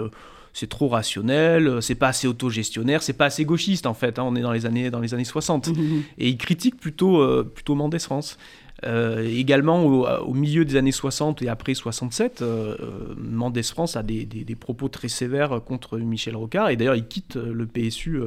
c'est 0.58 0.70
trop 0.70 0.88
rationnel, 0.88 1.82
c'est 1.82 1.96
pas 1.96 2.08
assez 2.08 2.28
autogestionnaire, 2.28 3.04
c'est 3.04 3.13
pas 3.13 3.26
assez 3.26 3.44
gauchiste 3.44 3.86
en 3.86 3.94
fait. 3.94 4.18
Hein. 4.18 4.24
on 4.26 4.36
est 4.36 4.41
dans 4.41 4.54
les 4.54 4.65
années, 4.65 4.89
dans 4.89 5.02
les 5.02 5.13
années 5.13 5.26
60. 5.26 5.70
Et 6.18 6.30
il 6.30 6.38
critique 6.38 6.78
plutôt, 6.80 7.44
plutôt 7.44 7.76
Mendès 7.76 8.00
France. 8.00 8.38
Euh, 8.84 9.26
également, 9.26 9.84
au, 9.86 10.34
milieu 10.34 10.65
des 10.65 10.76
années 10.76 10.91
60 10.91 11.41
et 11.41 11.50
après 11.50 11.74
67, 11.74 12.41
euh, 12.41 12.76
euh, 12.80 13.15
Mendès 13.18 13.63
France 13.63 13.96
a 13.96 14.04
des, 14.04 14.26
propos 14.60 14.89
très 14.89 15.08
sévères 15.08 15.62
contre 15.65 15.98
Michel 15.98 16.36
Rocard. 16.36 16.70
Et 16.70 16.76
d'ailleurs, 16.76 16.96
il 16.96 17.08
quitte 17.08 17.36
le 17.36 17.65
PSU 17.65 18.20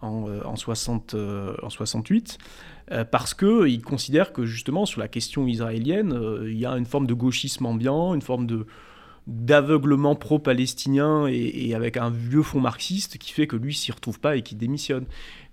en, 0.00 0.26
en, 0.44 0.56
60, 0.56 1.16
en 1.62 1.70
68 1.70 2.38
parce 3.10 3.32
qu'il 3.32 3.82
considère 3.82 4.32
que 4.32 4.44
justement, 4.44 4.84
sur 4.84 5.00
la 5.00 5.08
question 5.08 5.46
israélienne, 5.46 6.18
il 6.44 6.58
y 6.58 6.66
a 6.66 6.72
une 6.72 6.84
forme 6.84 7.06
de 7.06 7.14
gauchisme 7.14 7.66
ambiant, 7.66 8.14
une 8.14 8.22
forme 8.22 8.46
de 8.46 8.66
d'aveuglement 9.26 10.14
pro-palestinien 10.14 11.26
et, 11.26 11.74
avec 11.74 11.96
un 11.96 12.10
vieux 12.10 12.42
fond 12.42 12.60
marxiste 12.60 13.16
qui 13.18 13.32
fait 13.32 13.46
que 13.46 13.56
lui 13.56 13.74
s'y 13.74 13.90
retrouve 13.90 14.20
pas 14.20 14.36
et 14.36 14.42
qui 14.42 14.54
démissionne. 14.54 15.06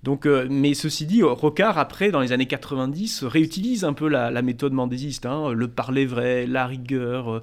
Donc, 0.04 0.26
euh, 0.26 0.48
mais 0.50 0.74
ceci 0.74 1.06
dit, 1.06 1.24
Rocard, 1.24 1.78
après, 1.78 2.12
dans 2.12 2.20
les 2.20 2.32
années 2.32 2.48
90, 2.48 3.24
réutilise 3.24 3.84
un 3.86 3.94
peu 3.94 4.08
la, 4.08 4.42
méthode 4.42 4.74
mendésiste, 4.74 5.26
hein, 5.26 5.52
le 5.54 5.68
parler 5.68 6.06
vrai, 6.06 6.48
la 6.48 6.66
rigueur, 6.66 7.32
euh, 7.32 7.42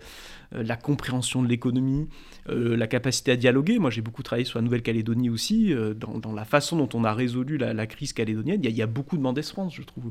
la 0.52 0.76
compréhension 0.76 1.42
de 1.42 1.48
l'économie, 1.48 2.08
euh, 2.48 2.76
la 2.76 2.86
capacité 2.86 3.32
à 3.32 3.36
dialoguer. 3.36 3.78
Moi, 3.78 3.90
j'ai 3.90 4.00
beaucoup 4.00 4.22
travaillé 4.22 4.44
sur 4.44 4.58
la 4.58 4.62
Nouvelle-Calédonie 4.62 5.30
aussi, 5.30 5.74
dans, 5.96 6.32
la 6.32 6.44
façon 6.44 6.76
dont 6.76 6.88
on 6.94 7.04
a 7.04 7.12
résolu 7.12 7.58
la, 7.58 7.86
crise 7.86 8.12
calédonienne. 8.12 8.60
Il 8.62 8.70
y, 8.70 8.82
a, 8.82 8.86
beaucoup 8.86 9.16
de 9.16 9.22
Mendès 9.22 9.42
France, 9.42 9.74
je 9.74 9.82
trouve. 9.82 10.10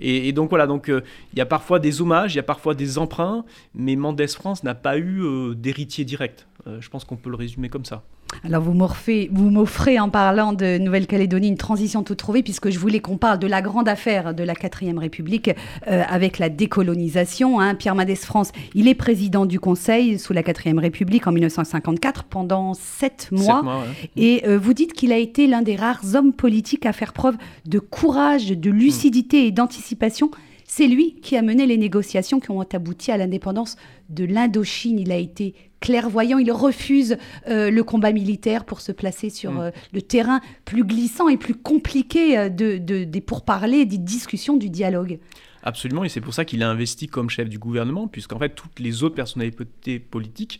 Et, 0.00 0.32
donc 0.32 0.50
voilà, 0.50 0.66
donc 0.66 0.88
il 0.88 1.38
y 1.38 1.40
a 1.40 1.46
parfois 1.46 1.78
des 1.78 2.00
hommages, 2.00 2.34
il 2.34 2.36
y 2.36 2.40
a 2.40 2.44
parfois 2.44 2.74
des 2.74 2.98
emprunts, 2.98 3.44
mais 3.74 3.96
Mendès 3.96 4.28
France 4.28 4.64
n'a 4.64 4.74
pas 4.74 4.98
eu 4.98 5.54
d'héritier 5.54 6.04
direct. 6.04 6.46
je 6.66 6.88
pense 6.88 7.04
qu'on 7.04 7.16
peut 7.16 7.30
le 7.30 7.36
résumer 7.36 7.68
comme 7.68 7.84
ça. 7.84 8.04
Alors 8.42 8.62
vous 8.62 8.72
m'offrez 8.72 9.98
en 9.98 10.10
parlant 10.10 10.52
de 10.52 10.78
Nouvelle-Calédonie 10.78 11.48
une 11.48 11.56
transition 11.56 12.02
toute 12.02 12.18
trouvée 12.18 12.42
puisque 12.42 12.70
je 12.70 12.78
voulais 12.78 13.00
qu'on 13.00 13.16
parle 13.16 13.38
de 13.38 13.46
la 13.46 13.62
grande 13.62 13.88
affaire 13.88 14.34
de 14.34 14.42
la 14.42 14.54
4ème 14.54 14.98
République 14.98 15.50
euh, 15.88 16.02
avec 16.08 16.38
la 16.38 16.48
décolonisation. 16.48 17.60
Hein. 17.60 17.74
Pierre 17.74 17.94
Mendès 17.94 18.16
France, 18.16 18.52
il 18.74 18.88
est 18.88 18.94
président 18.94 19.46
du 19.46 19.60
Conseil 19.60 20.18
sous 20.18 20.32
la 20.32 20.42
4ème 20.42 20.78
République 20.78 21.26
en 21.26 21.32
1954 21.32 22.24
pendant 22.24 22.74
sept 22.74 23.28
mois. 23.30 23.84
Et 24.16 24.42
euh, 24.46 24.58
vous 24.58 24.74
dites 24.74 24.92
qu'il 24.92 25.12
a 25.12 25.18
été 25.18 25.46
l'un 25.46 25.62
des 25.62 25.76
rares 25.76 26.14
hommes 26.14 26.32
politiques 26.32 26.86
à 26.86 26.92
faire 26.92 27.12
preuve 27.12 27.36
de 27.66 27.78
courage, 27.78 28.48
de 28.48 28.70
lucidité 28.70 29.46
et 29.46 29.50
d'anticipation. 29.50 30.30
C'est 30.76 30.88
lui 30.88 31.14
qui 31.22 31.36
a 31.36 31.42
mené 31.42 31.66
les 31.66 31.76
négociations 31.76 32.40
qui 32.40 32.50
ont 32.50 32.60
abouti 32.60 33.12
à 33.12 33.16
l'indépendance 33.16 33.76
de 34.08 34.24
l'Indochine. 34.24 34.98
Il 34.98 35.12
a 35.12 35.16
été 35.16 35.54
clairvoyant, 35.78 36.38
il 36.38 36.50
refuse 36.50 37.16
euh, 37.46 37.70
le 37.70 37.84
combat 37.84 38.10
militaire 38.10 38.64
pour 38.64 38.80
se 38.80 38.90
placer 38.90 39.30
sur 39.30 39.52
mm. 39.52 39.60
euh, 39.60 39.70
le 39.92 40.02
terrain 40.02 40.40
plus 40.64 40.82
glissant 40.82 41.28
et 41.28 41.36
plus 41.36 41.54
compliqué 41.54 42.36
euh, 42.36 42.48
de, 42.48 42.78
des 43.04 43.20
pourparlers, 43.20 43.86
des 43.86 43.98
discussions, 43.98 44.56
du 44.56 44.68
dialogue. 44.68 45.20
Absolument, 45.62 46.02
et 46.02 46.08
c'est 46.08 46.20
pour 46.20 46.34
ça 46.34 46.44
qu'il 46.44 46.60
a 46.64 46.68
investi 46.68 47.06
comme 47.06 47.30
chef 47.30 47.48
du 47.48 47.60
gouvernement, 47.60 48.08
puisqu'en 48.08 48.40
fait 48.40 48.56
toutes 48.56 48.80
les 48.80 49.04
autres 49.04 49.14
personnalités 49.14 50.00
politiques 50.00 50.58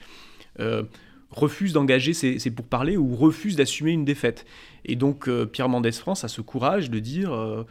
refusent 1.32 1.72
d'engager 1.72 2.14
ces, 2.14 2.38
ces, 2.38 2.52
pourparlers 2.52 2.96
ou 2.96 3.16
refusent 3.16 3.56
d'assumer 3.56 3.90
une 3.90 4.04
défaite. 4.04 4.46
Et 4.84 4.94
donc 4.94 5.28
Pierre 5.46 5.68
Mendès 5.68 5.90
France 5.90 6.22
a 6.22 6.28
ce 6.28 6.40
courage 6.40 6.88
de 6.88 7.00
dire 7.00 7.64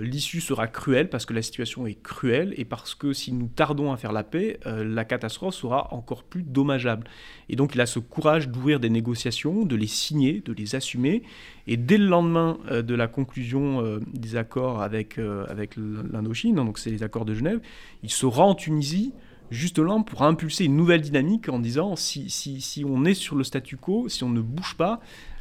l'issue 0.00 0.40
sera 0.40 0.66
cruelle 0.66 1.08
parce 1.08 1.26
que 1.26 1.32
la 1.32 1.42
situation 1.42 1.86
est 1.86 2.00
cruelle 2.00 2.54
et 2.56 2.64
parce 2.64 2.94
que 2.94 3.12
si 3.12 3.32
nous 3.32 3.48
tardons 3.48 3.92
à 3.92 3.96
faire 3.96 4.12
la 4.12 4.24
paix, 4.24 4.60
euh, 4.66 4.84
la 4.84 5.04
catastrophe 5.04 5.54
sera 5.54 5.92
encore 5.94 6.22
plus 6.24 6.42
dommageable. 6.42 7.06
Et 7.48 7.56
donc 7.56 7.74
il 7.74 7.80
a 7.80 7.86
ce 7.86 7.98
courage 7.98 8.48
d'ouvrir 8.48 8.80
des 8.80 8.90
négociations, 8.90 9.64
de 9.64 9.76
les 9.76 9.86
signer, 9.86 10.42
de 10.44 10.52
les 10.52 10.74
assumer. 10.74 11.22
Et 11.66 11.76
dès 11.76 11.98
le 11.98 12.06
lendemain 12.06 12.58
euh, 12.70 12.82
de 12.82 12.94
la 12.94 13.06
conclusion 13.06 14.00
des 14.12 14.36
accords 14.36 14.82
avec, 14.82 15.18
avec 15.48 15.76
l'Indochine, 15.76 16.56
donc 16.56 16.78
c'est 16.78 16.90
les 16.90 17.02
accords 17.02 17.24
de 17.24 17.34
Genève, 17.34 17.60
il 18.02 18.10
se 18.10 18.26
rend 18.26 18.50
en 18.50 18.54
Tunisie 18.54 19.12
justement 19.50 20.02
pour 20.02 20.22
impulser 20.22 20.64
une 20.64 20.76
nouvelle 20.76 21.00
dynamique 21.00 21.48
en 21.48 21.58
disant 21.58 21.96
si, 21.96 22.30
si, 22.30 22.60
si 22.60 22.84
on 22.84 23.04
est 23.04 23.14
sur 23.14 23.36
le 23.36 23.44
statu 23.44 23.76
quo, 23.76 24.08
si 24.08 24.24
on 24.24 24.30
ne 24.30 24.40
bouge 24.40 24.76
pas, 24.76 25.00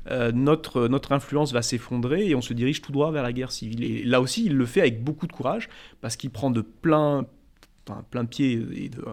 euh, 0.10 0.32
notre, 0.32 0.88
notre 0.88 1.12
influence 1.12 1.54
va 1.54 1.62
s'effondrer 1.62 2.28
et 2.28 2.36
on 2.36 2.42
se 2.42 2.54
dirige 2.54 2.82
tout 2.82 2.92
droit 2.92 3.12
vers 3.12 3.24
la 3.24 3.34
guerre 3.34 3.52
civile. 3.52 3.84
Et 3.84 4.04
là 4.04 4.22
aussi, 4.22 4.46
il 4.46 4.56
le 4.56 4.66
fait 4.66 4.82
avec 4.82 5.04
beaucoup 5.04 5.28
de 5.28 5.32
courage 5.32 5.70
parce 6.02 6.16
qu'il 6.16 6.30
prend 6.30 6.50
de 6.50 6.62
plein, 6.62 7.26
plein 8.10 8.26
pied 8.26 8.66
et 8.76 8.90
de 8.90 9.04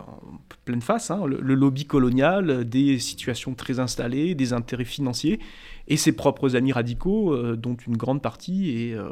pleine 0.64 0.80
face 0.80 1.10
hein, 1.10 1.26
le, 1.26 1.54
lobby 1.54 1.84
colonial, 1.84 2.64
des 2.64 2.98
situations 2.98 3.54
très 3.54 3.78
installées, 3.78 4.34
des 4.34 4.52
intérêts 4.52 4.84
financiers 4.84 5.40
et 5.88 5.96
ses 5.96 6.12
propres 6.12 6.56
amis 6.56 6.72
radicaux, 6.72 7.34
euh, 7.34 7.56
dont 7.56 7.76
une 7.86 7.96
grande 7.96 8.22
partie 8.22 8.70
est. 8.70 8.94
Euh, 8.94 9.10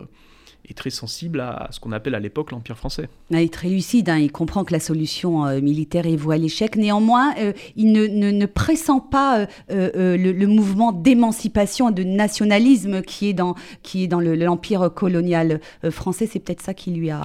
est 0.68 0.74
très 0.74 0.90
sensible 0.90 1.40
à 1.40 1.68
ce 1.70 1.80
qu'on 1.80 1.92
appelle 1.92 2.14
à 2.14 2.20
l'époque 2.20 2.50
l'Empire 2.50 2.76
français. 2.76 3.08
il 3.30 3.36
est 3.36 3.52
très 3.52 3.68
lucide, 3.68 4.08
hein. 4.08 4.18
il 4.18 4.32
comprend 4.32 4.64
que 4.64 4.72
la 4.72 4.80
solution 4.80 5.46
euh, 5.46 5.60
militaire 5.60 6.06
est 6.06 6.16
vouée 6.16 6.36
à 6.36 6.38
l'échec. 6.38 6.76
Néanmoins, 6.76 7.34
euh, 7.38 7.52
il 7.76 7.92
ne, 7.92 8.06
ne, 8.06 8.46
pressent 8.46 9.02
pas 9.10 9.46
euh, 9.70 10.16
le, 10.16 10.46
mouvement 10.46 10.92
d'émancipation, 10.92 11.90
de 11.90 12.02
nationalisme 12.02 13.02
qui 13.02 13.28
est 13.28 13.34
dans, 13.34 13.54
qui 13.82 14.04
est 14.04 14.06
dans 14.06 14.20
l'Empire 14.20 14.90
colonial 14.94 15.60
français. 15.90 16.28
C'est 16.30 16.40
peut-être 16.40 16.62
ça 16.62 16.74
qui 16.74 16.92
lui 16.92 17.10
a... 17.10 17.22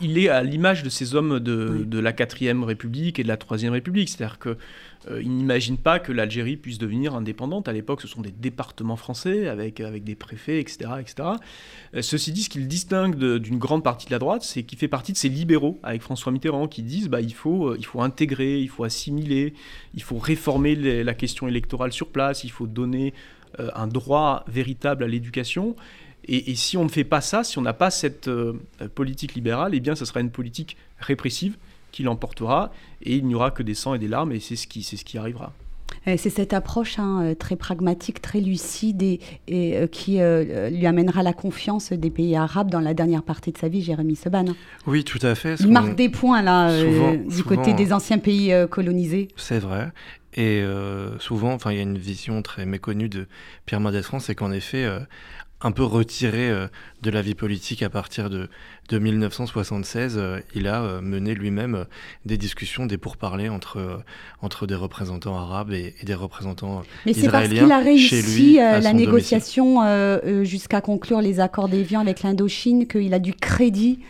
Il 0.00 0.18
est 0.18 0.28
à 0.28 0.42
l'image 0.42 0.82
de 0.82 0.88
ces 0.88 1.14
hommes 1.14 1.40
de, 1.40 1.84
de 1.86 1.98
la 1.98 2.12
4ème 2.12 2.64
République 2.64 3.18
et 3.18 3.22
de 3.22 3.28
la 3.28 3.36
3ème 3.36 3.70
République. 3.70 4.08
C'est-à-dire 4.08 4.38
que 4.38 4.56
euh, 5.10 5.22
il 5.22 5.30
n'imagine 5.36 5.76
pas 5.76 5.98
que 5.98 6.12
l'Algérie 6.12 6.56
puisse 6.56 6.78
devenir 6.78 7.14
indépendante. 7.14 7.68
À 7.68 7.72
l'époque, 7.72 8.02
ce 8.02 8.08
sont 8.08 8.20
des 8.20 8.30
départements 8.30 8.96
français 8.96 9.48
avec, 9.48 9.80
avec 9.80 10.04
des 10.04 10.14
préfets, 10.14 10.60
etc. 10.60 10.90
etc. 11.00 11.28
Euh, 11.94 12.02
ceci 12.02 12.32
dit, 12.32 12.42
ce 12.42 12.48
qu'il 12.48 12.66
distingue 12.66 13.16
d'une 13.38 13.58
grande 13.58 13.84
partie 13.84 14.06
de 14.06 14.10
la 14.10 14.18
droite, 14.18 14.42
c'est 14.42 14.64
qu'il 14.64 14.78
fait 14.78 14.88
partie 14.88 15.12
de 15.12 15.16
ces 15.16 15.28
libéraux, 15.28 15.78
avec 15.82 16.02
François 16.02 16.32
Mitterrand, 16.32 16.68
qui 16.68 16.82
disent 16.82 17.08
bah, 17.08 17.20
il, 17.20 17.34
faut, 17.34 17.68
euh, 17.68 17.76
il 17.78 17.86
faut 17.86 18.02
intégrer, 18.02 18.60
il 18.60 18.68
faut 18.68 18.84
assimiler, 18.84 19.54
il 19.94 20.02
faut 20.02 20.18
réformer 20.18 20.74
la 20.74 21.14
question 21.14 21.48
électorale 21.48 21.92
sur 21.92 22.08
place, 22.08 22.44
il 22.44 22.50
faut 22.50 22.66
donner 22.66 23.14
un 23.58 23.86
droit 23.86 24.44
véritable 24.46 25.04
à 25.04 25.08
l'éducation. 25.08 25.74
Et, 26.24 26.54
si 26.54 26.76
on 26.76 26.84
ne 26.84 26.88
fait 26.88 27.04
pas 27.04 27.20
ça, 27.20 27.42
si 27.42 27.58
on 27.58 27.62
n'a 27.62 27.72
pas 27.72 27.90
cette 27.90 28.30
politique 28.94 29.34
libérale, 29.34 29.74
eh 29.74 29.80
bien, 29.80 29.94
ce 29.94 30.04
sera 30.04 30.20
une 30.20 30.30
politique 30.30 30.76
répressive 30.98 31.56
qui 31.92 32.02
l'emportera 32.02 32.70
et 33.02 33.16
il 33.16 33.26
n'y 33.26 33.34
aura 33.34 33.50
que 33.50 33.62
des 33.62 33.74
sangs 33.74 33.94
et 33.94 33.98
des 33.98 34.08
larmes 34.08 34.32
et 34.32 34.40
c'est 34.40 34.56
ce 34.56 34.66
qui, 34.66 34.82
c'est 34.82 34.96
ce 34.96 35.04
qui 35.04 35.18
arrivera. 35.18 35.52
C'est 36.16 36.30
cette 36.30 36.54
approche 36.54 36.98
hein, 36.98 37.22
euh, 37.22 37.34
très 37.34 37.56
pragmatique, 37.56 38.22
très 38.22 38.40
lucide 38.40 39.02
et, 39.02 39.20
euh, 39.50 39.86
qui 39.86 40.20
euh, 40.20 40.70
lui 40.70 40.86
amènera 40.86 41.22
la 41.22 41.32
confiance 41.32 41.92
des 41.92 42.10
pays 42.10 42.34
arabes 42.34 42.70
dans 42.70 42.80
la 42.80 42.94
dernière 42.94 43.22
partie 43.22 43.52
de 43.52 43.58
sa 43.58 43.68
vie, 43.68 43.82
Jérémy 43.82 44.16
Seban. 44.16 44.46
Oui, 44.86 45.04
tout 45.04 45.18
à 45.22 45.34
fait. 45.34 45.56
Il 45.60 45.70
marque 45.70 45.96
des 45.96 46.08
points 46.08 46.40
là 46.40 46.72
du 46.82 47.44
côté 47.44 47.74
des 47.74 47.92
anciens 47.92 48.18
pays 48.18 48.54
colonisés. 48.70 49.28
C'est 49.36 49.58
vrai. 49.58 49.90
Et 50.34 50.62
souvent, 51.18 51.52
enfin, 51.52 51.72
il 51.72 51.76
y 51.76 51.80
a 51.80 51.82
une 51.82 51.98
vision 51.98 52.42
très 52.42 52.64
méconnue 52.64 53.08
de 53.08 53.26
Pierre 53.66 53.80
Mendès 53.80 54.02
France, 54.02 54.24
c'est 54.26 54.34
qu'en 54.34 54.52
effet, 54.52 54.86
un 55.60 55.72
peu 55.72 55.82
retiré 55.82 56.48
euh, 56.48 56.68
de 57.02 57.10
la 57.10 57.20
vie 57.20 57.34
politique 57.34 57.82
à 57.82 57.90
partir 57.90 58.30
de, 58.30 58.48
de 58.90 58.98
1976, 58.98 60.14
euh, 60.16 60.40
il 60.54 60.68
a 60.68 60.82
euh, 60.82 61.00
mené 61.00 61.34
lui-même 61.34 61.84
des 62.26 62.36
discussions, 62.36 62.86
des 62.86 62.98
pourparlers 62.98 63.48
entre, 63.48 64.02
entre 64.40 64.66
des 64.66 64.76
représentants 64.76 65.36
arabes 65.36 65.72
et, 65.72 65.94
des 66.04 66.14
représentants 66.14 66.82
Mais 67.06 67.12
c'est 67.12 67.28
parce 67.28 67.48
qu'il 67.48 67.72
a 67.72 67.78
réussi 67.78 68.56
la 68.56 68.92
négociation 68.92 69.82
jusqu'à 70.44 70.80
conclure 70.80 71.20
les 71.20 71.40
accords 71.40 71.68
d'Évian 71.68 72.00
avec 72.00 72.22
l'Indochine 72.22 72.86
qu'il 72.86 73.12
a 73.14 73.18
du 73.18 73.34
crédit 73.34 74.00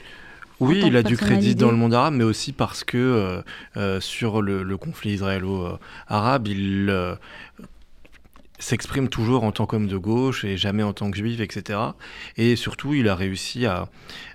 oui, 0.61 0.83
il 0.85 0.97
a 0.97 1.05
du 1.05 1.17
crédit 1.17 1.55
dans 1.55 1.71
le 1.71 1.77
monde 1.77 1.95
arabe, 1.95 2.15
mais 2.15 2.25
aussi 2.25 2.51
parce 2.51 2.83
que 2.83 3.43
sur 4.01 4.43
le, 4.43 4.65
le 4.65 4.77
conflit 4.77 5.13
israélo-arabe, 5.13 6.49
il 6.49 7.17
s'exprime 8.59 9.09
toujours 9.09 9.45
en 9.45 9.53
tant 9.53 9.67
qu'homme 9.67 9.87
de 9.87 9.97
gauche 9.97 10.45
et 10.45 10.57
jamais 10.57 10.83
en 10.83 10.93
tant 10.93 11.11
que 11.11 11.17
juif, 11.17 11.41
etc. 11.41 11.79
Et 12.37 12.57
surtout, 12.57 12.95
il 12.95 13.09
a 13.09 13.15
réussi 13.15 13.67
à, 13.67 13.89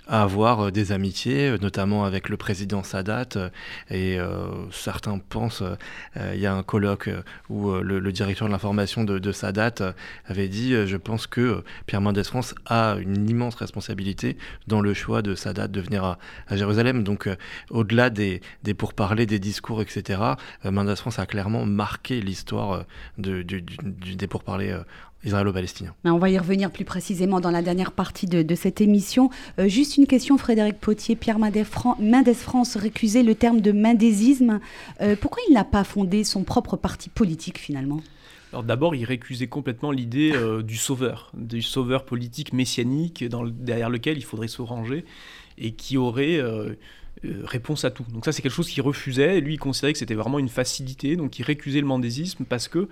à 0.07 0.23
avoir 0.23 0.67
euh, 0.67 0.71
des 0.71 0.91
amitiés, 0.91 1.49
euh, 1.49 1.57
notamment 1.61 2.05
avec 2.05 2.29
le 2.29 2.37
président 2.37 2.83
Sadat. 2.83 3.29
Euh, 3.35 3.49
et 3.89 4.17
certains 4.71 5.19
pensent, 5.19 5.63
il 6.15 6.39
y 6.39 6.45
a 6.45 6.53
un 6.53 6.63
colloque 6.63 7.09
où 7.49 7.71
le, 7.71 8.11
directeur 8.11 8.47
de 8.47 8.51
l'information 8.51 9.03
de, 9.03 9.31
Sadat 9.31 9.93
avait 10.25 10.47
dit, 10.47 10.73
je 10.85 10.97
pense 10.97 11.27
que 11.27 11.63
Pierre 11.85 12.01
Mendès 12.01 12.23
France 12.23 12.55
a 12.65 12.95
une 12.99 13.29
immense 13.29 13.55
responsabilité 13.55 14.37
dans 14.67 14.81
le 14.81 14.93
choix 14.93 15.21
de 15.21 15.35
Sadat 15.35 15.67
de 15.67 15.81
venir 15.81 16.03
à, 16.03 16.17
Jérusalem. 16.51 17.03
Donc, 17.03 17.29
au-delà 17.69 18.09
des, 18.09 18.41
des 18.63 18.73
pourparlers, 18.73 19.25
des 19.25 19.39
discours, 19.39 19.81
etc., 19.81 20.21
Mendès 20.63 20.95
France 20.95 21.19
a 21.19 21.25
clairement 21.25 21.65
marqué 21.65 22.21
l'histoire 22.21 22.85
du, 23.17 23.43
des 23.43 24.28
pourparlers 24.28 24.78
israélo-palestinien. 25.24 25.93
On 26.05 26.17
va 26.17 26.30
y 26.30 26.38
revenir 26.38 26.71
plus 26.71 26.86
précisément 26.86 27.39
dans 27.39 27.51
la 27.51 27.61
dernière 27.61 27.91
partie 27.91 28.28
de, 28.28 28.55
cette 28.55 28.82
émission. 28.82 29.30
Euh, 29.59 29.67
juste 29.67 29.97
une 29.97 30.07
question, 30.07 30.38
Frédéric 30.38 30.80
Potier. 30.80 31.15
Pierre 31.15 31.39
Mendès 31.39 32.34
France 32.34 32.76
récusait 32.76 33.24
le 33.24 33.36
terme 33.36 33.61
de 33.61 33.71
mendésisme. 33.71 34.59
Euh, 35.01 35.15
pourquoi 35.19 35.41
il 35.49 35.53
n'a 35.53 35.63
pas 35.63 35.84
fondé 35.84 36.24
son 36.24 36.43
propre 36.43 36.78
parti 36.78 37.09
politique 37.09 37.57
finalement? 37.57 38.01
Alors 38.51 38.63
d'abord, 38.63 38.93
il 38.93 39.03
récusait 39.03 39.47
complètement 39.47 39.89
l'idée 39.89 40.32
euh, 40.36 40.61
du 40.61 40.78
sauveur, 40.78 41.32
du 41.34 41.63
sauveur 41.63 42.05
politique 42.05 42.53
messianique 42.53 43.28
dans 43.28 43.43
derrière 43.43 43.89
lequel 43.89 44.17
il 44.17 44.24
faudrait 44.24 44.47
se 44.47 44.61
ranger 44.61 45.05
et 45.58 45.74
qui 45.74 45.97
aurait 45.97 46.39
euh, 47.26 47.41
réponse 47.45 47.86
à 47.86 47.91
tout. 47.91 48.04
Donc 48.12 48.26
ça, 48.26 48.34
c'est 48.34 48.41
quelque 48.41 48.51
chose 48.51 48.68
qu'il 48.68 48.82
refusait. 48.82 49.39
Lui, 49.39 49.54
il 49.54 49.58
considérait 49.58 49.93
que 49.93 49.99
c'était 49.99 50.16
vraiment 50.16 50.39
une 50.39 50.49
facilité. 50.49 51.16
Donc 51.16 51.39
il 51.39 51.43
récusait 51.43 51.80
le 51.80 51.86
mendésisme 51.86 52.43
parce 52.43 52.68
que 52.68 52.89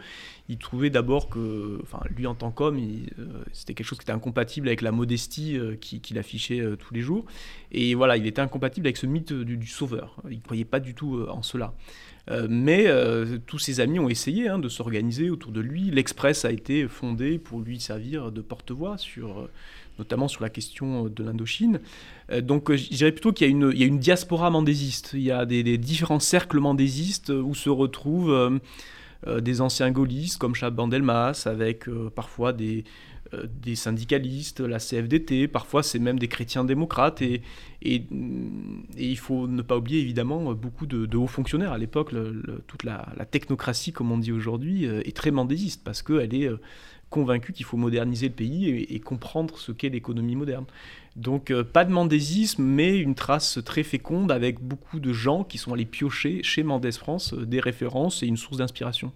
il 0.48 0.58
trouvait 0.58 0.90
d'abord 0.90 1.28
que, 1.28 1.80
enfin, 1.82 2.00
lui 2.16 2.28
en 2.28 2.36
tant 2.36 2.52
qu'homme, 2.52 2.78
euh, 2.78 3.44
c'était 3.52 3.74
quelque 3.74 3.88
chose 3.88 3.98
qui 3.98 4.04
était 4.04 4.12
incompatible 4.12 4.68
avec 4.68 4.82
la 4.82 4.92
modestie 4.92 5.58
euh, 5.58 5.76
qu'il 5.76 6.18
affichait 6.18 6.62
tous 6.80 6.94
les 6.94 7.02
jours. 7.02 7.26
Et 7.72 7.94
voilà, 7.94 8.16
il 8.16 8.26
était 8.26 8.42
incompatible 8.42 8.88
avec 8.88 8.98
ce 8.98 9.06
mythe 9.06 9.34
du, 9.34 9.68
sauveur. 9.68 10.16
Il 10.30 10.38
ne 10.38 10.44
croyait 10.44 10.66
pas 10.66 10.80
du 10.80 10.94
tout 10.94 11.26
en 11.28 11.42
cela. 11.42 11.74
mais 12.50 12.88
tous 13.48 13.60
ses 13.60 13.80
amis 13.80 14.00
ont 14.00 14.10
essayé 14.10 14.48
hein, 14.48 14.60
de 14.60 14.70
s'organiser 14.70 15.30
autour 15.30 15.52
de 15.52 15.62
lui. 15.62 15.90
L'Express 15.92 16.46
a 16.46 16.52
été 16.52 16.88
fondé 16.88 17.38
pour 17.38 17.60
lui 17.60 17.80
servir 17.80 18.32
de 18.32 18.42
porte-voix 18.42 18.98
sur 18.98 19.50
notamment 20.02 20.28
sur 20.28 20.42
la 20.42 20.50
question 20.50 21.06
de 21.06 21.24
l'Indochine. 21.24 21.80
Euh, 22.32 22.42
donc 22.42 22.70
euh, 22.70 22.78
je 22.78 22.90
dirais 22.90 23.12
plutôt 23.12 23.32
qu'il 23.32 23.48
y, 23.48 23.84
a 23.84 23.86
une 23.86 24.00
diaspora 24.00 24.50
mandésiste. 24.50 25.12
Il 25.14 25.22
y 25.22 25.32
a 25.32 25.46
des, 25.46 25.78
différents 25.78 26.20
cercles 26.20 26.60
mandésistes 26.60 27.30
où 27.30 27.54
se 27.54 27.70
retrouvent 27.70 28.60
euh, 29.28 29.40
des 29.40 29.62
anciens 29.62 29.92
gaullistes 29.92 30.40
comme 30.40 30.56
Chaban 30.56 30.88
Delmas, 30.88 31.44
avec 31.46 31.86
parfois 32.16 32.52
des, 32.54 32.84
syndicalistes, 33.76 34.62
la 34.62 34.80
CFDT, 34.80 35.48
parfois 35.48 35.84
c'est 35.84 36.00
même 36.00 36.18
des 36.18 36.28
chrétiens 36.28 36.64
démocrates, 36.64 37.22
et, 37.22 37.44
il 37.84 39.18
faut 39.18 39.48
ne 39.48 39.62
pas 39.62 39.78
oublier 39.78 40.02
évidemment 40.02 40.54
beaucoup 40.54 40.88
de, 40.88 41.16
hauts 41.16 41.28
fonctionnaires. 41.28 41.72
À 41.72 41.78
l'époque, 41.78 42.16
toute 42.66 42.84
la, 42.84 43.06
technocratie, 43.30 43.94
comme 43.94 44.12
on 44.12 44.18
dit 44.18 44.32
aujourd'hui, 44.32 44.86
est 44.86 45.16
très 45.16 45.30
mandésiste, 45.30 45.84
parce 45.84 46.02
qu'elle 46.02 46.34
est 46.34 46.50
convaincu 47.12 47.54
qu'il 47.54 47.66
faut 47.66 47.78
moderniser 47.78 48.30
le 48.30 48.34
pays 48.34 48.68
et, 48.68 49.00
comprendre 49.00 49.58
ce 49.60 49.72
qu'est 49.72 49.90
l'économie 49.90 50.36
moderne. 50.36 50.66
Donc 51.16 51.52
euh, 51.52 51.64
pas 51.64 51.86
de 51.86 51.92
mendésisme, 51.92 52.64
mais 52.64 52.98
une 52.98 53.14
trace 53.14 53.60
très 53.64 53.84
féconde 53.84 54.32
avec 54.32 54.60
beaucoup 54.60 55.00
de 55.00 55.14
gens 55.14 55.44
qui 55.44 55.60
sont 55.60 55.74
allés 55.74 55.86
piocher 55.86 56.42
chez 56.42 56.64
Mendès 56.64 56.94
France 56.94 57.34
euh, 57.34 57.46
des 57.46 57.60
références 57.60 58.24
et 58.24 58.28
une 58.28 58.38
source 58.38 58.58
d'inspiration. 58.58 59.12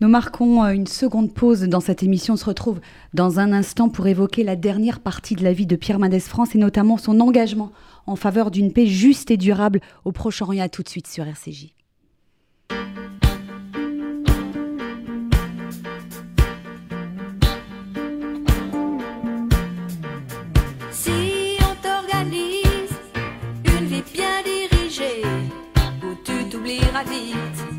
Nous 0.00 0.08
marquons 0.08 0.62
euh, 0.62 0.70
une 0.70 0.86
seconde 0.86 1.32
pause 1.32 1.62
dans 1.62 1.80
cette 1.80 2.02
émission. 2.02 2.34
On 2.34 2.36
se 2.36 2.44
retrouve 2.44 2.80
dans 3.14 3.40
un 3.40 3.52
instant 3.52 3.88
pour 3.88 4.06
évoquer 4.06 4.44
la 4.44 4.56
dernière 4.56 5.00
partie 5.00 5.34
de 5.34 5.42
la 5.42 5.54
vie 5.54 5.66
de 5.66 5.76
Pierre 5.76 5.98
Mendès 5.98 6.20
France 6.20 6.54
et 6.54 6.58
notamment 6.58 6.98
son 6.98 7.18
engagement 7.20 7.72
en 8.06 8.16
faveur 8.16 8.50
d'une 8.50 8.72
paix 8.72 8.86
juste 8.86 9.30
et 9.30 9.36
durable 9.36 9.80
au 10.04 10.12
Proche-Orient. 10.12 10.68
tout 10.68 10.82
de 10.82 10.88
suite 10.88 11.06
sur 11.06 11.26
RCJ. 11.26 11.72
Si 27.04 27.71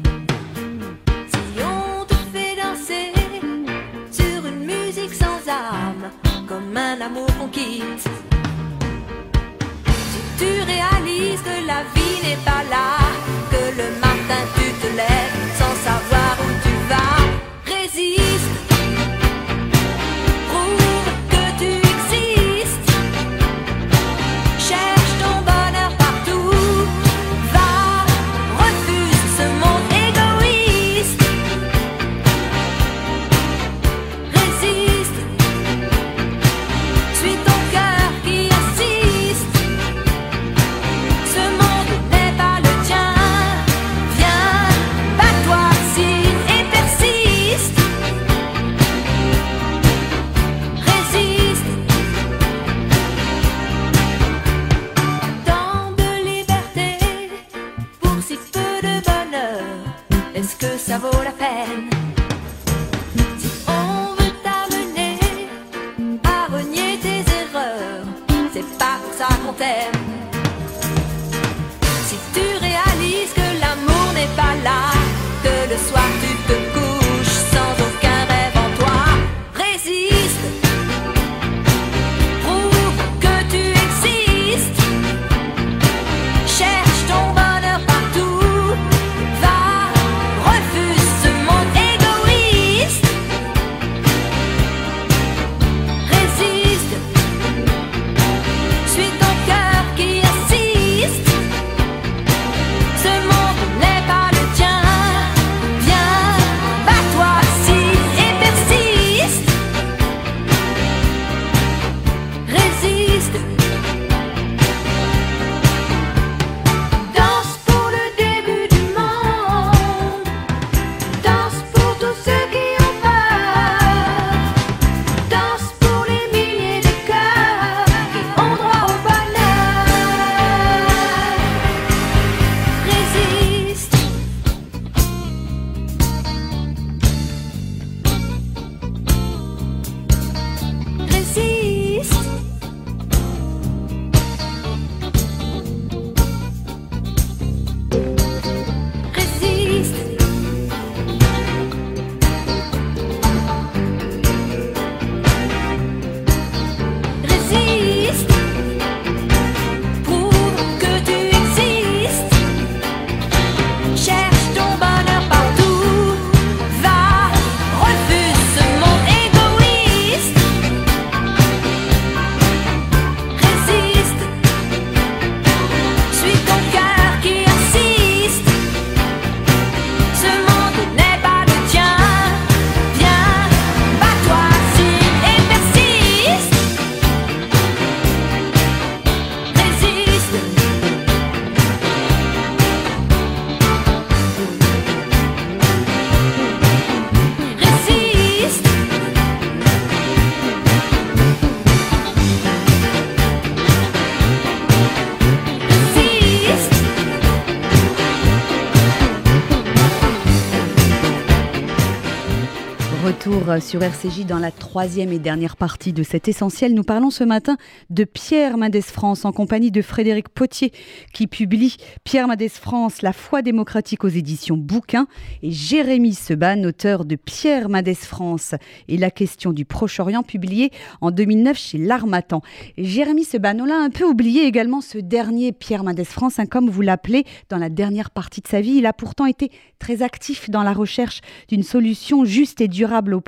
Sur 213.43 213.83
RCJ 213.83 214.25
dans 214.25 214.39
la 214.39 214.51
troisième 214.51 215.11
et 215.11 215.19
dernière 215.19 215.57
partie 215.57 215.91
de 215.91 216.01
cet 216.01 216.29
essentiel. 216.29 216.73
Nous 216.73 216.83
parlons 216.83 217.09
ce 217.09 217.25
matin 217.25 217.57
de 217.89 218.05
Pierre 218.05 218.57
Mendès 218.57 218.81
France 218.81 219.25
en 219.25 219.33
compagnie 219.33 219.69
de 219.69 219.81
Frédéric 219.81 220.29
Potier 220.29 220.71
qui 221.13 221.27
publie 221.27 221.75
Pierre 222.05 222.29
Mendès 222.29 222.47
France, 222.47 223.01
La 223.01 223.11
foi 223.11 223.41
démocratique 223.41 224.05
aux 224.05 224.09
éditions 224.09 224.55
Bouquin 224.55 225.07
et 225.41 225.51
Jérémy 225.51 226.13
Seban, 226.13 226.63
auteur 226.63 227.03
de 227.03 227.17
Pierre 227.17 227.67
Mendès 227.67 227.95
France 227.95 228.55
et 228.87 228.95
la 228.95 229.11
question 229.11 229.51
du 229.51 229.65
Proche-Orient 229.65 230.23
publié 230.23 230.71
en 231.01 231.11
2009 231.11 231.57
chez 231.57 231.77
L'Armatan. 231.77 232.41
Jérémy 232.77 233.25
Seban, 233.25 233.59
on 233.59 233.65
l'a 233.65 233.77
un 233.77 233.89
peu 233.89 234.05
oublié 234.05 234.45
également 234.45 234.79
ce 234.79 234.99
dernier 234.99 235.51
Pierre 235.51 235.83
Mendès 235.83 236.05
France, 236.05 236.39
hein, 236.39 236.45
comme 236.45 236.69
vous 236.69 236.81
l'appelez, 236.81 237.25
dans 237.49 237.57
la 237.57 237.69
dernière 237.69 238.09
partie 238.09 238.39
de 238.39 238.47
sa 238.47 238.61
vie. 238.61 238.75
Il 238.77 238.85
a 238.85 238.93
pourtant 238.93 239.25
été 239.25 239.51
très 239.79 240.01
actif 240.01 240.49
dans 240.49 240.63
la 240.63 240.71
recherche 240.71 241.19
d'une 241.49 241.63
solution 241.63 242.23
juste 242.23 242.61
et 242.61 242.69
durable 242.69 243.13
au. 243.13 243.21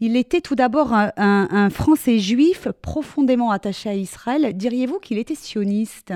Il 0.00 0.16
était 0.16 0.40
tout 0.40 0.54
d'abord 0.54 0.92
un, 0.92 1.70
Français 1.70 2.18
juif 2.18 2.68
profondément 2.82 3.50
attaché 3.50 3.88
à 3.88 3.94
Israël. 3.94 4.52
Diriez-vous 4.54 4.98
qu'il 4.98 5.18
était 5.18 5.34
sioniste? 5.34 6.12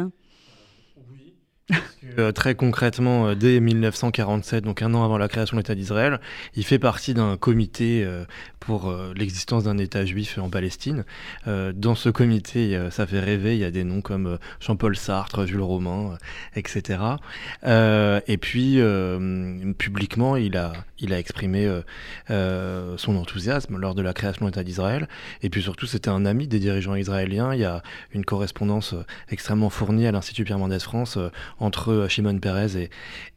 Euh, 2.18 2.32
très 2.32 2.54
concrètement, 2.54 3.28
euh, 3.28 3.34
dès 3.34 3.58
1947, 3.58 4.64
donc 4.64 4.82
un 4.82 4.92
an 4.92 5.02
avant 5.02 5.16
la 5.16 5.28
création 5.28 5.56
de 5.56 5.60
l'État 5.60 5.74
d'Israël, 5.74 6.20
il 6.54 6.64
fait 6.64 6.78
partie 6.78 7.14
d'un 7.14 7.36
comité 7.38 8.04
euh, 8.04 8.24
pour 8.60 8.94
l'existence 9.14 9.64
d'un 9.64 9.76
État 9.76 10.06
juif 10.06 10.38
en 10.38 10.48
Palestine. 10.48 11.04
dans 11.46 11.94
ce 11.94 12.08
comité, 12.08 12.80
ça 12.90 13.06
fait 13.06 13.20
rêver, 13.20 13.56
il 13.56 13.60
y 13.60 13.64
a 13.64 13.70
des 13.70 13.84
noms 13.84 14.00
comme 14.00 14.38
Jean-Paul 14.58 14.96
Sartre, 14.96 15.44
Jules 15.44 15.60
Romain, 15.60 16.16
etc. 16.56 16.98
et 17.62 18.38
puis, 18.38 18.80
publiquement, 19.76 20.36
il 20.36 20.56
a, 20.56 20.72
il 20.98 21.12
a 21.12 21.18
exprimé 21.18 21.70
son 22.30 23.16
enthousiasme 23.16 23.76
lors 23.76 23.94
de 23.94 24.00
la 24.00 24.14
création 24.14 24.46
de 24.46 24.50
l'État 24.50 24.64
d'Israël. 24.64 25.08
Et 25.42 25.50
puis 25.50 25.60
surtout, 25.60 25.84
c'était 25.84 26.08
un 26.08 26.24
ami 26.24 26.48
des 26.48 26.58
dirigeants 26.58 26.94
israéliens. 26.94 27.52
Il 27.52 27.60
y 27.60 27.66
a 27.66 27.82
une 28.12 28.24
correspondance 28.24 28.94
extrêmement 29.28 29.68
fournie 29.68 30.06
à 30.06 30.12
l'Institut 30.12 30.44
Pierre 30.44 30.58
Mendès 30.58 30.80
France 30.80 31.18
entre 31.58 32.06
Shimon 32.08 32.38
Peres 32.38 32.76
et, 32.76 32.90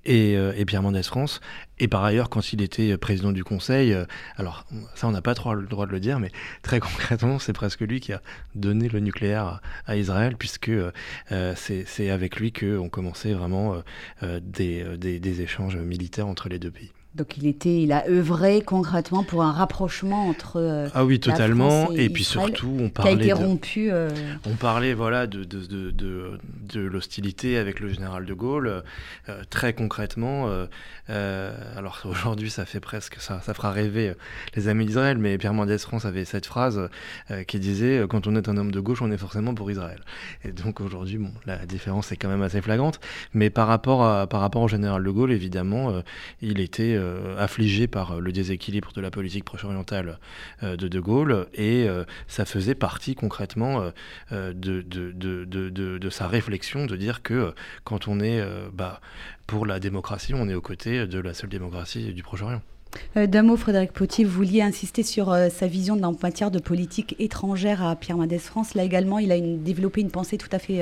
euh, 0.07 0.53
et, 0.55 0.65
Pierre 0.65 0.81
Mendès 0.81 1.03
France. 1.03 1.41
Et 1.79 1.87
par 1.87 2.03
ailleurs, 2.03 2.29
quand 2.29 2.53
il 2.53 2.61
était 2.61 2.97
président 2.97 3.31
du 3.31 3.43
Conseil, 3.43 3.93
euh, 3.93 4.05
alors 4.35 4.65
ça 4.95 5.07
on 5.07 5.11
n'a 5.11 5.21
pas 5.21 5.35
trop 5.35 5.53
le 5.53 5.67
droit 5.67 5.85
de 5.85 5.91
le 5.91 5.99
dire, 5.99 6.19
mais 6.19 6.31
très 6.61 6.79
concrètement, 6.81 7.39
c'est 7.39 7.53
presque 7.53 7.81
lui 7.81 7.99
qui 7.99 8.13
a 8.13 8.21
donné 8.55 8.89
le 8.89 8.99
nucléaire 8.99 9.61
à, 9.85 9.95
Israël, 9.95 10.35
puisque 10.37 10.69
euh, 10.69 10.91
c'est 11.55 12.09
avec 12.09 12.37
lui 12.37 12.51
qu'on 12.51 12.89
commençait 12.89 13.33
vraiment 13.33 13.81
des 14.21 15.41
échanges 15.41 15.77
militaires 15.77 16.27
entre 16.27 16.49
les 16.49 16.59
deux 16.59 16.71
pays. 16.71 16.91
Donc 17.17 17.35
il 17.35 17.47
était, 17.47 17.81
il 17.81 17.91
a 17.93 18.07
œuvré 18.07 18.61
concrètement 18.61 19.23
pour 19.23 19.41
un 19.41 19.51
rapprochement 19.51 20.29
entre 20.29 20.57
euh, 20.57 20.87
ah 20.93 21.03
oui 21.03 21.19
totalement 21.19 21.91
et, 21.91 22.09
puis 22.09 22.23
surtout 22.23 22.77
on 22.79 22.89
parlait 22.89 23.15
qui 23.15 23.21
a 23.21 23.23
été 23.23 23.33
rompu. 23.33 23.89
Euh, 23.91 24.11
on 24.45 24.53
parlait 24.53 24.93
voilà 24.93 25.25
de 25.25 25.43
de, 25.43 25.65
de, 25.65 25.89
de, 25.89 26.37
de 26.71 26.79
l'hostilité 26.79 27.57
avec 27.57 27.79
le 27.79 27.89
général 27.89 28.25
de 28.25 28.33
Gaulle 28.35 28.83
euh, 29.29 29.41
très 29.49 29.73
concrètement. 29.73 30.47
alors 31.09 32.01
aujourd'hui 32.05 32.51
ça 32.51 32.65
fait 32.65 32.79
presque 32.79 33.15
ça 33.19 33.41
ça 33.41 33.55
fera 33.55 33.71
rêver 33.71 34.13
les 34.55 34.67
amis 34.67 34.85
d'Israël 34.85 35.17
mais 35.17 35.39
Pierre 35.39 35.55
Mendès 35.55 35.79
France 35.79 36.05
avait 36.05 36.25
cette 36.25 36.45
phrase 36.45 36.87
qui 37.47 37.57
disait 37.57 38.03
quand 38.07 38.27
on 38.27 38.35
est 38.35 38.47
un 38.47 38.57
homme 38.57 38.71
de 38.71 38.79
gauche 38.79 39.01
on 39.01 39.09
est 39.09 39.17
forcément 39.17 39.55
pour 39.55 39.71
Israël 39.71 40.01
et 40.45 40.51
donc 40.51 40.81
aujourd'hui 40.81 41.17
bon 41.17 41.31
la 41.47 41.65
différence 41.65 42.11
est 42.11 42.15
quand 42.15 42.29
même 42.29 42.43
assez 42.43 42.61
flagrante 42.61 42.99
mais 43.33 43.49
par 43.49 43.67
rapport 43.67 44.05
à 44.05 44.27
par 44.27 44.41
rapport 44.41 44.61
au 44.61 44.67
général 44.67 45.03
de 45.03 45.09
Gaulle 45.09 45.31
évidemment 45.31 46.03
il 46.43 46.59
était 46.59 46.95
affligé 47.37 47.87
par 47.87 48.13
euh, 48.13 48.19
le 48.19 48.31
déséquilibre 48.31 48.91
de 48.93 49.01
la 49.01 49.11
politique 49.11 49.43
proche-orientale 49.43 50.19
euh, 50.63 50.75
de 50.75 50.87
De 50.87 50.99
Gaulle, 50.99 51.47
et 51.53 51.87
ça 52.27 52.45
faisait 52.45 52.75
partie 52.75 53.15
concrètement 53.15 53.91
de, 54.31 54.53
de, 54.53 55.11
de, 55.11 55.45
de, 55.45 56.09
sa 56.09 56.27
réflexion 56.27 56.85
de 56.85 56.95
dire 56.95 57.21
que 57.21 57.53
quand 57.83 58.07
on 58.07 58.19
est 58.19 58.41
bah, 58.73 59.01
pour 59.45 59.65
la 59.65 59.79
démocratie, 59.79 60.33
on 60.33 60.47
est 60.49 60.53
aux 60.53 60.61
côtés 60.61 61.07
de 61.07 61.19
la 61.19 61.33
seule 61.33 61.49
démocratie 61.49 62.13
du 62.13 62.23
Proche-Orient. 62.23 62.61
D'un 63.15 63.43
mot, 63.43 63.57
Frédéric 63.57 63.91
Potier, 63.91 64.25
vous 64.25 64.31
vouliez 64.31 64.61
insister 64.61 65.03
sur 65.03 65.35
sa 65.51 65.67
vision 65.67 66.01
en 66.01 66.15
matière 66.21 66.51
de 66.51 66.59
politique 66.59 67.15
étrangère 67.19 67.83
à 67.83 67.95
Pierre 67.95 68.17
Mendès 68.17 68.39
France. 68.39 68.73
Là 68.73 68.83
également, 68.83 69.19
il 69.19 69.31
a 69.31 69.39
développé 69.39 70.01
une 70.01 70.11
pensée 70.11 70.37
tout 70.37 70.49
à 70.51 70.59
fait 70.59 70.81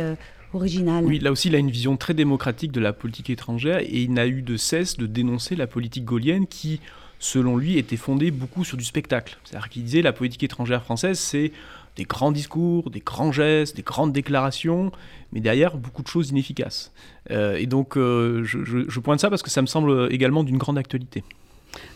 oui, 1.05 1.19
là 1.19 1.31
aussi, 1.31 1.49
il 1.49 1.55
a 1.55 1.57
une 1.57 1.71
vision 1.71 1.97
très 1.97 2.13
démocratique 2.13 2.71
de 2.71 2.79
la 2.79 2.93
politique 2.93 3.29
étrangère 3.29 3.79
et 3.79 4.01
il 4.01 4.13
n'a 4.13 4.27
eu 4.27 4.41
de 4.41 4.57
cesse 4.57 4.97
de 4.97 5.05
dénoncer 5.05 5.55
la 5.55 5.67
politique 5.67 6.05
gaulienne 6.05 6.47
qui, 6.47 6.79
selon 7.19 7.57
lui, 7.57 7.77
était 7.77 7.97
fondée 7.97 8.31
beaucoup 8.31 8.63
sur 8.63 8.77
du 8.77 8.83
spectacle. 8.83 9.37
C'est-à-dire 9.43 9.69
qu'il 9.69 9.83
disait 9.83 10.01
la 10.01 10.13
politique 10.13 10.43
étrangère 10.43 10.83
française, 10.83 11.19
c'est 11.19 11.51
des 11.95 12.03
grands 12.03 12.31
discours, 12.31 12.89
des 12.89 12.99
grands 12.99 13.31
gestes, 13.31 13.75
des 13.75 13.81
grandes 13.81 14.11
déclarations, 14.13 14.91
mais 15.31 15.39
derrière 15.39 15.77
beaucoup 15.77 16.03
de 16.03 16.07
choses 16.07 16.29
inefficaces. 16.29 16.91
Euh, 17.31 17.55
et 17.57 17.65
donc 17.65 17.97
euh, 17.97 18.43
je, 18.43 18.59
je 18.63 18.99
pointe 18.99 19.19
ça 19.19 19.29
parce 19.29 19.41
que 19.41 19.49
ça 19.49 19.61
me 19.61 19.67
semble 19.67 20.09
également 20.11 20.43
d'une 20.43 20.57
grande 20.57 20.77
actualité. 20.77 21.23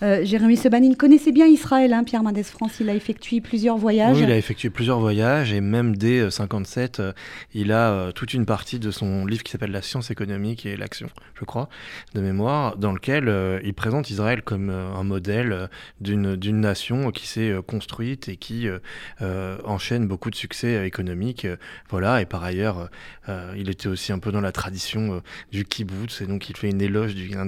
Euh, 0.02 0.24
Jérémy 0.24 0.58
Sebanine 0.58 0.96
connaissait 0.96 1.32
bien 1.32 1.46
Israël, 1.46 1.94
hein, 1.94 2.04
Pierre 2.04 2.24
Mendès 2.24 2.44
France. 2.44 2.80
Il 2.80 2.90
a 2.90 2.96
effectué 2.96 3.42
plusieurs 3.42 3.78
voyages. 3.78 4.18
Oui, 4.18 4.24
il 4.24 4.32
a 4.32 4.38
effectué 4.38 4.70
plusieurs 4.70 5.00
voyages 5.00 5.54
et 5.54 5.62
même 5.62 5.96
dès 5.96 6.30
57, 6.30 7.00
euh, 7.00 7.14
il 7.54 7.72
a 7.72 7.92
euh, 7.92 8.12
toute 8.12 8.34
une 8.34 8.46
partie 8.46 8.80
de 8.80 8.92
son 8.92 9.26
livre 9.26 9.44
qui 9.44 9.52
s'appelle 9.52 9.72
La 9.72 9.82
science 9.82 10.12
économique 10.12 10.66
et 10.66 10.78
l'action, 10.78 11.10
je 11.36 11.46
crois, 11.46 11.70
de 12.14 12.22
mémoire, 12.22 12.78
dans 12.78 12.94
lequel 12.94 13.60
il 13.64 13.74
présente 13.74 14.10
Israël 14.10 14.42
comme 14.42 14.70
un 14.70 15.04
modèle 15.04 15.70
d'une 16.02 16.60
nation 16.62 17.12
qui 17.12 17.28
s'est 17.28 17.54
construite 17.66 18.30
et 18.30 18.38
qui 18.38 18.68
enchaîne 19.20 20.08
beaucoup 20.08 20.30
de 20.30 20.36
succès 20.36 20.86
économiques. 20.86 21.48
voilà, 21.90 22.22
et 22.22 22.26
par 22.26 22.44
ailleurs, 22.44 22.90
il 23.56 23.70
était 23.70 23.88
aussi 23.88 24.12
un 24.12 24.20
peu 24.20 24.32
dans 24.32 24.42
la 24.42 24.52
tradition 24.52 25.22
du 25.52 25.66
kibbutz 25.66 26.22
et 26.22 26.28
donc 26.28 26.50
il 26.50 26.58
fait 26.58 26.74
un 26.74 26.80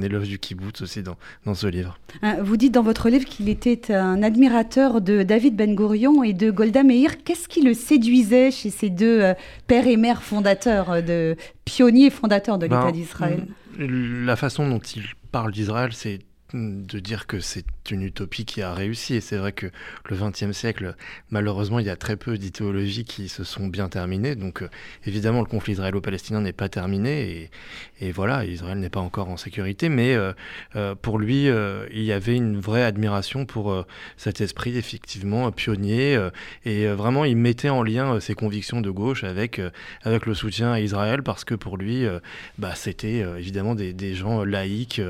éloge 0.01 0.27
du 0.27 0.39
kibbutz 0.39 0.81
aussi 0.81 1.03
dans 1.03 1.53
ce 1.53 1.67
livre. 1.67 1.97
Hein, 2.23 2.37
vous 2.41 2.55
dites 2.55 2.73
dans 2.73 2.83
votre 2.83 3.09
livre 3.09 3.25
qu'il 3.25 3.49
était 3.49 3.91
un 3.93 4.21
admirateur 4.21 5.01
de 5.01 5.23
David 5.23 5.55
Ben 5.55 5.75
Gurion 5.75 6.23
et 6.23 6.33
de 6.33 6.51
Golda 6.51 6.83
Meir. 6.83 7.23
Qu'est-ce 7.23 7.47
qui 7.47 7.61
le 7.61 7.73
séduisait 7.73 8.51
chez 8.51 8.69
ces 8.69 8.89
deux 8.89 9.21
euh, 9.21 9.33
pères 9.67 9.87
et 9.87 9.97
mères 9.97 10.21
fondateurs, 10.21 10.91
euh, 10.91 11.01
de 11.01 11.35
pionniers 11.65 12.11
fondateurs 12.11 12.59
de 12.59 12.65
l'État 12.65 12.85
ben, 12.85 12.91
d'Israël? 12.91 13.47
La 13.79 14.35
façon 14.35 14.69
dont 14.69 14.79
il 14.79 15.03
parle 15.31 15.51
d'Israël, 15.51 15.93
c'est 15.93 16.19
de 16.53 16.99
dire 16.99 17.27
que 17.27 17.39
c'est 17.39 17.65
une 17.91 18.03
utopie 18.03 18.45
qui 18.45 18.61
a 18.61 18.73
réussi. 18.73 19.15
Et 19.15 19.21
c'est 19.21 19.37
vrai 19.37 19.51
que 19.51 19.67
le 20.09 20.15
XXe 20.15 20.51
siècle, 20.51 20.95
malheureusement, 21.29 21.79
il 21.79 21.85
y 21.85 21.89
a 21.89 21.95
très 21.95 22.15
peu 22.15 22.37
d'idéologies 22.37 23.05
qui 23.05 23.29
se 23.29 23.43
sont 23.43 23.67
bien 23.67 23.89
terminées. 23.89 24.35
Donc, 24.35 24.61
euh, 24.61 24.69
évidemment, 25.05 25.39
le 25.39 25.45
conflit 25.45 25.73
israélo-palestinien 25.73 26.41
n'est 26.41 26.53
pas 26.53 26.69
terminé. 26.69 27.49
Et, 27.99 28.07
et 28.07 28.11
voilà, 28.11 28.45
Israël 28.45 28.79
n'est 28.79 28.89
pas 28.89 28.99
encore 28.99 29.29
en 29.29 29.37
sécurité. 29.37 29.89
Mais 29.89 30.15
euh, 30.15 30.33
euh, 30.75 30.95
pour 30.95 31.19
lui, 31.19 31.47
il 31.47 32.03
y 32.03 32.11
avait 32.11 32.35
une 32.35 32.59
vraie 32.59 32.83
admiration 32.83 33.45
pour 33.45 33.85
cet 34.17 34.41
esprit, 34.41 34.77
effectivement, 34.77 35.51
pionnier. 35.51 36.19
et 36.65 36.87
vraiment, 36.87 37.25
il 37.25 37.37
mettait 37.37 37.69
en 37.69 37.83
lien 37.83 38.19
ses 38.19 38.33
convictions 38.33 38.81
de 38.81 38.89
gauche 38.89 39.23
avec, 39.23 39.61
avec 40.03 40.25
le 40.25 40.33
soutien 40.33 40.71
à 40.71 40.79
Israël 40.79 41.23
parce 41.23 41.43
que 41.43 41.55
pour 41.55 41.77
lui, 41.77 42.05
bah, 42.57 42.73
c'était 42.75 43.19
évidemment 43.37 43.75
des, 43.75 43.93
des, 43.93 44.13
gens 44.13 44.43
laïcs 44.43 45.01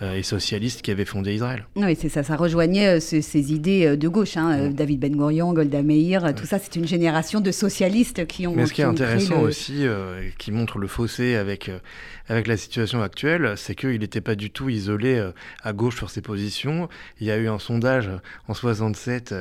et 0.00 0.22
socialistes 0.22 0.82
qui 0.86 0.92
avait 0.92 1.04
fondé 1.04 1.34
Israël. 1.34 1.66
Oui, 1.74 1.96
c'est 2.00 2.08
ça, 2.08 2.22
ça 2.22 2.36
rejoignait 2.36 2.98
euh, 2.98 3.00
ces, 3.00 3.52
idées 3.52 3.86
euh, 3.86 3.96
de 3.96 4.06
gauche. 4.06 4.36
Hein, 4.36 4.56
euh, 4.56 4.68
David 4.68 5.00
Ben 5.00 5.16
Gurion, 5.16 5.52
Golda 5.52 5.82
Meir, 5.82 6.32
tout 6.32 6.46
ça, 6.46 6.60
c'est 6.60 6.76
une 6.76 6.86
génération 6.86 7.40
de 7.40 7.50
socialistes 7.50 8.24
qui 8.28 8.46
ont. 8.46 8.54
Mais 8.54 8.66
ce 8.66 8.72
qui 8.72 8.82
est 8.82 8.84
intéressant 8.84 9.40
aussi, 9.40 9.84
qui 10.38 10.52
montre 10.52 10.78
le 10.78 10.86
fossé 10.86 11.34
avec, 11.34 11.72
avec 12.28 12.46
la 12.46 12.56
situation 12.56 13.02
actuelle, 13.02 13.54
c'est 13.56 13.74
qu'il 13.74 13.98
n'était 13.98 14.20
pas 14.20 14.36
du 14.36 14.50
tout 14.50 14.68
isolé 14.68 15.20
à 15.64 15.72
gauche 15.72 15.96
sur 15.96 16.08
ses 16.08 16.20
positions. 16.20 16.88
Il 17.20 17.26
y 17.26 17.32
a 17.32 17.36
eu 17.36 17.48
un 17.48 17.58
sondage 17.58 18.08
en 18.46 18.54
67 18.54 19.34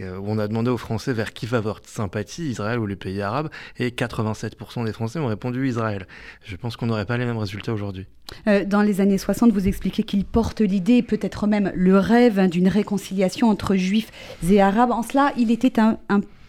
où 0.00 0.04
on 0.26 0.38
a 0.38 0.46
demandé 0.46 0.70
aux 0.70 0.78
Français 0.78 1.12
vers 1.12 1.32
qui 1.32 1.46
va 1.46 1.60
votre 1.60 1.88
sympathie, 1.88 2.44
Israël 2.44 2.78
ou 2.78 2.86
les 2.86 2.96
pays 2.96 3.20
arabes, 3.20 3.48
et 3.78 3.90
87% 3.90 4.84
des 4.84 4.92
Français 4.92 5.18
ont 5.18 5.26
répondu 5.26 5.68
Israël. 5.68 6.06
Je 6.44 6.54
pense 6.54 6.76
qu'on 6.76 6.86
n'aurait 6.86 7.06
pas 7.06 7.16
les 7.16 7.24
mêmes 7.24 7.38
résultats 7.38 7.72
aujourd'hui. 7.72 8.06
dans 8.66 8.82
les 8.82 9.00
années 9.00 9.18
60, 9.18 9.50
vous 9.50 9.66
expliquez 9.66 10.04
qu'il 10.04 10.24
porte 10.24 10.60
l'idée 10.60 10.83
peut-être 11.02 11.46
même 11.46 11.72
le 11.74 11.98
rêve 11.98 12.38
hein, 12.38 12.48
d'une 12.48 12.68
réconciliation 12.68 13.48
entre 13.48 13.76
juifs 13.76 14.10
et 14.48 14.60
arabes. 14.60 14.90
En 14.90 15.02
cela, 15.02 15.32
il 15.36 15.50
était 15.50 15.80
un, 15.80 15.98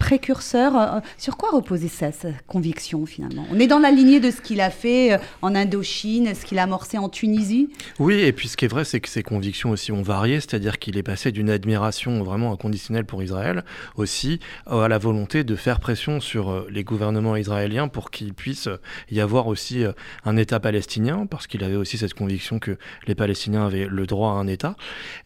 précurseur. 0.05 0.75
Euh, 0.75 0.99
sur 1.17 1.35
quoi 1.35 1.49
reposait 1.49 1.87
sa, 1.87 2.11
sa, 2.11 2.27
conviction 2.45 3.07
finalement? 3.07 3.43
On 3.51 3.59
est 3.59 3.65
dans 3.65 3.79
la 3.79 3.89
lignée 3.89 4.19
de 4.19 4.29
ce 4.29 4.39
qu'il 4.39 4.61
a 4.61 4.69
fait 4.69 5.13
euh, 5.13 5.17
en 5.41 5.55
Indochine, 5.55 6.35
ce 6.35 6.45
qu'il 6.45 6.59
a 6.59 6.63
amorcé 6.63 6.99
en 6.99 7.09
Tunisie? 7.09 7.69
Oui, 7.97 8.19
et 8.19 8.31
puis 8.31 8.47
ce 8.47 8.55
qui 8.55 8.65
est 8.65 8.67
vrai, 8.67 8.85
c'est 8.85 8.99
que 8.99 9.09
ses 9.09 9.23
convictions 9.23 9.71
aussi 9.71 9.91
ont 9.91 10.03
varié, 10.03 10.35
c'est-à-dire 10.35 10.77
qu'il 10.77 10.95
est 10.99 11.03
passé 11.03 11.31
d'une 11.31 11.49
admiration 11.49 12.23
vraiment 12.23 12.53
inconditionnelle 12.53 13.05
pour 13.05 13.23
Israël 13.23 13.63
aussi 13.95 14.39
à 14.67 14.87
la 14.87 14.99
volonté 14.99 15.43
de 15.43 15.55
faire 15.55 15.79
pression 15.79 16.19
sur 16.19 16.67
les 16.69 16.83
gouvernements 16.83 17.35
israéliens 17.35 17.87
pour 17.87 18.11
qu'il 18.11 18.35
puisse 18.35 18.69
y 19.09 19.19
avoir 19.19 19.47
aussi 19.47 19.83
un 20.23 20.37
État 20.37 20.59
palestinien, 20.59 21.25
parce 21.25 21.47
qu'il 21.47 21.63
avait 21.63 21.75
aussi 21.75 21.97
cette 21.97 22.13
conviction 22.13 22.59
que 22.59 22.77
les 23.07 23.15
Palestiniens 23.15 23.65
avaient 23.65 23.87
le 23.89 24.05
droit 24.05 24.31
à 24.31 24.33
un 24.33 24.47
État. 24.47 24.75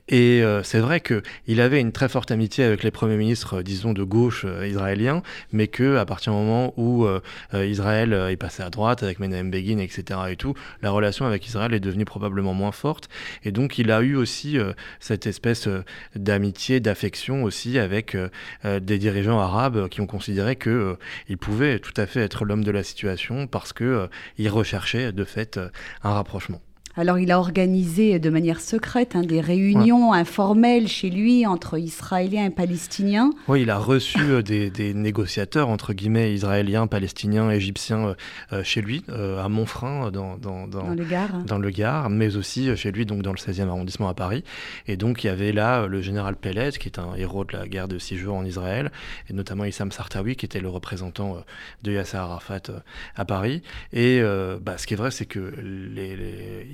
Et 0.10 0.42
euh, 0.42 0.64
c'est 0.64 0.80
vrai 0.80 1.02
qu'il 1.02 1.62
avait 1.62 1.80
une 1.80 1.92
très 1.92 2.10
forte 2.10 2.32
amitié 2.32 2.64
avec 2.64 2.82
les 2.82 2.90
premiers 2.90 3.16
ministres, 3.16 3.60
euh, 3.60 3.64
disons, 3.64 3.94
de 3.94 4.02
gauche 4.04 4.44
euh, 4.44 4.68
israéliens, 4.68 5.22
mais 5.52 5.68
que 5.68 5.98
à 5.98 6.06
partir 6.06 6.34
du 6.34 6.40
moment 6.40 6.74
où 6.78 7.08
Israël 7.54 8.14
est 8.14 8.38
passé 8.38 8.64
à 8.64 8.70
droite 8.70 9.04
avec 9.04 9.20
Menahem 9.20 9.52
Begin, 9.52 9.78
etc. 9.78 10.20
et 10.30 10.36
tout, 10.36 10.56
la 10.82 10.90
relation 10.90 11.26
avec 11.26 11.46
Israël 11.46 11.74
est 11.74 11.80
devenue 11.80 12.06
probablement 12.06 12.54
moins 12.54 12.72
forte. 12.72 13.10
Et 13.44 13.52
donc 13.52 13.78
il 13.78 13.92
a 13.92 14.02
eu 14.02 14.16
aussi 14.16 14.58
cette 15.00 15.28
espèce 15.28 15.68
d'amitié, 16.16 16.80
d'affection 16.80 17.44
aussi 17.44 17.78
avec 17.78 18.18
des 18.64 18.98
dirigeants 18.98 19.40
arabes 19.40 19.90
qui 19.90 20.02
ont 20.02 20.08
considéré 20.08 20.56
qu'il 20.56 21.38
pouvait 21.40 21.80
tout 21.80 21.94
à 21.98 22.06
fait 22.06 22.22
être 22.22 22.46
l'homme 22.46 22.64
de 22.64 22.72
la 22.72 22.84
situation 22.84 23.48
parce 23.48 23.74
qu'il 23.74 24.50
recherchait 24.50 25.12
de 25.12 25.24
fait 25.24 25.60
un 26.04 26.14
rapprochement. 26.14 26.62
Alors 27.00 27.18
il 27.18 27.32
a 27.32 27.40
organisé 27.40 28.20
de 28.20 28.30
manière 28.30 28.60
secrète 28.60 29.16
hein, 29.16 29.22
des 29.22 29.40
réunions 29.40 30.12
informelles 30.12 30.90
chez 30.90 31.10
lui 31.10 31.46
entre 31.46 31.80
Israéliens 31.80 32.48
et 32.48 32.50
Palestiniens. 32.50 33.32
Oui, 33.48 33.62
il 33.62 33.70
a 33.70 33.78
reçu 33.78 34.20
euh, 34.20 34.42
des, 34.42 34.94
négociateurs, 34.94 35.70
entre 35.70 35.94
guillemets, 35.94 36.34
Israéliens, 36.34 36.88
Palestiniens, 36.88 37.52
Égyptiens 37.52 38.10
euh, 38.10 38.14
euh, 38.52 38.64
chez 38.66 38.82
lui, 38.82 39.06
à 39.08 39.48
Montfrin, 39.48 40.12
dans, 40.12 40.36
dans, 40.38 40.66
le 40.90 41.06
Gard. 41.06 41.42
dans 41.46 41.58
le 41.58 41.70
Gard, 41.70 42.10
mais 42.10 42.36
aussi 42.36 42.76
chez 42.76 42.92
lui, 42.92 43.06
donc 43.06 43.22
dans 43.22 43.32
le 43.32 43.38
16e 43.38 43.70
arrondissement 43.70 44.10
à 44.10 44.14
Paris. 44.14 44.44
Et 44.88 44.98
donc 44.98 45.24
il 45.24 45.28
y 45.28 45.30
avait 45.30 45.54
là 45.54 45.88
le 45.88 46.02
général 46.02 46.36
Pellet, 46.36 46.72
qui 46.72 46.90
est 46.90 47.00
un 47.00 47.16
héros 47.16 47.46
de 47.46 47.56
la 47.56 47.66
guerre 47.66 47.88
de 47.88 47.98
six 47.98 48.18
jours 48.18 48.36
en 48.36 48.44
Israël, 48.44 48.92
et 49.30 49.34
notamment 49.34 49.64
Issam 49.64 49.94
Sartawi, 49.94 50.36
qui 50.36 50.46
était 50.46 50.60
le 50.60 50.68
représentant 50.68 51.38
de 51.82 51.92
Yasser 51.94 52.18
Arafat 52.18 52.64
à 53.16 53.24
Paris. 53.24 53.62
Et 53.94 54.22
bah, 54.62 54.78
ce 54.78 54.86
qui 54.86 54.96
est 54.96 54.98
vrai, 54.98 55.12
c'est 55.12 55.26
que 55.26 55.54
les, 55.62 56.18
les 56.18 56.68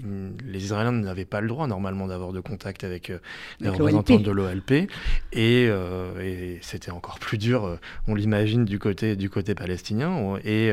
les 0.46 0.64
Israéliens 0.64 0.92
n'avaient 0.92 1.26
pas 1.26 1.42
le 1.42 1.48
droit 1.48 1.68
normalement 1.68 2.08
d'avoir 2.08 2.34
de 2.34 2.40
contact 2.40 2.84
avec 2.84 3.10
euh, 3.10 3.20
les 3.60 3.70
représentants 3.70 4.20
de 4.20 4.32
l'OLP. 4.32 4.90
Euh, 5.36 6.20
et, 6.20 6.60
c'était 6.62 6.92
encore 6.92 7.20
plus 7.20 7.38
dur, 7.38 7.66
euh, 7.66 7.80
on 8.08 8.16
l'imagine, 8.16 8.66
du 8.66 8.80
côté, 8.80 9.16
du 9.16 9.30
côté 9.30 9.56
palestinien. 9.56 10.36
Et 10.44 10.72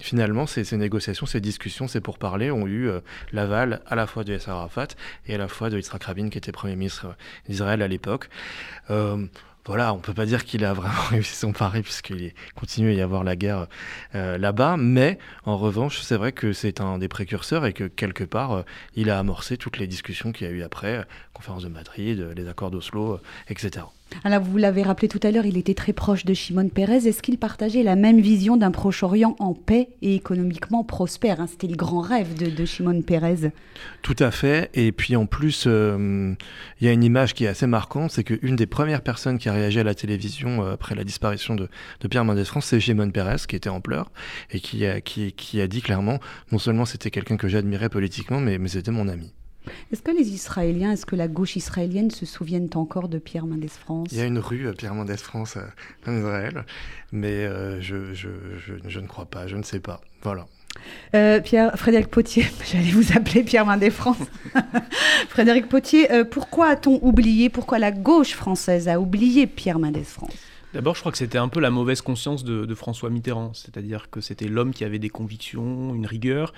finalement, 0.00 0.46
ces, 0.46 0.64
ces, 0.64 0.76
négociations, 0.76 1.26
ces 1.26 1.40
discussions, 1.40 1.88
ces 1.88 2.00
pourparlers 2.00 2.50
ont 2.50 2.66
eu 2.66 2.90
l'aval 3.32 3.82
à 3.86 3.94
la 3.94 4.06
fois 4.06 4.24
de 4.24 4.32
Yasser 4.32 4.50
Arafat 4.50 4.88
et 5.26 5.34
à 5.34 5.38
la 5.38 5.48
fois 5.48 5.70
de 5.70 5.76
Yitzhak 5.76 6.04
Rabin, 6.04 6.28
qui 6.28 6.38
était 6.38 6.52
Premier 6.52 6.76
ministre 6.76 7.16
d'Israël 7.48 7.82
à 7.82 7.88
l'époque 7.88 8.28
voilà, 9.66 9.92
on 9.92 9.98
peut 9.98 10.14
pas 10.14 10.26
dire 10.26 10.44
qu'il 10.44 10.64
a 10.64 10.72
vraiment 10.72 11.02
réussi 11.10 11.34
son 11.34 11.52
pari 11.52 11.82
puisqu'il 11.82 12.32
continue 12.54 12.90
à 12.90 12.92
y 12.92 13.00
avoir 13.00 13.24
la 13.24 13.36
guerre 13.36 13.66
euh, 14.14 14.38
là-bas, 14.38 14.76
mais 14.76 15.18
en 15.44 15.56
revanche, 15.56 16.00
c'est 16.00 16.16
vrai 16.16 16.32
que 16.32 16.52
c'est 16.52 16.80
un 16.80 16.98
des 16.98 17.08
précurseurs 17.08 17.66
et 17.66 17.72
que 17.72 17.84
quelque 17.84 18.24
part, 18.24 18.52
euh, 18.52 18.62
il 18.94 19.10
a 19.10 19.18
amorcé 19.18 19.56
toutes 19.56 19.78
les 19.78 19.86
discussions 19.86 20.32
qu'il 20.32 20.46
y 20.46 20.50
a 20.50 20.52
eu 20.52 20.62
après, 20.62 20.98
euh, 20.98 21.02
conférence 21.34 21.64
de 21.64 21.68
Madrid, 21.68 22.32
les 22.36 22.48
accords 22.48 22.70
d'Oslo, 22.70 23.20
etc. 23.48 23.86
Alors, 24.24 24.42
vous 24.42 24.56
l'avez 24.56 24.82
rappelé 24.82 25.08
tout 25.08 25.20
à 25.22 25.30
l'heure, 25.30 25.46
il 25.46 25.56
était 25.56 25.74
très 25.74 25.92
proche 25.92 26.24
de 26.24 26.34
Shimon 26.34 26.68
Peres. 26.68 27.06
Est-ce 27.06 27.22
qu'il 27.22 27.38
partageait 27.38 27.82
la 27.82 27.96
même 27.96 28.20
vision 28.20 28.56
d'un 28.56 28.70
Proche-Orient 28.70 29.36
en 29.38 29.54
paix 29.54 29.88
et 30.02 30.14
économiquement 30.14 30.84
prospère? 30.84 31.40
Hein 31.40 31.46
C'était 31.46 31.66
le 31.66 31.76
grand 31.76 32.00
rêve 32.00 32.34
de, 32.34 32.64
Shimon 32.64 33.02
Peres. 33.02 33.50
Tout 34.02 34.16
à 34.18 34.30
fait. 34.30 34.70
Et 34.74 34.92
puis 34.92 35.16
en 35.16 35.26
plus, 35.26 35.64
euh, 35.66 36.34
il 36.80 36.86
y 36.86 36.88
a 36.88 36.92
une 36.92 37.04
image 37.04 37.34
qui 37.34 37.44
est 37.44 37.48
assez 37.48 37.66
marquante 37.66 38.10
c'est 38.10 38.24
qu'une 38.24 38.56
des 38.56 38.66
premières 38.66 39.02
personnes 39.02 39.38
qui 39.38 39.48
a 39.48 39.52
réagi 39.52 39.80
à 39.80 39.84
la 39.84 39.94
télévision 39.94 40.64
euh, 40.64 40.72
après 40.72 40.94
la 40.94 41.04
disparition 41.04 41.54
de, 41.54 41.68
Pierre 42.08 42.24
Mendès 42.24 42.44
France, 42.44 42.66
c'est 42.66 42.80
Shimon 42.80 43.10
Peres, 43.10 43.46
qui 43.46 43.56
était 43.56 43.68
en 43.68 43.80
pleurs 43.80 44.10
et 44.50 44.60
qui 44.60 44.86
a, 44.86 45.66
dit 45.66 45.82
clairement 45.82 46.18
non 46.52 46.58
seulement 46.58 46.84
c'était 46.84 47.10
quelqu'un 47.10 47.36
que 47.36 47.48
j'admirais 47.48 47.88
politiquement, 47.88 48.40
mais 48.40 48.58
c'était 48.68 48.92
mon 48.92 49.08
ami. 49.08 49.32
Est-ce 49.92 50.02
que 50.02 50.10
les 50.10 50.30
Israéliens, 50.30 50.92
est-ce 50.92 51.06
que 51.06 51.16
la 51.16 51.28
gauche 51.28 51.56
israélienne 51.56 52.10
se 52.10 52.26
souviennent 52.26 52.70
encore 52.74 53.08
de 53.08 53.18
Pierre 53.18 53.46
Mendès 53.46 53.68
France? 53.68 54.08
Il 54.12 54.18
y 54.18 54.20
a 54.20 54.24
une 54.24 54.38
rue 54.38 54.66
euh, 54.66 54.72
Pierre 54.72 54.94
Mendès 54.94 55.16
France 55.16 55.56
euh, 55.56 56.10
en 56.10 56.16
Israël, 56.16 56.64
mais 57.12 57.44
euh, 57.44 57.80
je, 57.80 58.14
je, 58.14 58.28
je, 58.86 59.00
ne 59.00 59.06
crois 59.06 59.26
pas, 59.26 59.46
je 59.46 59.56
ne 59.56 59.62
sais 59.62 59.80
pas. 59.80 60.00
Voilà. 60.22 60.46
Pierre, 61.40 61.72
Frédéric 61.76 62.08
Potier, 62.08 62.46
j'allais 62.70 62.90
vous 62.90 63.16
appeler 63.16 63.42
Pierre 63.42 63.64
Mendès 63.64 63.90
France. 63.90 64.18
Frédéric 65.28 65.68
Potier, 65.68 66.08
pourquoi 66.30 66.68
a-t-on 66.68 66.98
oublié, 67.02 67.48
pourquoi 67.48 67.78
la 67.78 67.92
gauche 67.92 68.34
française 68.34 68.86
a 68.88 69.00
oublié 69.00 69.46
Pierre 69.46 69.78
Mendès 69.78 70.04
France? 70.04 70.34
D'abord, 70.74 70.94
je 70.94 71.00
crois 71.00 71.12
que 71.12 71.18
c'était 71.18 71.38
un 71.38 71.48
peu 71.48 71.60
la 71.60 71.70
mauvaise 71.70 72.02
conscience 72.02 72.44
de, 72.44 72.74
François 72.74 73.08
Mitterrand, 73.08 73.54
c'est-à-dire 73.54 74.10
que 74.10 74.20
c'était 74.20 74.48
l'homme 74.48 74.74
qui 74.74 74.84
avait 74.84 74.98
des 74.98 75.08
convictions, 75.08 75.94
une 75.94 76.04
rigueur, 76.04 76.52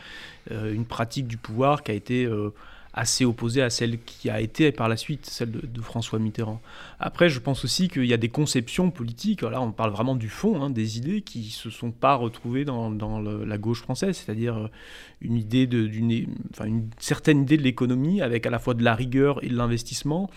une 0.50 0.86
pratique 0.86 1.28
du 1.28 1.36
pouvoir 1.36 1.84
qui 1.84 1.92
a 1.92 1.94
été 1.94 2.28
assez 2.98 3.24
opposée 3.24 3.62
à 3.62 3.70
celle 3.70 4.00
qui 4.02 4.28
a 4.28 4.40
été 4.40 4.72
par 4.72 4.88
la 4.88 4.96
suite 4.96 5.24
celle 5.24 5.52
de, 5.52 5.80
François 5.80 6.18
Mitterrand. 6.18 6.60
Après, 6.98 7.28
je 7.28 7.38
pense 7.38 7.64
aussi 7.64 7.88
qu'il 7.88 8.06
y 8.06 8.12
a 8.12 8.16
des 8.16 8.28
conceptions 8.28 8.90
politiques, 8.90 9.42
là 9.42 9.60
on 9.60 9.70
parle 9.70 9.92
vraiment 9.92 10.16
du 10.16 10.28
fond, 10.28 10.60
hein, 10.60 10.70
des 10.70 10.98
idées 10.98 11.22
qui 11.22 11.44
se 11.50 11.70
sont 11.70 11.92
pas 11.92 12.16
retrouvées 12.16 12.64
dans, 12.64 12.90
dans 12.90 13.20
la 13.20 13.58
gauche 13.58 13.82
française, 13.82 14.16
c'est-à-dire 14.16 14.56
euh, 14.56 14.68
une 15.20 15.36
idée 15.36 15.66
d'une, 15.66 16.26
enfin, 16.52 16.64
une 16.64 16.90
certaine 16.98 17.42
idée 17.42 17.56
de 17.56 17.62
l'économie 17.62 18.20
avec 18.20 18.46
à 18.46 18.50
la 18.50 18.58
fois 18.58 18.74
de 18.74 18.82
la 18.82 18.94
rigueur 18.94 19.42
et 19.44 19.48
de 19.48 19.56
l'investissement, 19.56 20.28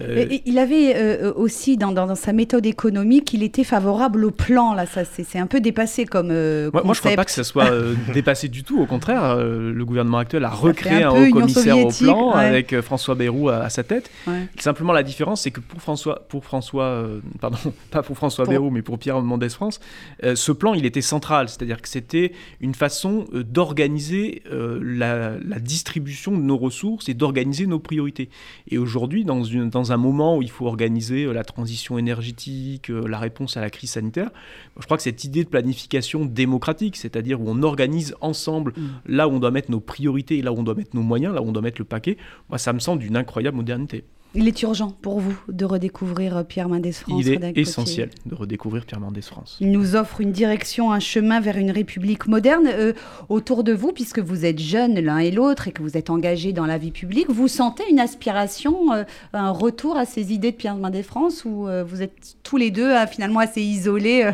euh, 0.00 0.26
il 0.44 0.58
avait 0.58 0.94
euh, 0.94 1.32
aussi 1.34 1.76
dans, 1.76 1.92
dans, 1.92 2.14
sa 2.14 2.32
méthode 2.32 2.66
économique, 2.66 3.32
il 3.32 3.42
était 3.42 3.64
favorable 3.64 4.24
au 4.24 4.30
plan. 4.30 4.74
Là, 4.74 4.86
ça 4.86 5.02
c'est 5.04 5.38
un 5.38 5.46
peu 5.46 5.60
dépassé 5.60 6.04
comme 6.04 6.28
euh, 6.30 6.70
moi, 6.72 6.82
moi, 6.84 6.94
je 6.94 7.00
ne 7.00 7.02
crois 7.02 7.16
pas 7.16 7.24
que 7.24 7.30
ça 7.30 7.44
soit 7.44 7.70
dépassé 8.12 8.48
du 8.48 8.62
tout. 8.62 8.80
Au 8.80 8.86
contraire, 8.86 9.36
le 9.36 9.84
gouvernement 9.84 10.18
actuel 10.18 10.44
a 10.44 10.50
recréé 10.50 11.02
un, 11.02 11.10
haut 11.10 11.30
commissaire 11.30 11.78
au 11.78 11.90
plan 11.90 12.32
avec 12.32 12.78
François 12.80 13.14
Bayrou 13.14 13.48
à, 13.48 13.68
sa 13.70 13.84
tête. 13.84 14.10
Simplement, 14.58 14.92
la 14.92 15.02
différence, 15.02 15.42
c'est 15.42 15.50
que 15.50 15.60
pour 15.60 15.80
François, 15.80 16.26
pour 16.28 16.44
François, 16.44 17.06
pardon, 17.40 17.58
pas 17.90 18.02
pour 18.02 18.16
François 18.16 18.44
Bayrou, 18.44 18.70
mais 18.70 18.82
pour 18.82 18.98
Pierre 18.98 19.20
Mendès 19.22 19.48
France, 19.48 19.80
ce 20.22 20.52
plan, 20.52 20.74
il 20.74 20.84
était 20.84 21.00
central. 21.00 21.48
C'est-à-dire 21.48 21.80
que 21.80 21.88
c'était 21.88 22.32
une 22.60 22.74
façon 22.74 23.24
d'organiser 23.32 24.42
la, 24.50 25.32
la, 25.42 25.58
distribution 25.58 26.32
de 26.32 26.42
nos 26.42 26.58
ressources 26.58 27.08
et 27.08 27.14
d'organiser 27.14 27.66
nos 27.66 27.78
priorités. 27.78 28.28
Et 28.68 28.78
aujourd'hui, 28.78 29.24
dans 29.24 29.42
une 29.42 29.70
dans 29.70 29.85
un 29.92 29.96
moment 29.96 30.36
où 30.36 30.42
il 30.42 30.50
faut 30.50 30.66
organiser 30.66 31.24
euh, 31.24 31.32
la 31.32 31.44
transition 31.44 31.98
énergétique, 31.98 32.90
euh, 32.90 33.06
la 33.06 33.18
réponse 33.18 33.56
à 33.56 33.60
la 33.60 33.70
crise 33.70 33.90
sanitaire, 33.90 34.30
je 34.78 34.84
crois 34.84 34.96
que 34.96 35.02
cette 35.02 35.24
idée 35.24 35.44
de 35.44 35.48
planification 35.48 36.24
démocratique, 36.24 36.96
c'est-à-dire 36.96 37.40
où 37.40 37.44
on 37.48 37.62
organise 37.62 38.14
ensemble 38.20 38.72
mm. 38.76 38.86
là 39.06 39.28
où 39.28 39.32
on 39.32 39.38
doit 39.38 39.50
mettre 39.50 39.70
nos 39.70 39.80
priorités, 39.80 40.42
là 40.42 40.52
où 40.52 40.58
on 40.58 40.62
doit 40.62 40.74
mettre 40.74 40.94
nos 40.94 41.02
moyens, 41.02 41.34
là 41.34 41.42
où 41.42 41.48
on 41.48 41.52
doit 41.52 41.62
mettre 41.62 41.80
le 41.80 41.84
paquet, 41.84 42.16
moi 42.48 42.58
ça 42.58 42.72
me 42.72 42.78
semble 42.78 43.02
d'une 43.02 43.16
incroyable 43.16 43.56
modernité. 43.56 44.04
Il 44.36 44.48
est 44.48 44.62
urgent 44.62 44.90
pour 44.90 45.18
vous 45.18 45.38
de 45.48 45.64
redécouvrir 45.64 46.36
euh, 46.36 46.42
Pierre 46.42 46.68
Mendès 46.68 46.92
France. 46.92 47.22
Il 47.24 47.32
est 47.32 47.58
essentiel 47.58 48.10
de 48.26 48.34
redécouvrir 48.34 48.84
Pierre 48.84 49.00
Mendès 49.00 49.22
France. 49.22 49.56
Il 49.60 49.72
nous 49.72 49.96
offre 49.96 50.20
une 50.20 50.30
direction, 50.30 50.92
un 50.92 51.00
chemin 51.00 51.40
vers 51.40 51.56
une 51.56 51.70
république 51.70 52.26
moderne. 52.26 52.66
Euh, 52.66 52.92
autour 53.30 53.64
de 53.64 53.72
vous, 53.72 53.92
puisque 53.92 54.18
vous 54.18 54.44
êtes 54.44 54.58
jeunes 54.58 55.00
l'un 55.00 55.18
et 55.18 55.30
l'autre 55.30 55.68
et 55.68 55.72
que 55.72 55.82
vous 55.82 55.96
êtes 55.96 56.10
engagés 56.10 56.52
dans 56.52 56.66
la 56.66 56.76
vie 56.76 56.90
publique, 56.90 57.30
vous 57.30 57.48
sentez 57.48 57.84
une 57.90 57.98
aspiration, 57.98 58.92
euh, 58.92 59.04
un 59.32 59.50
retour 59.50 59.96
à 59.96 60.04
ces 60.04 60.34
idées 60.34 60.52
de 60.52 60.56
Pierre 60.56 60.76
Mendès 60.76 61.02
France 61.02 61.46
ou 61.46 61.66
vous 61.86 62.02
êtes 62.02 62.36
tous 62.42 62.58
les 62.58 62.70
deux 62.70 62.92
finalement 63.06 63.40
assez 63.40 63.62
isolés 63.62 64.30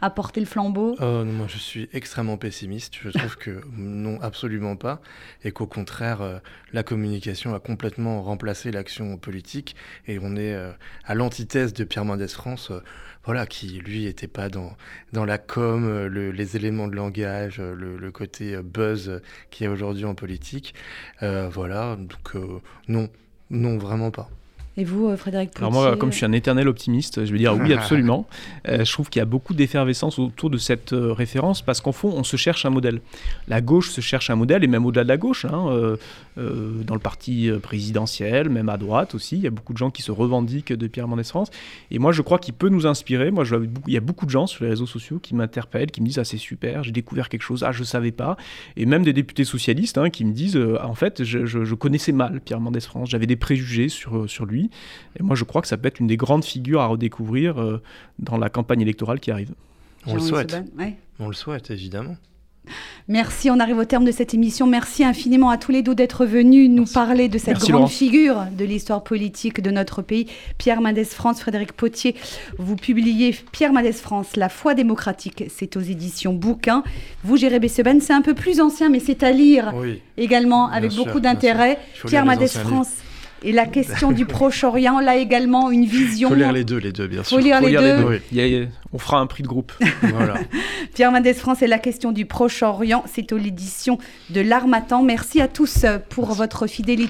à 0.00 0.10
porter 0.10 0.40
le 0.40 0.46
flambeau? 0.46 0.96
Moi, 1.00 1.46
je 1.48 1.58
suis 1.58 1.88
extrêmement 1.92 2.36
pessimiste. 2.36 2.94
Je 3.02 3.10
trouve 3.10 3.36
que 3.36 3.62
non, 3.76 4.20
absolument 4.20 4.76
pas. 4.76 5.00
Et 5.44 5.50
qu'au 5.50 5.66
contraire, 5.66 6.40
la 6.72 6.82
communication 6.82 7.54
a 7.54 7.60
complètement 7.60 8.22
remplacé 8.22 8.70
l'action 8.70 9.16
politique 9.16 9.45
et 10.06 10.18
on 10.20 10.36
est 10.36 10.54
euh, 10.54 10.72
à 11.04 11.14
l'antithèse 11.14 11.72
de 11.72 11.84
Pierre 11.84 12.04
Mendès 12.04 12.28
France, 12.28 12.70
euh, 12.70 12.80
voilà, 13.24 13.46
qui 13.46 13.80
lui 13.80 14.04
n'était 14.04 14.28
pas 14.28 14.48
dans, 14.48 14.76
dans 15.12 15.24
la 15.24 15.38
com, 15.38 15.84
euh, 15.84 16.08
les 16.08 16.56
éléments 16.56 16.88
de 16.88 16.96
langage, 16.96 17.58
le, 17.60 18.10
côté 18.10 18.56
buzz 18.62 19.20
qu'il 19.50 19.64
y 19.64 19.68
a 19.68 19.72
aujourd'hui 19.72 20.04
en 20.04 20.14
politique. 20.14 20.74
voilà, 21.20 21.96
donc 21.96 22.34
non, 22.88 23.08
non, 23.50 23.78
vraiment 23.78 24.10
pas. 24.10 24.30
Et 24.78 24.84
vous, 24.84 25.08
euh, 25.08 25.16
Frédéric 25.16 25.50
Alors 25.56 25.70
Potier 25.70 25.86
moi, 25.88 25.96
comme 25.96 26.12
je 26.12 26.16
suis 26.18 26.26
un 26.26 26.32
éternel 26.32 26.68
optimiste, 26.68 27.24
je 27.24 27.32
vais 27.32 27.38
dire 27.38 27.54
oui, 27.56 27.72
absolument. 27.72 28.26
Euh, 28.68 28.84
je 28.84 28.92
trouve 28.92 29.08
qu'il 29.08 29.20
y 29.20 29.22
a 29.22 29.26
beaucoup 29.26 29.54
d'effervescence 29.54 30.18
autour 30.18 30.50
de 30.50 30.58
cette 30.58 30.92
euh, 30.92 31.12
référence 31.14 31.62
parce 31.62 31.80
qu'en 31.80 31.92
fond, 31.92 32.12
on 32.14 32.24
se 32.24 32.36
cherche 32.36 32.66
un 32.66 32.70
modèle. 32.70 33.00
La 33.48 33.60
gauche 33.62 33.88
se 33.90 34.00
cherche 34.02 34.28
un 34.28 34.36
modèle, 34.36 34.64
et 34.64 34.66
même 34.66 34.84
au-delà 34.84 35.04
de 35.04 35.08
la 35.08 35.16
gauche, 35.16 35.46
hein, 35.46 35.66
euh, 35.70 35.96
euh, 36.38 36.82
dans 36.84 36.94
le 36.94 37.00
parti 37.00 37.50
présidentiel, 37.62 38.50
même 38.50 38.68
à 38.68 38.76
droite 38.76 39.14
aussi, 39.14 39.36
il 39.36 39.42
y 39.42 39.46
a 39.46 39.50
beaucoup 39.50 39.72
de 39.72 39.78
gens 39.78 39.90
qui 39.90 40.02
se 40.02 40.10
revendiquent 40.12 40.72
de 40.72 40.86
Pierre 40.88 41.08
Mendès 41.08 41.24
France. 41.24 41.50
Et 41.90 41.98
moi, 41.98 42.12
je 42.12 42.20
crois 42.20 42.38
qu'il 42.38 42.52
peut 42.54 42.68
nous 42.68 42.86
inspirer. 42.86 43.30
Moi, 43.30 43.44
je, 43.44 43.56
il 43.86 43.92
y 43.92 43.96
a 43.96 44.00
beaucoup 44.00 44.26
de 44.26 44.30
gens 44.30 44.46
sur 44.46 44.64
les 44.64 44.70
réseaux 44.70 44.86
sociaux 44.86 45.18
qui 45.18 45.34
m'interpellent, 45.34 45.90
qui 45.90 46.00
me 46.02 46.06
disent 46.06 46.18
ah 46.18 46.24
c'est 46.24 46.36
super, 46.36 46.82
j'ai 46.84 46.92
découvert 46.92 47.28
quelque 47.30 47.42
chose, 47.42 47.64
ah 47.64 47.72
je 47.72 47.82
savais 47.84 48.12
pas. 48.12 48.36
Et 48.76 48.84
même 48.84 49.04
des 49.04 49.12
députés 49.14 49.44
socialistes 49.44 49.96
hein, 49.96 50.10
qui 50.10 50.24
me 50.26 50.32
disent 50.32 50.58
Ah, 50.80 50.86
en 50.88 50.94
fait, 50.94 51.24
je, 51.24 51.46
je- 51.46 51.64
je 51.64 51.74
connaissais 51.74 52.12
mal 52.12 52.40
Pierre 52.44 52.60
Mendès 52.60 52.80
France, 52.80 53.08
j'avais 53.08 53.26
des 53.26 53.36
préjugés 53.36 53.88
sur, 53.88 54.28
sur 54.28 54.44
lui. 54.44 54.65
Et 55.18 55.22
moi, 55.22 55.36
je 55.36 55.44
crois 55.44 55.62
que 55.62 55.68
ça 55.68 55.76
peut 55.76 55.88
être 55.88 56.00
une 56.00 56.06
des 56.06 56.16
grandes 56.16 56.44
figures 56.44 56.80
à 56.80 56.86
redécouvrir 56.86 57.60
euh, 57.60 57.82
dans 58.18 58.36
la 58.36 58.48
campagne 58.48 58.80
électorale 58.80 59.20
qui 59.20 59.30
arrive. 59.30 59.52
On 60.06 60.14
le 60.14 60.20
souhaite. 60.20 60.56
Ouais. 60.78 60.94
On 61.18 61.28
le 61.28 61.34
souhaite, 61.34 61.70
évidemment. 61.70 62.16
Merci, 63.08 63.50
on 63.50 63.60
arrive 63.60 63.78
au 63.78 63.84
terme 63.84 64.04
de 64.04 64.10
cette 64.10 64.34
émission. 64.34 64.66
Merci 64.66 65.04
infiniment 65.04 65.50
à 65.50 65.58
tous 65.58 65.70
les 65.70 65.82
deux 65.82 65.94
d'être 65.94 66.26
venus 66.26 66.68
nous 66.68 66.78
Merci. 66.78 66.94
parler 66.94 67.28
de 67.28 67.38
cette 67.38 67.54
Merci, 67.58 67.70
grande 67.70 67.88
figure 67.88 68.46
de 68.58 68.64
l'histoire 68.64 69.04
politique 69.04 69.60
de 69.60 69.70
notre 69.70 70.02
pays. 70.02 70.26
Pierre 70.58 70.80
Mendès 70.80 71.04
France, 71.04 71.40
Frédéric 71.40 71.72
Potier, 71.72 72.16
vous 72.58 72.74
publiez 72.74 73.36
Pierre 73.52 73.72
Mendès 73.72 73.92
France, 73.92 74.34
La 74.34 74.48
foi 74.48 74.74
démocratique. 74.74 75.44
C'est 75.48 75.76
aux 75.76 75.80
éditions 75.80 76.32
Bouquin. 76.32 76.82
Vous, 77.22 77.36
Jérémy 77.36 77.68
Seban, 77.68 77.98
c'est 78.00 78.12
un 78.12 78.22
peu 78.22 78.34
plus 78.34 78.60
ancien, 78.60 78.88
mais 78.88 78.98
c'est 78.98 79.22
à 79.22 79.30
lire 79.30 79.72
Oui. 79.76 80.02
également 80.16 80.68
avec 80.68 80.92
beaucoup 80.94 81.20
d'intérêt. 81.20 81.78
Pierre 82.06 82.26
Mendès 82.26 82.48
France 82.48 82.88
et 83.42 83.52
la 83.52 83.66
question 83.66 84.12
du 84.12 84.24
Proche-Orient, 84.26 85.00
là 85.00 85.16
également 85.16 85.70
une 85.70 85.84
Il 85.84 85.88
vision. 85.90 86.28
faut 86.30 86.34
lire 86.34 86.52
les 86.52 86.64
deux, 86.64 86.78
les 86.78 86.92
deux, 86.92 87.06
bien 87.06 87.22
Faut 87.22 87.36
sûr. 87.36 87.38
lire 87.38 87.58
Faut 87.58 87.64
les 87.66 87.70
lire 87.70 87.80
deux. 87.82 87.96
deux. 87.98 88.08
Oui. 88.08 88.16
Il 88.32 88.38
y 88.38 88.40
a- 88.40 88.46
il 88.46 88.52
y 88.52 88.62
a- 88.62 88.66
on 88.92 88.98
fera 88.98 89.18
un 89.18 89.26
prix 89.26 89.42
de 89.42 89.48
groupe. 89.48 89.72
voilà. 90.02 90.34
Pierre 90.94 91.12
Mendès 91.12 91.34
France 91.34 91.60
et 91.62 91.66
la 91.66 91.78
question 91.78 92.12
du 92.12 92.24
Proche-Orient, 92.24 93.04
c'est 93.12 93.32
aux 93.32 93.36
l'édition 93.36 93.98
de 94.30 94.40
l'Armatan. 94.40 95.02
Merci 95.02 95.40
à 95.42 95.48
tous 95.48 95.84
pour 96.08 96.32
votre 96.32 96.66
fidélité. 96.66 97.04